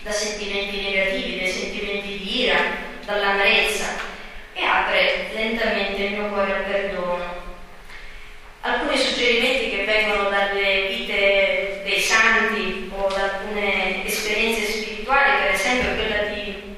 da 0.00 0.10
sentimenti 0.10 0.82
negativi, 0.82 1.38
dai 1.38 1.50
sentimenti 1.50 2.18
di 2.18 2.42
ira, 2.42 2.58
dall'amarezza 3.04 3.94
e 4.52 4.64
apre 4.64 5.30
lentamente 5.32 6.02
il 6.02 6.12
mio 6.12 6.28
cuore 6.30 6.52
al 6.52 6.62
perdono. 6.64 7.44
Alcuni 8.62 8.98
suggerimenti 8.98 9.70
che 9.70 9.84
vengono 9.84 10.28
dalle 10.28 10.88
vite 10.88 11.82
dei 11.84 12.00
santi 12.00 12.90
o 12.92 13.06
da 13.06 13.22
alcune 13.22 14.04
esperienze 14.04 14.66
spirituali, 14.66 15.42
per 15.42 15.54
esempio 15.54 15.94
quella 15.94 16.22
di 16.34 16.74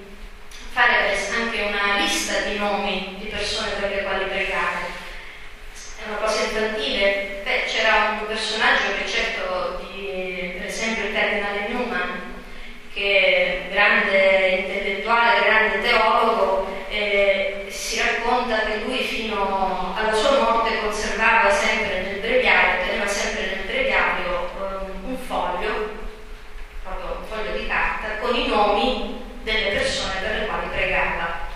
fare 0.73 1.09
anche 1.39 1.63
una 1.63 1.99
lista 1.99 2.38
di 2.49 2.59
nomi 2.59 3.17
di 3.19 3.27
persone 3.27 3.71
per 3.81 3.91
le 3.91 4.03
quali 4.03 4.25
pregare. 4.25 5.07
È 5.73 6.09
una 6.09 6.17
cosa 6.17 6.43
infantile. 6.43 7.41
Beh, 7.45 7.65
c'era 7.67 8.19
un 8.21 8.27
personaggio 8.27 8.97
che 8.97 9.09
certo, 9.09 9.81
di, 9.93 10.55
per 10.59 10.67
esempio 10.67 11.05
il 11.05 11.13
cardinale 11.13 11.69
Newman, 11.69 12.37
che 12.93 13.67
è 13.69 13.73
grande 13.73 14.49
intellettuale, 14.49 15.45
grande 15.45 15.81
teologo, 15.81 16.67
eh, 16.89 17.67
si 17.69 18.01
racconta 18.01 18.61
che 18.61 18.79
lui 18.85 18.99
fino 18.99 19.95
alla 19.97 20.13
sua 20.13 20.41
morte 20.41 20.81
conservava 20.81 21.51
sempre 21.51 22.03
nel 22.03 22.19
breviario, 22.19 22.87
teneva 22.87 23.07
sempre 23.07 23.47
nel 23.47 23.65
breviario 23.67 24.51
um, 24.59 25.11
un 25.11 25.17
foglio, 25.19 25.91
proprio 26.83 27.19
un 27.21 27.27
foglio 27.29 27.59
di 27.59 27.67
carta, 27.67 28.17
con 28.21 28.35
i 28.35 28.49
nomi 28.49 29.23
delle 29.43 29.77
persone 29.77 30.21
per 30.21 30.41
le 30.41 30.47
quali 30.47 30.67
pregava. 30.69 31.47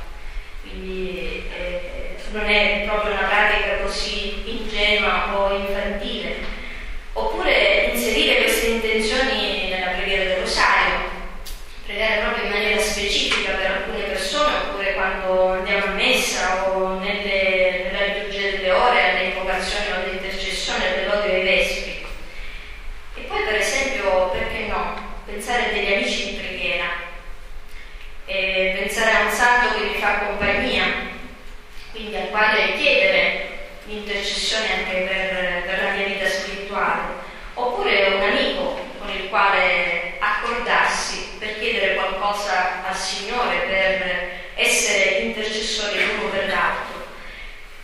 Quindi 0.62 1.50
eh, 1.54 2.16
non 2.30 2.41
è 2.52 2.84
proprio 2.86 3.12
una 3.12 3.28
pratica 3.28 3.76
così 3.82 4.42
ingenua 4.44 5.36
o 5.36 5.56
infantile. 5.56 6.36
Oppure 7.14 7.90
inserire 7.92 8.42
queste 8.42 8.66
intenzioni 8.66 9.68
nella 9.68 9.92
preghiera 9.92 10.24
del 10.24 10.38
rosario, 10.40 11.10
pregare 11.84 12.20
proprio 12.22 12.44
in 12.44 12.50
maniera 12.50 12.80
specifica 12.80 13.52
per 13.52 13.66
alcune 13.66 14.04
persone, 14.04 14.56
oppure 14.56 14.94
quando 14.94 15.48
andiamo 15.48 15.84
a 15.86 15.90
messa 15.90 16.68
o 16.68 16.98
nelle, 16.98 17.90
nella 17.90 18.02
delle 18.62 18.70
ore, 18.70 19.10
alle 19.10 19.24
invocazioni 19.24 19.90
o 19.90 19.94
all'intercessione, 19.96 20.86
alle 20.86 21.06
lodi 21.06 21.30
ai 21.30 21.42
vespi. 21.42 22.06
E 23.16 23.20
poi 23.22 23.42
per 23.42 23.56
esempio, 23.56 24.30
perché 24.30 24.66
no, 24.68 24.94
pensare 25.26 25.72
degli 25.72 25.92
amici 25.92 26.30
in 26.30 26.36
preghiera, 26.38 26.86
e 28.24 28.74
pensare 28.78 29.10
a 29.10 29.20
un 29.24 29.30
santo 29.30 29.74
che 29.74 29.84
mi 29.84 29.94
fa 29.98 30.18
compagnia, 30.18 31.10
quindi 31.92 32.16
al 32.16 32.30
quale 32.30 32.74
chiedere 32.76 33.48
l'intercessione 33.84 34.72
anche 34.72 34.96
per, 35.02 35.62
per 35.64 35.82
la 35.82 35.90
mia 35.90 36.06
vita 36.06 36.28
spirituale, 36.28 37.00
oppure 37.54 38.14
un 38.14 38.22
amico 38.22 38.80
con 38.98 39.10
il 39.10 39.28
quale 39.28 40.14
accordarsi 40.18 41.36
per 41.38 41.58
chiedere 41.58 41.94
qualcosa 41.94 42.84
al 42.88 42.96
Signore, 42.96 43.58
per 43.66 44.40
essere 44.54 45.18
intercessori 45.20 46.04
l'uno 46.06 46.30
per 46.30 46.48
l'altro, 46.48 47.06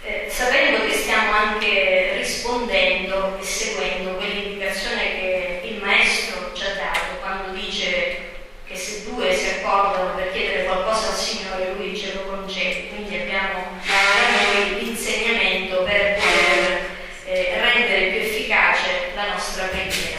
eh, 0.03 0.29
sapendo 0.31 0.87
che 0.87 0.95
stiamo 0.95 1.33
anche 1.33 2.13
rispondendo 2.17 3.37
e 3.41 3.45
seguendo 3.45 4.13
quell'indicazione 4.13 5.03
che 5.03 5.61
il 5.65 5.83
Maestro 5.83 6.53
ci 6.55 6.63
ha 6.65 6.75
dato 6.75 7.19
quando 7.21 7.53
dice 7.59 8.27
che 8.69 8.77
se 8.77 9.05
due 9.05 9.35
si 9.35 9.49
accordano 9.49 10.15
per 10.15 10.31
chiedere 10.33 10.65
qualcosa 10.65 11.09
al 11.09 11.17
Signore, 11.17 11.73
Lui 11.73 11.97
ce 11.97 12.13
lo 12.15 12.23
concede. 12.23 12.89
Quindi 12.89 13.17
abbiamo 13.17 13.81
da 13.87 14.43
noi 14.43 14.85
l'insegnamento 14.85 15.83
per 15.85 16.17
poter 16.17 16.91
eh, 17.25 17.61
rendere 17.61 18.07
più 18.09 18.21
efficace 18.21 19.13
la 19.15 19.29
nostra 19.31 19.65
preghiera. 19.65 20.19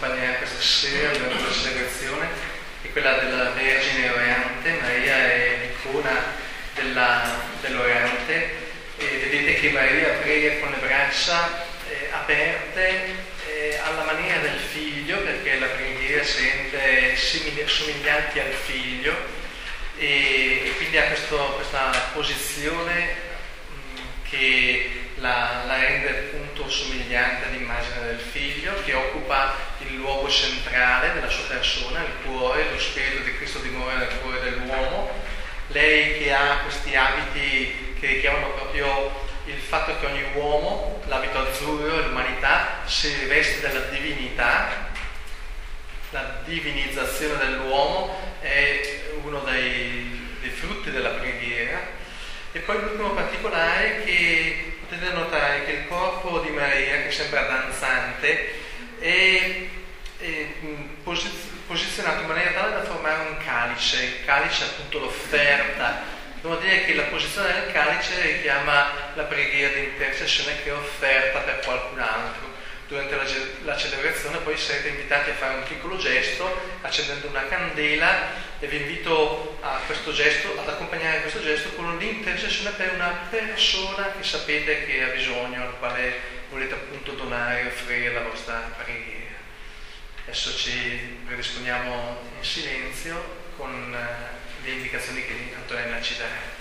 Accompagna 0.00 0.34
questa 0.34 0.60
sera 0.60 1.10
durante 1.10 1.42
la 1.42 1.52
celebrazione 1.52 2.28
è 2.82 2.92
quella 2.92 3.18
della 3.18 3.50
Vergine 3.50 4.10
Orante, 4.10 4.78
Maria 4.80 5.16
è 5.16 5.58
l'icona 5.66 6.22
della, 6.76 7.40
dell'Orante 7.60 8.50
e 8.96 9.06
vedete 9.28 9.54
che 9.54 9.70
Maria 9.70 10.10
prega 10.22 10.60
con 10.60 10.70
le 10.70 10.76
braccia 10.76 11.66
eh, 11.90 12.10
aperte 12.12 13.06
eh, 13.48 13.80
alla 13.82 14.04
maniera 14.04 14.38
del 14.38 14.60
figlio 14.60 15.18
perché 15.18 15.58
la 15.58 15.66
preghiera 15.66 16.22
simili, 16.22 17.66
somiglianti 17.66 18.38
al 18.38 18.52
figlio. 18.52 19.16
E, 19.98 20.62
e 20.64 20.74
quindi 20.76 20.96
ha 20.96 21.08
questo, 21.08 21.54
questa 21.56 22.10
posizione 22.12 23.14
mh, 23.66 24.28
che 24.30 24.97
la, 25.20 25.64
la, 25.66 25.78
rende 25.78 26.10
appunto 26.10 26.68
somigliante 26.68 27.46
all'immagine 27.46 28.06
del 28.06 28.18
figlio 28.18 28.82
che 28.84 28.94
occupa 28.94 29.54
il 29.78 29.96
luogo 29.96 30.28
centrale 30.28 31.12
della 31.12 31.28
sua 31.28 31.44
persona, 31.44 32.00
il 32.00 32.24
cuore, 32.24 32.70
lo 32.70 32.78
spirito 32.78 33.22
di 33.22 33.36
Cristo 33.36 33.58
dimora 33.58 33.96
nel 33.96 34.18
cuore 34.20 34.40
dell'uomo. 34.40 35.10
Lei 35.68 36.18
che 36.18 36.32
ha 36.32 36.58
questi 36.62 36.94
abiti 36.94 37.94
che 37.98 38.06
richiamano 38.06 38.50
proprio 38.50 39.26
il 39.46 39.58
fatto 39.58 39.98
che 39.98 40.06
ogni 40.06 40.24
uomo, 40.34 41.00
l'abito 41.06 41.38
azzurro, 41.38 42.06
l'umanità, 42.06 42.80
si 42.84 43.12
riveste 43.14 43.66
della 43.66 43.86
divinità, 43.86 44.90
la 46.10 46.40
divinizzazione 46.44 47.36
dell'uomo 47.38 48.36
è 48.40 49.02
uno 49.22 49.40
dei, 49.40 50.36
dei 50.40 50.50
frutti 50.50 50.90
della 50.90 51.10
preghiera. 51.10 51.96
E 52.52 52.60
poi 52.60 52.80
l'ultimo 52.80 53.10
particolare 53.10 54.04
che 54.04 54.77
potete 54.88 55.12
notare 55.12 55.66
che 55.66 55.72
il 55.72 55.86
corpo 55.86 56.40
di 56.40 56.48
Maria, 56.48 57.02
che 57.02 57.10
sembra 57.10 57.42
danzante, 57.42 58.54
è, 58.98 59.66
è 60.18 60.46
posizionato 61.02 62.22
in 62.22 62.26
maniera 62.26 62.52
tale 62.52 62.72
da 62.72 62.84
formare 62.84 63.28
un 63.28 63.36
calice, 63.44 64.02
il 64.02 64.24
calice 64.24 64.64
è 64.64 64.68
appunto 64.68 64.98
l'offerta 65.00 66.16
Dobbiamo 66.40 66.64
dire 66.64 66.84
che 66.84 66.94
la 66.94 67.02
posizione 67.04 67.52
del 67.52 67.72
calice 67.72 68.20
richiama 68.20 68.92
la 69.14 69.24
preghiera 69.24 69.74
di 69.74 69.84
intercessione 69.86 70.62
che 70.62 70.68
è 70.70 70.72
offerta 70.72 71.40
per 71.40 71.58
qualcun 71.64 71.98
altro. 71.98 72.46
Durante 72.88 73.16
la, 73.16 73.24
la, 73.64 73.76
celebrazione 73.76 74.38
poi 74.38 74.56
sarete 74.56 74.88
invitati 74.88 75.28
a 75.28 75.34
fare 75.34 75.56
un 75.56 75.62
piccolo 75.64 75.98
gesto 75.98 76.58
accendendo 76.80 77.26
una 77.26 77.46
candela 77.46 78.30
e 78.58 78.66
vi 78.66 78.78
invito 78.78 79.58
gesto, 80.18 80.58
ad 80.58 80.68
accompagnare 80.68 81.20
questo 81.20 81.40
gesto 81.40 81.70
con 81.76 81.96
l'intercessione 81.96 82.70
per 82.70 82.94
una 82.94 83.26
persona 83.30 84.10
che 84.16 84.24
sapete 84.24 84.84
che 84.84 85.04
ha 85.04 85.08
bisogno, 85.08 85.62
al 85.62 85.78
quale 85.78 86.36
volete 86.50 86.74
appunto 86.74 87.12
donare 87.12 87.66
offrire 87.66 88.12
la 88.12 88.22
vostra 88.22 88.72
preghiera. 88.82 89.36
Adesso 90.24 90.56
ci 90.56 91.20
ridisponiamo 91.28 92.20
in 92.36 92.44
silenzio 92.44 93.46
con 93.56 93.94
eh, 93.94 94.66
le 94.66 94.70
indicazioni 94.70 95.24
che 95.24 95.52
Antonella 95.54 96.02
ci 96.02 96.16
darà. 96.16 96.57